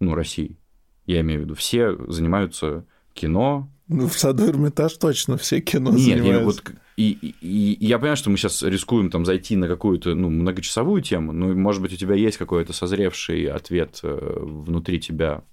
Ну, 0.00 0.14
Россией. 0.14 0.58
Я 1.06 1.20
имею 1.20 1.40
в 1.40 1.44
виду, 1.44 1.54
все 1.54 1.96
занимаются 2.10 2.86
кино. 3.12 3.70
Ну, 3.88 4.06
в 4.06 4.18
саду 4.18 4.46
Эрмитаж 4.46 4.94
точно 4.94 5.36
все 5.36 5.60
кино 5.60 5.90
Нет, 5.90 6.18
занимаются. 6.18 6.38
Я, 6.38 6.44
вот, 6.44 6.62
и, 6.98 7.12
и, 7.40 7.74
и 7.74 7.86
я 7.86 7.98
понимаю, 7.98 8.16
что 8.16 8.28
мы 8.28 8.36
сейчас 8.36 8.60
рискуем 8.60 9.08
там 9.08 9.24
зайти 9.24 9.54
на 9.54 9.68
какую-то 9.68 10.16
ну, 10.16 10.30
многочасовую 10.30 11.00
тему, 11.00 11.30
ну, 11.30 11.54
может 11.54 11.80
быть, 11.80 11.92
у 11.92 11.96
тебя 11.96 12.16
есть 12.16 12.38
какой-то 12.38 12.72
созревший 12.72 13.44
ответ 13.44 14.00
э, 14.02 14.38
внутри 14.40 14.98
тебя. 14.98 15.44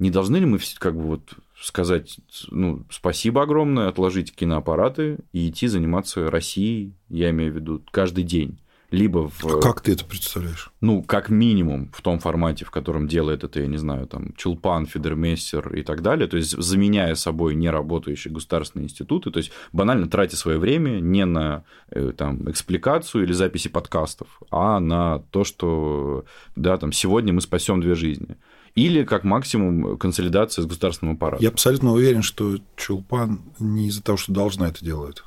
Не 0.00 0.10
должны 0.10 0.38
ли 0.38 0.46
мы 0.46 0.58
как 0.80 0.96
бы 0.96 1.02
вот 1.02 1.34
сказать, 1.62 2.18
ну, 2.50 2.84
спасибо 2.90 3.42
огромное, 3.42 3.86
отложить 3.86 4.34
киноаппараты 4.34 5.18
и 5.32 5.48
идти 5.48 5.68
заниматься 5.68 6.28
Россией, 6.28 6.94
я 7.08 7.30
имею 7.30 7.52
в 7.52 7.54
виду, 7.54 7.84
каждый 7.92 8.24
день? 8.24 8.58
Либо 8.90 9.28
в... 9.28 9.44
А 9.46 9.60
как 9.60 9.80
ты 9.80 9.92
это 9.92 10.04
представляешь? 10.04 10.70
Ну, 10.80 11.02
как 11.02 11.28
минимум 11.28 11.90
в 11.92 12.02
том 12.02 12.18
формате, 12.18 12.64
в 12.64 12.70
котором 12.70 13.06
делает 13.06 13.44
это, 13.44 13.60
я 13.60 13.66
не 13.66 13.76
знаю, 13.76 14.06
там, 14.06 14.34
Чулпан, 14.36 14.86
Федермессер 14.86 15.74
и 15.74 15.82
так 15.82 16.02
далее, 16.02 16.26
то 16.26 16.36
есть 16.36 16.60
заменяя 16.60 17.14
собой 17.14 17.54
неработающие 17.54 18.32
государственные 18.32 18.86
институты, 18.86 19.30
то 19.30 19.38
есть 19.38 19.52
банально 19.72 20.08
тратя 20.08 20.36
свое 20.36 20.58
время 20.58 21.00
не 21.00 21.24
на 21.24 21.64
э, 21.90 22.12
там, 22.16 22.50
экспликацию 22.50 23.24
или 23.24 23.32
записи 23.32 23.68
подкастов, 23.68 24.40
а 24.50 24.80
на 24.80 25.20
то, 25.30 25.44
что, 25.44 26.24
да, 26.56 26.76
там, 26.76 26.92
сегодня 26.92 27.32
мы 27.32 27.40
спасем 27.40 27.80
две 27.80 27.94
жизни. 27.94 28.36
Или, 28.76 29.02
как 29.04 29.24
максимум, 29.24 29.98
консолидация 29.98 30.62
с 30.62 30.66
государственным 30.66 31.16
аппаратом. 31.16 31.42
Я 31.42 31.50
абсолютно 31.50 31.92
уверен, 31.92 32.22
что 32.22 32.56
Чулпан 32.76 33.40
не 33.58 33.88
из-за 33.88 34.02
того, 34.02 34.16
что 34.16 34.32
должна 34.32 34.68
это 34.68 34.84
делать. 34.84 35.24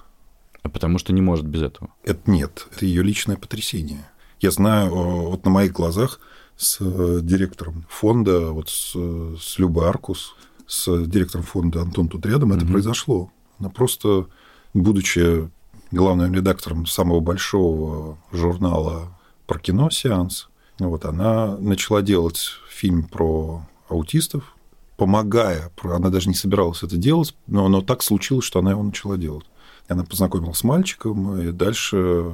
А 0.64 0.70
потому 0.70 0.98
что 0.98 1.14
не 1.14 1.22
может 1.22 1.46
без 1.46 1.62
этого. 1.62 1.92
Это 2.04 2.30
нет, 2.30 2.68
это 2.76 2.86
ее 2.86 3.04
личное 3.04 3.38
потрясение. 3.38 4.10
Я 4.40 4.52
знаю, 4.52 4.90
вот 4.94 5.46
на 5.46 5.52
моих 5.52 5.74
глазах 5.74 6.20
с 6.58 6.78
э, 6.80 7.20
директором 7.22 7.86
фонда, 7.90 8.52
вот 8.52 8.70
с, 8.70 8.94
с 9.40 9.60
Любой 9.60 9.88
Аркус, 9.88 10.36
с 10.68 11.06
директором 11.06 11.44
фонда 11.44 11.82
Антон 11.82 12.08
тут 12.08 12.26
рядом, 12.26 12.52
угу. 12.52 12.58
это 12.58 12.66
произошло. 12.66 13.32
Она 13.60 13.70
просто, 13.70 14.28
будучи 14.74 15.50
главным 15.92 16.34
редактором 16.34 16.86
самого 16.86 17.20
большого 17.20 18.18
журнала 18.32 19.18
про 19.46 19.60
кино 19.60 19.90
«Сеанс», 19.90 20.50
вот, 20.80 21.06
она 21.06 21.56
начала 21.58 22.02
делать 22.02 22.52
фильм 22.70 23.04
про 23.04 23.66
аутистов, 23.90 24.56
помогая, 24.98 25.72
она 25.84 26.10
даже 26.10 26.30
не 26.30 26.36
собиралась 26.36 26.84
это 26.84 26.98
делать, 26.98 27.36
но 27.48 27.66
оно 27.66 27.82
так 27.82 28.02
случилось, 28.02 28.46
что 28.46 28.60
она 28.60 28.72
его 28.72 28.84
начала 28.84 29.18
делать. 29.18 29.46
Она 29.88 30.04
познакомилась 30.04 30.60
с 30.60 30.64
мальчиком, 30.64 31.38
и 31.40 31.52
дальше 31.52 32.34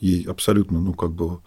ей 0.00 0.24
абсолютно, 0.24 0.80
ну, 0.80 0.94
как 0.94 1.12
бы, 1.12 1.40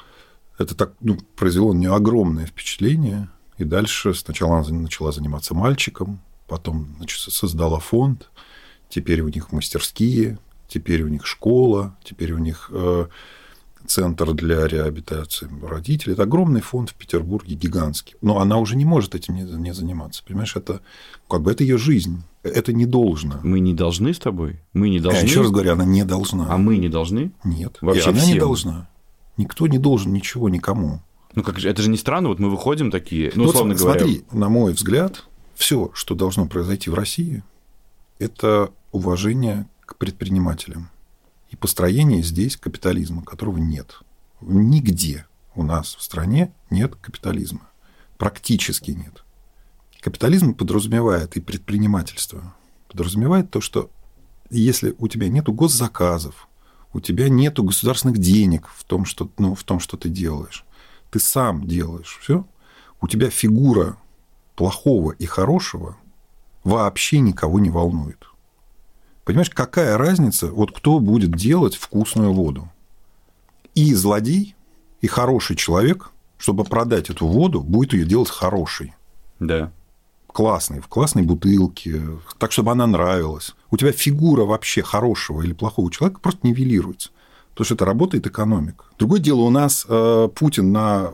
это 0.57 0.75
так 0.75 0.93
ну, 1.01 1.17
произвело 1.35 1.73
на 1.73 1.79
нее 1.79 1.93
огромное 1.93 2.45
впечатление. 2.45 3.29
И 3.57 3.63
дальше 3.63 4.13
сначала 4.13 4.59
она 4.59 4.69
начала 4.69 5.11
заниматься 5.11 5.53
мальчиком, 5.53 6.21
потом 6.47 6.95
значит, 6.97 7.19
создала 7.19 7.79
фонд, 7.79 8.29
теперь 8.89 9.21
у 9.21 9.29
них 9.29 9.51
мастерские, 9.51 10.39
теперь 10.67 11.03
у 11.03 11.07
них 11.07 11.25
школа, 11.25 11.97
теперь 12.03 12.33
у 12.33 12.37
них 12.37 12.69
э, 12.71 13.07
центр 13.87 14.33
для 14.33 14.67
реабилитации 14.67 15.49
родителей. 15.61 16.13
Это 16.13 16.23
огромный 16.23 16.61
фонд 16.61 16.89
в 16.89 16.95
Петербурге, 16.95 17.55
гигантский. 17.55 18.15
Но 18.21 18.39
она 18.39 18.57
уже 18.57 18.75
не 18.75 18.85
может 18.85 19.15
этим 19.15 19.35
не 19.35 19.73
заниматься. 19.73 20.23
Понимаешь, 20.23 20.55
это 20.55 20.81
как 21.29 21.41
бы 21.41 21.51
это 21.51 21.63
ее 21.63 21.77
жизнь. 21.77 22.23
Это 22.49 22.73
не 22.73 22.85
должно. 22.85 23.39
Мы 23.43 23.59
не 23.59 23.73
должны 23.73 24.13
с 24.13 24.19
тобой? 24.19 24.59
Мы 24.73 24.89
не 24.89 24.99
должны? 24.99 25.19
Я 25.19 25.25
еще 25.25 25.41
раз 25.41 25.51
говорю, 25.51 25.73
она 25.73 25.85
не 25.85 26.05
должна. 26.05 26.47
А 26.49 26.57
мы 26.57 26.77
не 26.77 26.89
должны? 26.89 27.31
Нет. 27.43 27.77
Вообще 27.81 28.09
и 28.09 28.09
она 28.09 28.19
всем. 28.19 28.33
не 28.33 28.39
должна. 28.39 28.89
Никто 29.37 29.67
не 29.67 29.79
должен 29.79 30.13
ничего 30.13 30.47
никому. 30.47 31.01
Ну 31.33 31.43
как 31.43 31.59
же, 31.59 31.69
это 31.69 31.81
же 31.81 31.89
не 31.89 31.97
странно, 31.97 32.29
вот 32.29 32.39
мы 32.39 32.49
выходим 32.49 32.91
такие, 32.91 33.31
ну, 33.35 33.45
условно 33.45 33.73
вот, 33.73 33.81
говоря. 33.81 33.99
Смотри, 33.99 34.23
на 34.31 34.47
мой 34.47 34.73
взгляд, 34.73 35.25
все, 35.55 35.91
что 35.93 36.15
должно 36.15 36.45
произойти 36.45 36.89
в 36.89 36.93
России, 36.93 37.43
это 38.19 38.71
уважение 38.91 39.67
к 39.85 39.97
предпринимателям 39.97 40.89
и 41.49 41.57
построение 41.57 42.23
здесь 42.23 42.55
капитализма, 42.55 43.21
которого 43.23 43.57
нет. 43.57 43.99
Нигде 44.39 45.25
у 45.55 45.63
нас 45.63 45.95
в 45.95 46.03
стране 46.03 46.53
нет 46.69 46.95
капитализма. 46.95 47.69
Практически 48.17 48.91
нет. 48.91 49.24
Капитализм 50.05 50.53
подразумевает 50.53 51.35
и 51.35 51.41
предпринимательство. 51.41 52.53
Подразумевает 52.89 53.49
то, 53.49 53.59
что 53.59 53.89
если 54.51 54.93
у 54.99 55.07
тебя 55.07 55.29
нет 55.29 55.47
госзаказов, 55.47 56.47
у 56.93 56.99
тебя 56.99 57.27
нет 57.27 57.57
государственных 57.57 58.19
денег 58.19 58.67
в 58.67 58.83
том, 58.83 59.05
что, 59.05 59.31
ну, 59.39 59.55
в 59.55 59.63
том, 59.63 59.79
что 59.79 59.97
ты 59.97 60.09
делаешь, 60.09 60.63
ты 61.09 61.19
сам 61.19 61.65
делаешь 61.65 62.19
все, 62.21 62.45
у 63.01 63.07
тебя 63.07 63.31
фигура 63.31 63.97
плохого 64.55 65.13
и 65.13 65.25
хорошего 65.25 65.97
вообще 66.63 67.17
никого 67.17 67.59
не 67.59 67.71
волнует. 67.71 68.27
Понимаешь, 69.23 69.49
какая 69.49 69.97
разница, 69.97 70.51
вот 70.51 70.71
кто 70.71 70.99
будет 70.99 71.31
делать 71.31 71.73
вкусную 71.73 72.31
воду? 72.31 72.71
И 73.73 73.91
злодей, 73.95 74.55
и 75.01 75.07
хороший 75.07 75.55
человек, 75.55 76.11
чтобы 76.37 76.63
продать 76.63 77.09
эту 77.09 77.25
воду, 77.25 77.61
будет 77.61 77.93
ее 77.93 78.05
делать 78.05 78.29
хорошей. 78.29 78.93
Да. 79.39 79.71
Классной, 80.35 80.81
в 80.81 80.87
классной 80.87 81.23
бутылке, 81.23 82.01
так, 82.37 82.51
чтобы 82.51 82.71
она 82.71 82.85
нравилась. 82.85 83.55
У 83.71 83.77
тебя 83.77 83.93
фигура 83.93 84.43
вообще 84.43 84.81
хорошего 84.81 85.41
или 85.41 85.53
плохого 85.53 85.89
человека 85.89 86.19
просто 86.19 86.45
нивелируется. 86.45 87.09
Потому 87.51 87.65
что 87.65 87.75
это 87.75 87.85
работает 87.85 88.27
экономика. 88.27 88.83
Другое 88.99 89.21
дело, 89.21 89.41
у 89.41 89.49
нас 89.49 89.85
э, 89.87 90.29
Путин 90.35 90.73
на 90.73 91.11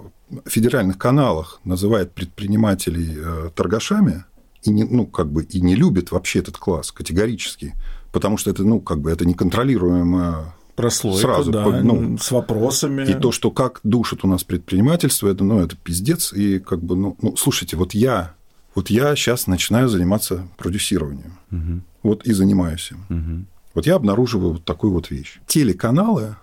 федеральных 0.48 0.98
каналах 0.98 1.62
называет 1.64 2.14
предпринимателей 2.14 3.16
э, 3.16 3.50
торгашами 3.54 4.26
и 4.64 4.72
не, 4.72 4.86
ну, 4.86 5.06
как 5.06 5.32
бы, 5.32 5.44
и 5.44 5.62
не 5.62 5.76
любит 5.76 6.12
вообще 6.12 6.40
этот 6.40 6.58
класс 6.58 6.92
категорически 6.92 7.76
потому 8.12 8.38
что 8.38 8.50
это, 8.50 8.64
ну, 8.64 8.80
как 8.80 9.00
бы 9.00 9.12
это 9.12 9.26
неконтролируемо 9.26 10.54
прослойка, 10.76 11.22
сразу, 11.22 11.52
да, 11.52 11.66
ну, 11.82 12.18
с 12.18 12.32
вопросами. 12.32 13.10
И 13.10 13.14
то, 13.14 13.32
что 13.32 13.52
как 13.52 13.80
душит 13.84 14.24
у 14.24 14.28
нас 14.28 14.44
предпринимательство, 14.44 15.28
это, 15.28 15.44
ну, 15.44 15.60
это 15.60 15.76
пиздец. 15.76 16.34
И 16.34 16.60
как 16.60 16.84
бы, 16.84 16.96
ну, 16.96 17.18
ну 17.22 17.36
слушайте, 17.38 17.78
вот 17.78 17.94
я, 17.94 18.36
вот 18.76 18.90
я 18.90 19.16
сейчас 19.16 19.48
начинаю 19.48 19.90
заниматься 19.90 20.48
продюсированием. 20.58 21.38
Угу. 21.52 21.82
Вот 22.04 22.26
и 22.26 22.34
занимаюсь 22.34 22.92
им. 22.92 23.06
Угу. 23.10 23.46
Вот 23.76 23.86
я 23.86 23.96
обнаруживаю 23.96 24.54
вот 24.54 24.66
такую 24.66 24.94
вот 24.94 25.10
вещь. 25.12 25.40
Телеканалы, 25.48 26.36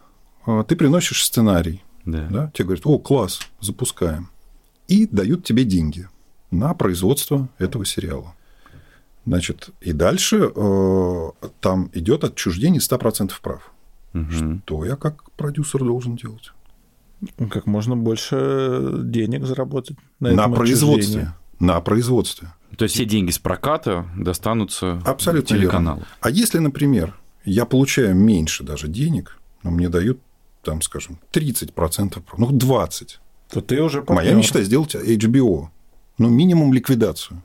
а, 0.47 0.65
ты 0.65 0.77
приносишь 0.77 1.25
сценарий, 1.25 1.83
да. 2.05 2.27
Да? 2.31 2.51
тебе 2.55 2.67
говорят, 2.67 2.87
о, 2.87 2.99
класс, 2.99 3.41
запускаем. 3.61 4.31
И 4.87 5.07
дают 5.07 5.45
тебе 5.45 5.65
деньги 5.65 6.09
на 6.51 6.73
производство 6.75 7.49
этого 7.59 7.85
сериала. 7.85 8.35
Значит, 9.27 9.71
и 9.83 9.93
дальше 9.93 10.51
э, 10.55 11.31
там 11.61 11.91
идет 11.93 12.25
отчуждение 12.25 12.81
100% 12.81 13.33
прав. 13.43 13.71
Угу. 14.15 14.61
Что 14.65 14.85
я 14.87 14.97
как 14.97 15.31
продюсер 15.33 15.81
должен 15.81 16.17
делать? 16.17 16.53
Как 17.51 17.67
можно 17.67 17.97
больше 17.97 18.91
денег 19.03 19.45
заработать 19.45 19.99
на, 20.21 20.33
на 20.33 20.49
производстве. 20.49 21.33
На 21.59 21.81
производстве. 21.81 22.53
То 22.77 22.85
есть 22.85 22.95
все 22.95 23.05
деньги 23.05 23.31
с 23.31 23.39
проката 23.39 24.07
достанутся 24.17 25.03
Абсолютно 25.05 25.57
телеканалу. 25.57 25.99
Верно. 25.99 26.13
А 26.21 26.31
если, 26.31 26.59
например, 26.59 27.15
я 27.45 27.65
получаю 27.65 28.15
меньше 28.15 28.63
даже 28.63 28.89
денег, 28.89 29.39
но 29.63 29.71
мне 29.71 29.89
дают, 29.89 30.21
там, 30.63 30.83
скажем, 30.83 31.19
30%, 31.33 32.23
ну, 32.37 32.51
20%, 32.51 33.09
то 33.51 33.61
ты 33.61 33.83
уже 33.83 34.03
партнер. 34.03 34.25
Моя 34.25 34.35
мечта 34.35 34.63
сделать 34.63 34.95
HBO. 34.95 35.69
Ну, 36.19 36.29
минимум 36.29 36.73
ликвидацию. 36.73 37.43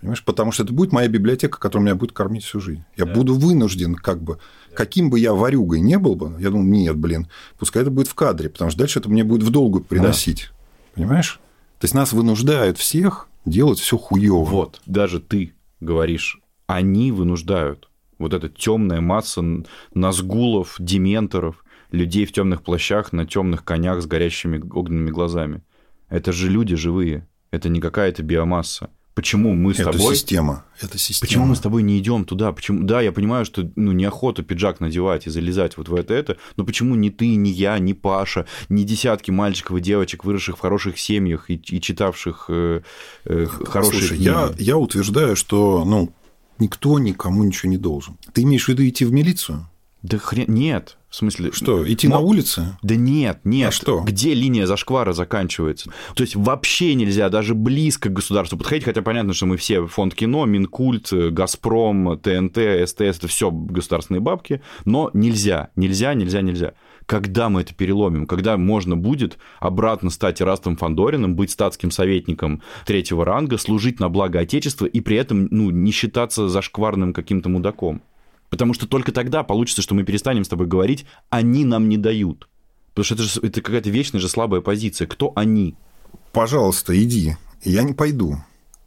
Понимаешь? 0.00 0.24
Потому 0.24 0.50
что 0.50 0.64
это 0.64 0.72
будет 0.72 0.90
моя 0.90 1.06
библиотека, 1.06 1.60
которая 1.60 1.86
меня 1.86 1.94
будет 1.94 2.10
кормить 2.12 2.44
всю 2.44 2.60
жизнь. 2.60 2.82
Я 2.96 3.04
да. 3.04 3.14
буду 3.14 3.34
вынужден, 3.36 3.94
как 3.94 4.20
бы, 4.20 4.38
каким 4.74 5.10
бы 5.10 5.20
я 5.20 5.32
варюгой 5.32 5.80
не 5.80 5.96
был 5.96 6.16
бы, 6.16 6.34
я 6.40 6.50
думаю, 6.50 6.66
нет, 6.66 6.96
блин, 6.96 7.28
пускай 7.56 7.82
это 7.82 7.90
будет 7.92 8.08
в 8.08 8.14
кадре, 8.14 8.48
потому 8.48 8.70
что 8.70 8.78
дальше 8.80 8.98
это 8.98 9.08
мне 9.08 9.22
будет 9.22 9.44
в 9.44 9.50
долгу 9.50 9.80
приносить. 9.80 10.48
Да. 10.50 10.94
Понимаешь? 10.94 11.38
То 11.78 11.84
есть 11.84 11.94
нас 11.94 12.12
вынуждают 12.12 12.78
всех 12.78 13.28
делать 13.44 13.78
все 13.78 13.98
хуево. 13.98 14.44
Вот, 14.44 14.80
даже 14.86 15.20
ты 15.20 15.54
говоришь, 15.80 16.40
они 16.66 17.12
вынуждают. 17.12 17.88
Вот 18.18 18.34
эта 18.34 18.48
темная 18.48 19.00
масса 19.00 19.64
назгулов, 19.94 20.76
дементоров, 20.78 21.64
людей 21.90 22.24
в 22.24 22.32
темных 22.32 22.62
плащах 22.62 23.12
на 23.12 23.26
темных 23.26 23.64
конях 23.64 24.00
с 24.02 24.06
горящими 24.06 24.58
огненными 24.58 25.10
глазами. 25.10 25.62
Это 26.08 26.32
же 26.32 26.48
люди 26.48 26.76
живые. 26.76 27.28
Это 27.50 27.68
не 27.68 27.80
какая-то 27.80 28.22
биомасса. 28.22 28.90
Почему 29.14 29.54
мы 29.54 29.74
с 29.74 29.80
это 29.80 29.92
тобой... 29.92 30.16
система. 30.16 30.64
Это 30.80 30.96
система. 30.96 31.28
Почему 31.28 31.46
мы 31.46 31.56
с 31.56 31.60
тобой 31.60 31.82
не 31.82 31.98
идем 31.98 32.24
туда? 32.24 32.50
Почему... 32.52 32.82
Да, 32.82 33.02
я 33.02 33.12
понимаю, 33.12 33.44
что 33.44 33.70
ну, 33.76 33.92
неохота 33.92 34.42
пиджак 34.42 34.80
надевать 34.80 35.26
и 35.26 35.30
залезать 35.30 35.76
вот 35.76 35.88
в 35.88 35.94
это, 35.94 36.14
это, 36.14 36.38
но 36.56 36.64
почему 36.64 36.94
ни 36.94 37.10
ты, 37.10 37.34
ни 37.34 37.50
я, 37.50 37.78
ни 37.78 37.92
Паша, 37.92 38.46
ни 38.70 38.84
десятки 38.84 39.30
мальчиков 39.30 39.76
и 39.76 39.80
девочек, 39.80 40.24
выросших 40.24 40.56
в 40.56 40.60
хороших 40.60 40.98
семьях 40.98 41.50
и, 41.50 41.54
и 41.54 41.80
читавших 41.80 42.46
э, 42.48 42.80
э, 43.26 43.46
хорошие 43.46 44.00
Слушай, 44.00 44.16
книги? 44.16 44.28
Я, 44.28 44.50
я 44.58 44.78
утверждаю, 44.78 45.36
что 45.36 45.84
ну, 45.84 46.10
никто 46.58 46.98
никому 46.98 47.44
ничего 47.44 47.70
не 47.70 47.78
должен. 47.78 48.16
Ты 48.32 48.42
имеешь 48.42 48.64
в 48.64 48.68
виду 48.68 48.88
идти 48.88 49.04
в 49.04 49.12
милицию? 49.12 49.68
Да 50.02 50.18
хрен... 50.18 50.46
Нет. 50.48 50.96
В 51.12 51.16
смысле... 51.16 51.52
Что, 51.52 51.86
идти 51.86 52.08
но... 52.08 52.14
на 52.14 52.20
улице? 52.22 52.78
Да 52.80 52.96
нет, 52.96 53.40
нет. 53.44 53.68
А 53.68 53.70
что? 53.70 54.00
Где 54.00 54.32
линия 54.32 54.64
зашквара 54.64 55.12
заканчивается? 55.12 55.92
То 56.14 56.22
есть 56.22 56.34
вообще 56.34 56.94
нельзя 56.94 57.28
даже 57.28 57.54
близко 57.54 58.08
к 58.08 58.14
государству 58.14 58.56
подходить, 58.56 58.84
хотя 58.84 59.02
понятно, 59.02 59.34
что 59.34 59.44
мы 59.44 59.58
все 59.58 59.86
фонд 59.86 60.14
кино, 60.14 60.46
Минкульт, 60.46 61.12
Газпром, 61.12 62.18
ТНТ, 62.18 62.88
СТС, 62.88 63.18
это 63.18 63.28
все 63.28 63.50
государственные 63.50 64.22
бабки, 64.22 64.62
но 64.86 65.10
нельзя, 65.12 65.68
нельзя, 65.76 66.14
нельзя, 66.14 66.40
нельзя. 66.40 66.72
Когда 67.04 67.50
мы 67.50 67.60
это 67.60 67.74
переломим? 67.74 68.26
Когда 68.26 68.56
можно 68.56 68.96
будет 68.96 69.36
обратно 69.60 70.08
стать 70.08 70.40
Растом 70.40 70.78
Фандориным, 70.78 71.36
быть 71.36 71.50
статским 71.50 71.90
советником 71.90 72.62
третьего 72.86 73.26
ранга, 73.26 73.58
служить 73.58 74.00
на 74.00 74.08
благо 74.08 74.40
Отечества 74.40 74.86
и 74.86 75.00
при 75.00 75.18
этом 75.18 75.46
ну, 75.50 75.68
не 75.68 75.92
считаться 75.92 76.48
зашкварным 76.48 77.12
каким-то 77.12 77.50
мудаком? 77.50 78.00
Потому 78.52 78.74
что 78.74 78.86
только 78.86 79.12
тогда 79.12 79.44
получится, 79.44 79.80
что 79.80 79.94
мы 79.94 80.04
перестанем 80.04 80.44
с 80.44 80.48
тобой 80.48 80.66
говорить, 80.66 81.06
они 81.30 81.64
нам 81.64 81.88
не 81.88 81.96
дают. 81.96 82.50
Потому 82.90 83.04
что 83.06 83.14
это 83.14 83.22
же 83.22 83.40
это 83.40 83.62
какая-то 83.62 83.88
вечная 83.88 84.20
же 84.20 84.28
слабая 84.28 84.60
позиция. 84.60 85.06
Кто 85.06 85.32
они? 85.34 85.74
Пожалуйста, 86.32 86.92
иди. 87.02 87.38
Я 87.64 87.82
не 87.82 87.94
пойду. 87.94 88.36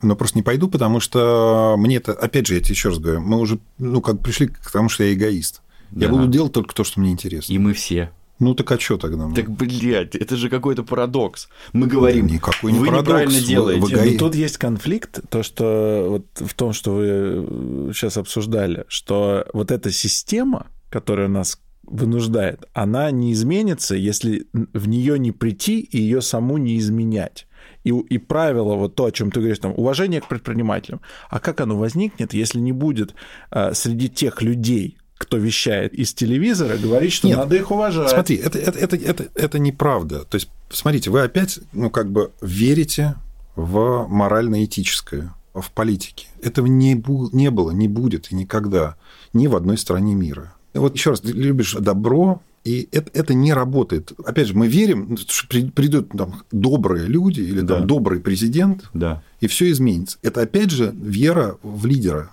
Но 0.03 0.15
просто 0.15 0.37
не 0.37 0.43
пойду, 0.43 0.67
потому 0.67 0.99
что 0.99 1.77
мне 1.79 1.95
это, 1.95 2.13
опять 2.13 2.45
же, 2.45 2.53
я 2.53 2.59
тебе 2.59 2.73
еще 2.75 2.89
раз 2.89 2.99
говорю, 2.99 3.21
мы 3.21 3.39
уже, 3.39 3.57
ну, 3.79 4.01
как 4.01 4.21
пришли 4.21 4.49
к 4.49 4.69
тому, 4.69 4.87
что 4.87 5.03
я 5.03 5.15
эгоист. 5.15 5.63
Да. 5.89 6.05
Я 6.05 6.11
буду 6.11 6.27
делать 6.27 6.53
только 6.53 6.75
то, 6.75 6.83
что 6.83 6.99
мне 6.99 7.09
интересно. 7.09 7.51
И 7.51 7.57
мы 7.57 7.73
все. 7.73 8.11
Ну 8.39 8.53
так 8.53 8.71
а 8.71 8.79
что 8.79 8.97
тогда? 8.97 9.31
Так, 9.33 9.49
блядь, 9.49 10.15
это 10.15 10.35
же 10.35 10.49
какой-то 10.49 10.83
парадокс. 10.83 11.47
Мы 11.73 11.87
говорим, 11.87 12.27
Никакой 12.27 12.73
не 12.73 12.79
вы 12.79 12.87
парадокс. 12.87 13.07
неправильно 13.07 13.41
делаете. 13.41 13.81
Вы, 13.81 14.11
вы... 14.11 14.17
тут 14.17 14.35
есть 14.35 14.57
конфликт, 14.57 15.21
то, 15.29 15.41
что 15.41 16.05
вот 16.09 16.47
в 16.47 16.53
том, 16.53 16.73
что 16.73 16.95
вы 16.95 17.93
сейчас 17.93 18.17
обсуждали, 18.17 18.83
что 18.87 19.45
вот 19.53 19.71
эта 19.71 19.91
система, 19.91 20.67
которая 20.89 21.29
нас 21.29 21.59
вынуждает, 21.83 22.65
она 22.73 23.09
не 23.11 23.31
изменится, 23.31 23.95
если 23.95 24.47
в 24.53 24.87
нее 24.87 25.17
не 25.17 25.31
прийти 25.31 25.79
и 25.79 25.97
ее 25.99 26.21
саму 26.21 26.57
не 26.57 26.77
изменять. 26.77 27.47
И, 27.83 27.89
и 27.89 28.17
правило, 28.17 28.75
вот 28.75 28.95
то, 28.95 29.05
о 29.05 29.11
чем 29.11 29.31
ты 29.31 29.39
говоришь, 29.39 29.59
там, 29.59 29.73
уважение 29.77 30.19
к 30.19 30.27
предпринимателям. 30.27 31.01
А 31.29 31.39
как 31.39 31.61
оно 31.61 31.77
возникнет, 31.77 32.33
если 32.33 32.59
не 32.59 32.71
будет 32.71 33.13
э, 33.51 33.73
среди 33.73 34.09
тех 34.09 34.41
людей, 34.41 34.97
кто 35.17 35.37
вещает 35.37 35.93
из 35.93 36.13
телевизора, 36.13 36.77
говорить, 36.77 37.13
что 37.13 37.27
Нет, 37.27 37.37
надо 37.37 37.55
их 37.55 37.71
уважать. 37.71 38.09
Смотри, 38.09 38.35
это, 38.35 38.59
это, 38.59 38.77
это, 38.77 38.95
это, 38.95 39.27
это 39.33 39.59
неправда. 39.59 40.25
То 40.25 40.35
есть, 40.35 40.49
смотрите, 40.69 41.09
вы 41.09 41.21
опять, 41.21 41.59
ну, 41.73 41.89
как 41.89 42.11
бы 42.11 42.31
верите 42.41 43.15
в 43.55 44.07
морально-этическое, 44.09 45.33
в 45.53 45.71
политике. 45.71 46.27
Этого 46.41 46.65
не, 46.65 46.95
бу- 46.95 47.29
не 47.31 47.49
было, 47.49 47.71
не 47.71 47.87
будет 47.87 48.31
и 48.31 48.35
никогда 48.35 48.95
ни 49.33 49.47
в 49.47 49.55
одной 49.55 49.77
стране 49.77 50.15
мира. 50.15 50.53
Вот 50.73 50.95
еще 50.95 51.11
раз, 51.11 51.21
ты 51.21 51.31
любишь 51.31 51.73
добро, 51.73 52.41
и 52.65 52.89
это, 52.91 53.09
это 53.13 53.33
не 53.33 53.53
работает. 53.53 54.11
Опять 54.25 54.47
же, 54.47 54.55
мы 54.55 54.67
верим, 54.67 55.17
что 55.17 55.47
придут 55.47 56.09
там 56.09 56.43
добрые 56.51 57.07
люди 57.07 57.39
или 57.39 57.61
да. 57.61 57.75
там 57.75 57.87
добрый 57.87 58.19
президент, 58.19 58.89
да. 58.93 59.23
и 59.39 59.47
все 59.47 59.69
изменится. 59.71 60.17
Это 60.23 60.41
опять 60.41 60.71
же 60.71 60.93
вера 60.93 61.57
в 61.61 61.85
лидера. 61.85 62.31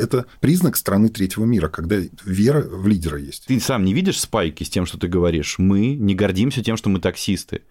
Это 0.00 0.26
признак 0.40 0.76
страны 0.76 1.08
третьего 1.08 1.44
мира, 1.44 1.68
когда 1.68 1.96
вера 2.24 2.62
в 2.62 2.86
лидера 2.86 3.18
есть. 3.18 3.46
Ты 3.46 3.60
сам 3.60 3.84
не 3.84 3.94
видишь 3.94 4.20
спайки 4.20 4.64
с 4.64 4.70
тем, 4.70 4.86
что 4.86 4.98
ты 4.98 5.08
говоришь? 5.08 5.56
Мы 5.58 5.94
не 5.94 6.14
гордимся 6.14 6.62
тем, 6.62 6.76
что 6.76 6.88
мы 6.88 7.00
таксисты. 7.00 7.62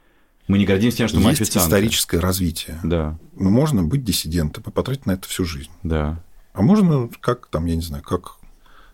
Мы 0.48 0.58
не 0.58 0.66
гордимся 0.66 0.98
тем, 0.98 1.08
что 1.08 1.18
есть 1.18 1.26
мы 1.26 1.32
официанты. 1.32 1.68
историческое 1.68 2.20
развитие. 2.20 2.80
Да. 2.84 3.20
Можно 3.36 3.84
быть 3.84 4.04
диссидентом 4.04 4.64
и 4.68 4.72
потратить 4.72 5.06
на 5.06 5.12
это 5.12 5.28
всю 5.28 5.46
жизнь. 5.46 5.70
Да. 5.84 6.24
А 6.54 6.62
можно, 6.62 7.10
как 7.20 7.48
там, 7.48 7.66
я 7.66 7.76
не 7.76 7.82
знаю, 7.82 8.04
как 8.04 8.38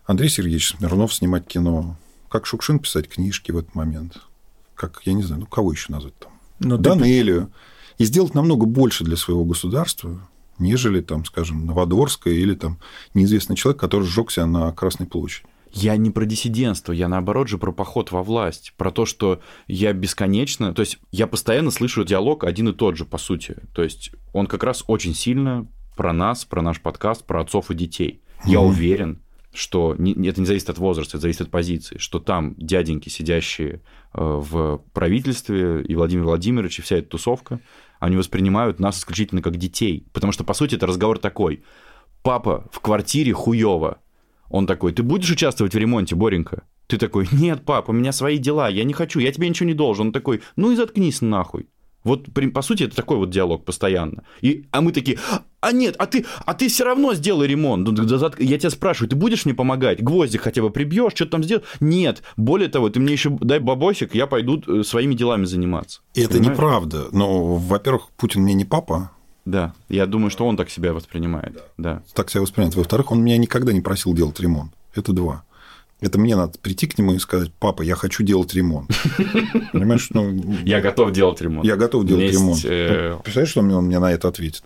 Андрей 0.04 0.28
Сергеевич 0.28 0.76
Смирнов 0.76 1.14
снимать 1.14 1.46
кино, 1.46 1.96
как 2.28 2.46
Шукшин 2.46 2.78
писать 2.78 3.08
книжки 3.08 3.52
в 3.52 3.58
этот 3.58 3.74
момент, 3.74 4.20
как, 4.74 5.00
я 5.04 5.14
не 5.14 5.22
знаю, 5.22 5.40
ну, 5.40 5.46
кого 5.46 5.72
еще 5.72 5.92
назвать 5.92 6.16
там? 6.18 6.32
Ну, 6.60 6.76
Данелию. 6.76 7.50
Ты... 7.96 8.04
И 8.04 8.06
сделать 8.06 8.34
намного 8.34 8.66
больше 8.66 9.04
для 9.04 9.16
своего 9.16 9.44
государства, 9.44 10.28
нежели, 10.58 11.00
там, 11.00 11.24
скажем, 11.24 11.66
Новодворская 11.66 12.34
или 12.34 12.54
там 12.54 12.78
неизвестный 13.14 13.56
человек, 13.56 13.80
который 13.80 14.04
сжегся 14.04 14.46
на 14.46 14.72
Красной 14.72 15.06
площади. 15.06 15.46
Я 15.72 15.96
не 15.96 16.10
про 16.10 16.24
диссидентство, 16.24 16.92
я 16.92 17.08
наоборот 17.08 17.48
же 17.48 17.58
про 17.58 17.70
поход 17.70 18.10
во 18.10 18.22
власть, 18.22 18.72
про 18.76 18.90
то, 18.90 19.04
что 19.04 19.40
я 19.66 19.92
бесконечно, 19.92 20.72
то 20.72 20.80
есть 20.80 20.98
я 21.10 21.26
постоянно 21.26 21.70
слышу 21.70 22.04
диалог 22.04 22.44
один 22.44 22.68
и 22.70 22.72
тот 22.72 22.96
же, 22.96 23.04
по 23.04 23.18
сути. 23.18 23.56
То 23.74 23.82
есть 23.82 24.12
он 24.32 24.46
как 24.46 24.62
раз 24.62 24.84
очень 24.86 25.14
сильно 25.14 25.66
про 25.96 26.12
нас, 26.12 26.44
про 26.44 26.62
наш 26.62 26.80
подкаст, 26.80 27.24
про 27.24 27.42
отцов 27.42 27.70
и 27.70 27.74
детей. 27.74 28.22
Я 28.44 28.58
mm 28.58 28.66
уверен, 28.66 29.22
что 29.56 29.94
не, 29.98 30.12
это 30.28 30.40
не 30.40 30.46
зависит 30.46 30.70
от 30.70 30.78
возраста, 30.78 31.16
это 31.16 31.22
зависит 31.22 31.42
от 31.42 31.50
позиции, 31.50 31.98
что 31.98 32.20
там 32.20 32.54
дяденьки, 32.56 33.08
сидящие 33.08 33.80
э, 34.12 34.20
в 34.20 34.82
правительстве, 34.92 35.82
и 35.82 35.94
Владимир 35.94 36.24
Владимирович, 36.24 36.78
и 36.78 36.82
вся 36.82 36.96
эта 36.96 37.08
тусовка, 37.08 37.60
они 38.00 38.16
воспринимают 38.16 38.80
нас 38.80 38.98
исключительно 38.98 39.42
как 39.42 39.56
детей. 39.56 40.06
Потому 40.12 40.32
что, 40.32 40.44
по 40.44 40.54
сути, 40.54 40.74
это 40.74 40.86
разговор 40.86 41.18
такой. 41.18 41.62
Папа 42.22 42.68
в 42.72 42.80
квартире 42.80 43.32
хуево. 43.32 43.98
Он 44.48 44.66
такой, 44.66 44.92
ты 44.92 45.02
будешь 45.02 45.30
участвовать 45.30 45.74
в 45.74 45.78
ремонте, 45.78 46.14
Боренька? 46.14 46.64
Ты 46.86 46.98
такой, 46.98 47.28
нет, 47.32 47.64
пап, 47.64 47.88
у 47.88 47.92
меня 47.92 48.12
свои 48.12 48.38
дела, 48.38 48.68
я 48.68 48.84
не 48.84 48.92
хочу, 48.92 49.18
я 49.18 49.32
тебе 49.32 49.48
ничего 49.48 49.68
не 49.68 49.74
должен. 49.74 50.08
Он 50.08 50.12
такой, 50.12 50.42
ну 50.54 50.70
и 50.70 50.76
заткнись 50.76 51.20
нахуй. 51.20 51.68
Вот, 52.04 52.28
по 52.54 52.62
сути, 52.62 52.84
это 52.84 52.94
такой 52.94 53.16
вот 53.16 53.30
диалог 53.30 53.64
постоянно. 53.64 54.22
И, 54.40 54.66
а 54.70 54.80
мы 54.80 54.92
такие, 54.92 55.18
а 55.66 55.72
нет, 55.72 55.96
а 55.98 56.06
ты, 56.06 56.24
а 56.44 56.54
ты 56.54 56.68
все 56.68 56.84
равно 56.84 57.14
сделай 57.14 57.48
ремонт. 57.48 57.88
Ну, 57.88 57.92
я 58.38 58.58
тебя 58.58 58.70
спрашиваю, 58.70 59.10
ты 59.10 59.16
будешь 59.16 59.44
мне 59.44 59.54
помогать? 59.54 60.00
Гвоздик 60.00 60.42
хотя 60.42 60.62
бы 60.62 60.70
прибьешь, 60.70 61.12
что-то 61.14 61.32
там 61.32 61.42
сделаешь? 61.42 61.66
Нет. 61.80 62.22
Более 62.36 62.68
того, 62.68 62.88
ты 62.88 63.00
мне 63.00 63.12
еще 63.12 63.30
дай 63.40 63.58
бабосик, 63.58 64.14
я 64.14 64.28
пойду 64.28 64.62
э, 64.66 64.84
своими 64.84 65.14
делами 65.14 65.44
заниматься. 65.44 66.02
И 66.14 66.20
это 66.20 66.34
Понимаешь? 66.34 66.52
неправда. 66.52 67.08
Но, 67.10 67.56
во-первых, 67.56 68.10
Путин 68.16 68.42
мне 68.42 68.54
не 68.54 68.64
папа. 68.64 69.10
Да, 69.44 69.74
я 69.88 70.06
думаю, 70.06 70.30
что 70.30 70.46
он 70.46 70.56
так 70.56 70.70
себя 70.70 70.92
воспринимает. 70.92 71.54
Да. 71.76 71.94
да. 71.94 72.02
Так 72.14 72.30
себя 72.30 72.42
воспринимает. 72.42 72.76
Во-вторых, 72.76 73.10
он 73.10 73.22
меня 73.22 73.36
никогда 73.36 73.72
не 73.72 73.80
просил 73.80 74.14
делать 74.14 74.38
ремонт. 74.38 74.72
Это 74.94 75.12
два. 75.12 75.42
Это 76.00 76.18
мне 76.18 76.36
надо 76.36 76.58
прийти 76.58 76.86
к 76.86 76.98
нему 76.98 77.14
и 77.14 77.18
сказать, 77.18 77.50
папа, 77.58 77.80
я 77.82 77.94
хочу 77.94 78.22
делать 78.22 78.52
ремонт. 78.54 78.90
Понимаешь, 79.72 80.08
ну... 80.10 80.38
Я 80.64 80.80
готов 80.80 81.12
делать 81.12 81.40
ремонт. 81.40 81.66
Я 81.66 81.76
готов 81.76 82.04
делать 82.04 82.32
ремонт. 82.32 82.64
Э, 82.64 83.18
представляешь, 83.24 83.50
что 83.50 83.60
он 83.60 83.86
мне 83.86 83.98
на 83.98 84.12
это 84.12 84.28
ответит? 84.28 84.62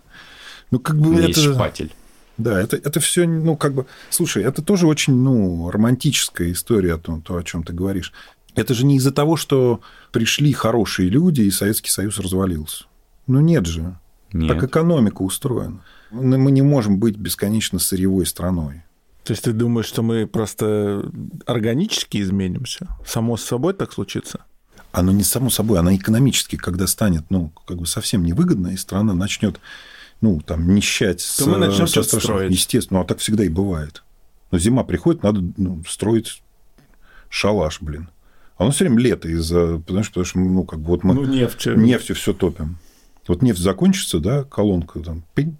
Ну, 0.71 0.79
как 0.79 0.97
бы 0.97 1.15
это... 1.15 1.27
Есть 1.27 1.43
шпатель. 1.43 1.93
Да, 2.37 2.59
это, 2.59 2.77
это 2.77 2.99
все, 2.99 3.27
ну, 3.27 3.55
как 3.55 3.73
бы... 3.73 3.85
Слушай, 4.09 4.43
это 4.43 4.61
тоже 4.61 4.87
очень, 4.87 5.13
ну, 5.13 5.69
романтическая 5.69 6.51
история, 6.51 6.97
то, 6.97 7.21
то, 7.23 7.35
о 7.35 7.43
чем 7.43 7.63
ты 7.63 7.73
говоришь. 7.73 8.13
Это 8.55 8.73
же 8.73 8.85
не 8.85 8.97
из-за 8.97 9.11
того, 9.11 9.35
что 9.35 9.81
пришли 10.11 10.51
хорошие 10.53 11.09
люди, 11.09 11.41
и 11.41 11.51
Советский 11.51 11.89
Союз 11.89 12.17
развалился. 12.17 12.85
Ну, 13.27 13.41
нет 13.41 13.65
же. 13.65 13.95
Нет. 14.33 14.55
Так 14.55 14.63
экономика 14.63 15.21
устроена. 15.21 15.83
Мы 16.09 16.51
не 16.51 16.61
можем 16.61 16.99
быть 16.99 17.17
бесконечно 17.17 17.79
сырьевой 17.79 18.25
страной. 18.25 18.83
То 19.23 19.31
есть 19.31 19.43
ты 19.43 19.53
думаешь, 19.53 19.85
что 19.85 20.01
мы 20.01 20.25
просто 20.25 21.09
органически 21.45 22.21
изменимся? 22.21 22.87
Само 23.05 23.37
собой 23.37 23.73
так 23.73 23.93
случится? 23.93 24.39
Оно 24.91 25.11
не 25.11 25.23
само 25.23 25.49
собой, 25.49 25.79
оно 25.79 25.95
экономически, 25.95 26.57
когда 26.57 26.87
станет, 26.87 27.23
ну, 27.29 27.53
как 27.65 27.77
бы 27.77 27.85
совсем 27.85 28.25
невыгодно, 28.25 28.69
и 28.69 28.77
страна 28.77 29.13
начнет, 29.13 29.59
ну, 30.21 30.39
там, 30.39 30.73
нищать. 30.73 31.17
То 31.17 31.43
с, 31.43 31.47
мы 31.47 31.57
начнем 31.57 31.87
что-то 31.87 32.19
строить. 32.19 32.51
Естественно, 32.51 32.99
ну, 32.99 33.05
а 33.05 33.07
так 33.07 33.19
всегда 33.19 33.43
и 33.43 33.49
бывает. 33.49 34.03
Но 34.51 34.59
зима 34.59 34.83
приходит, 34.83 35.23
надо 35.23 35.41
ну, 35.57 35.83
строить 35.87 36.41
шалаш, 37.29 37.81
блин. 37.81 38.09
А 38.57 38.63
у 38.63 38.67
нас 38.67 38.75
все 38.75 38.85
время 38.85 39.01
лето 39.01 39.27
из-за, 39.29 39.79
потому 39.79 40.03
что, 40.03 40.11
потому 40.11 40.25
что 40.25 40.39
ну, 40.39 40.63
как 40.63 40.79
бы 40.79 40.87
вот 40.87 41.03
мы 41.03 41.15
ну, 41.15 41.25
нефть. 41.25 41.65
нефтью 41.65 42.15
все 42.15 42.33
топим. 42.33 42.77
Вот 43.27 43.41
нефть 43.41 43.59
закончится, 43.59 44.19
да, 44.19 44.43
колонка 44.43 44.99
там, 44.99 45.23
пинь, 45.33 45.57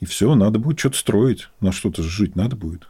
и 0.00 0.06
все, 0.06 0.34
надо 0.34 0.58
будет 0.58 0.78
что-то 0.78 0.96
строить, 0.96 1.48
на 1.60 1.70
что-то 1.70 2.02
жить 2.02 2.34
надо 2.34 2.56
будет. 2.56 2.88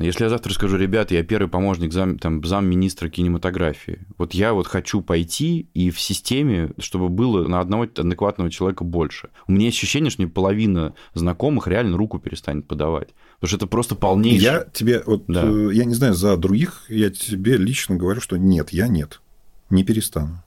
Если 0.00 0.24
я 0.24 0.30
завтра 0.30 0.54
скажу, 0.54 0.78
ребят, 0.78 1.10
я 1.10 1.22
первый 1.22 1.48
помощник 1.48 1.92
зам, 1.92 2.18
там, 2.18 2.42
замминистра 2.42 3.10
кинематографии, 3.10 4.00
вот 4.16 4.32
я 4.32 4.54
вот 4.54 4.66
хочу 4.66 5.02
пойти 5.02 5.66
и 5.74 5.90
в 5.90 6.00
системе, 6.00 6.70
чтобы 6.78 7.10
было 7.10 7.46
на 7.46 7.60
одного 7.60 7.82
адекватного 7.82 8.50
человека 8.50 8.82
больше. 8.82 9.28
У 9.46 9.52
меня 9.52 9.68
ощущение, 9.68 10.10
что 10.10 10.22
мне 10.22 10.30
половина 10.30 10.94
знакомых 11.12 11.68
реально 11.68 11.98
руку 11.98 12.18
перестанет 12.18 12.66
подавать. 12.66 13.08
Потому 13.40 13.48
что 13.48 13.56
это 13.58 13.66
просто 13.66 13.94
полнейшее. 13.94 14.42
Я 14.42 14.66
тебе, 14.72 15.02
вот, 15.04 15.24
да. 15.28 15.44
Э, 15.44 15.70
я 15.72 15.84
не 15.84 15.94
знаю, 15.94 16.14
за 16.14 16.34
других, 16.38 16.84
я 16.88 17.10
тебе 17.10 17.58
лично 17.58 17.96
говорю, 17.96 18.22
что 18.22 18.38
нет, 18.38 18.70
я 18.70 18.88
нет, 18.88 19.20
не 19.68 19.84
перестану. 19.84 20.42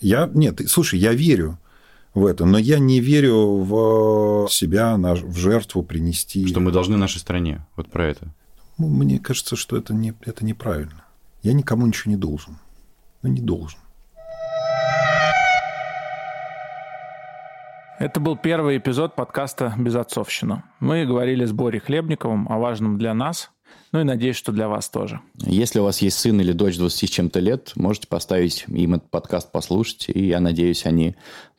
Я, 0.00 0.30
нет, 0.32 0.62
слушай, 0.68 0.98
я 0.98 1.12
верю, 1.12 1.58
в 2.14 2.24
это. 2.24 2.46
Но 2.46 2.56
я 2.56 2.78
не 2.78 3.00
верю 3.00 3.58
в 3.58 4.48
себя, 4.50 4.96
в 4.96 5.36
жертву 5.36 5.82
принести. 5.82 6.46
Что 6.46 6.60
мы 6.60 6.72
должны 6.72 6.96
нашей 6.96 7.18
стране. 7.18 7.66
Вот 7.76 7.90
про 7.90 8.06
это. 8.06 8.32
Ну, 8.78 8.88
мне 8.88 9.18
кажется, 9.18 9.56
что 9.56 9.78
это, 9.78 9.94
не, 9.94 10.12
это 10.20 10.44
неправильно. 10.44 11.04
Я 11.42 11.54
никому 11.54 11.86
ничего 11.86 12.10
не 12.10 12.18
должен. 12.18 12.58
Ну, 13.22 13.30
не 13.30 13.40
должен. 13.40 13.78
Это 17.98 18.20
был 18.20 18.36
первый 18.36 18.76
эпизод 18.76 19.14
подкаста 19.14 19.72
«Безотцовщина». 19.78 20.64
Мы 20.80 21.06
говорили 21.06 21.46
с 21.46 21.52
Борей 21.52 21.80
Хлебниковым 21.80 22.46
о 22.52 22.58
важном 22.58 22.98
для 22.98 23.14
нас, 23.14 23.50
ну 23.92 24.02
и 24.02 24.04
надеюсь, 24.04 24.36
что 24.36 24.52
для 24.52 24.68
вас 24.68 24.90
тоже. 24.90 25.20
Если 25.38 25.78
у 25.80 25.84
вас 25.84 26.02
есть 26.02 26.18
сын 26.18 26.38
или 26.38 26.52
дочь 26.52 26.76
20 26.76 27.08
с 27.08 27.10
чем-то 27.10 27.40
лет, 27.40 27.72
можете 27.76 28.08
поставить 28.08 28.66
им 28.68 28.96
этот 28.96 29.10
подкаст 29.10 29.50
послушать, 29.50 30.10
и 30.10 30.26
я 30.26 30.40
надеюсь, 30.40 30.84
они 30.84 31.16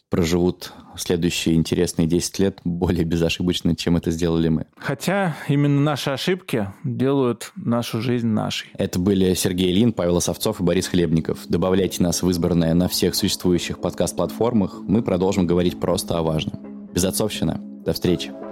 проживут 0.09 0.73
следующие 0.95 1.55
интересные 1.55 2.07
10 2.07 2.39
лет 2.39 2.59
более 2.63 3.03
безошибочно, 3.03 3.75
чем 3.75 3.97
это 3.97 4.11
сделали 4.11 4.49
мы. 4.49 4.65
Хотя 4.77 5.35
именно 5.47 5.81
наши 5.81 6.09
ошибки 6.09 6.67
делают 6.83 7.51
нашу 7.55 8.01
жизнь 8.01 8.27
нашей. 8.27 8.69
Это 8.77 8.99
были 8.99 9.33
Сергей 9.33 9.73
Лин, 9.73 9.93
Павел 9.93 10.17
Осовцов 10.17 10.59
и 10.59 10.63
Борис 10.63 10.87
Хлебников. 10.87 11.47
Добавляйте 11.47 12.01
нас 12.01 12.23
в 12.23 12.29
избранное 12.29 12.73
на 12.73 12.87
всех 12.87 13.15
существующих 13.15 13.79
подкаст-платформах. 13.79 14.81
Мы 14.87 15.01
продолжим 15.01 15.45
говорить 15.45 15.79
просто 15.79 16.17
о 16.17 16.23
важном. 16.23 16.87
Безотцовщина. 16.93 17.59
До 17.85 17.93
встречи. 17.93 18.46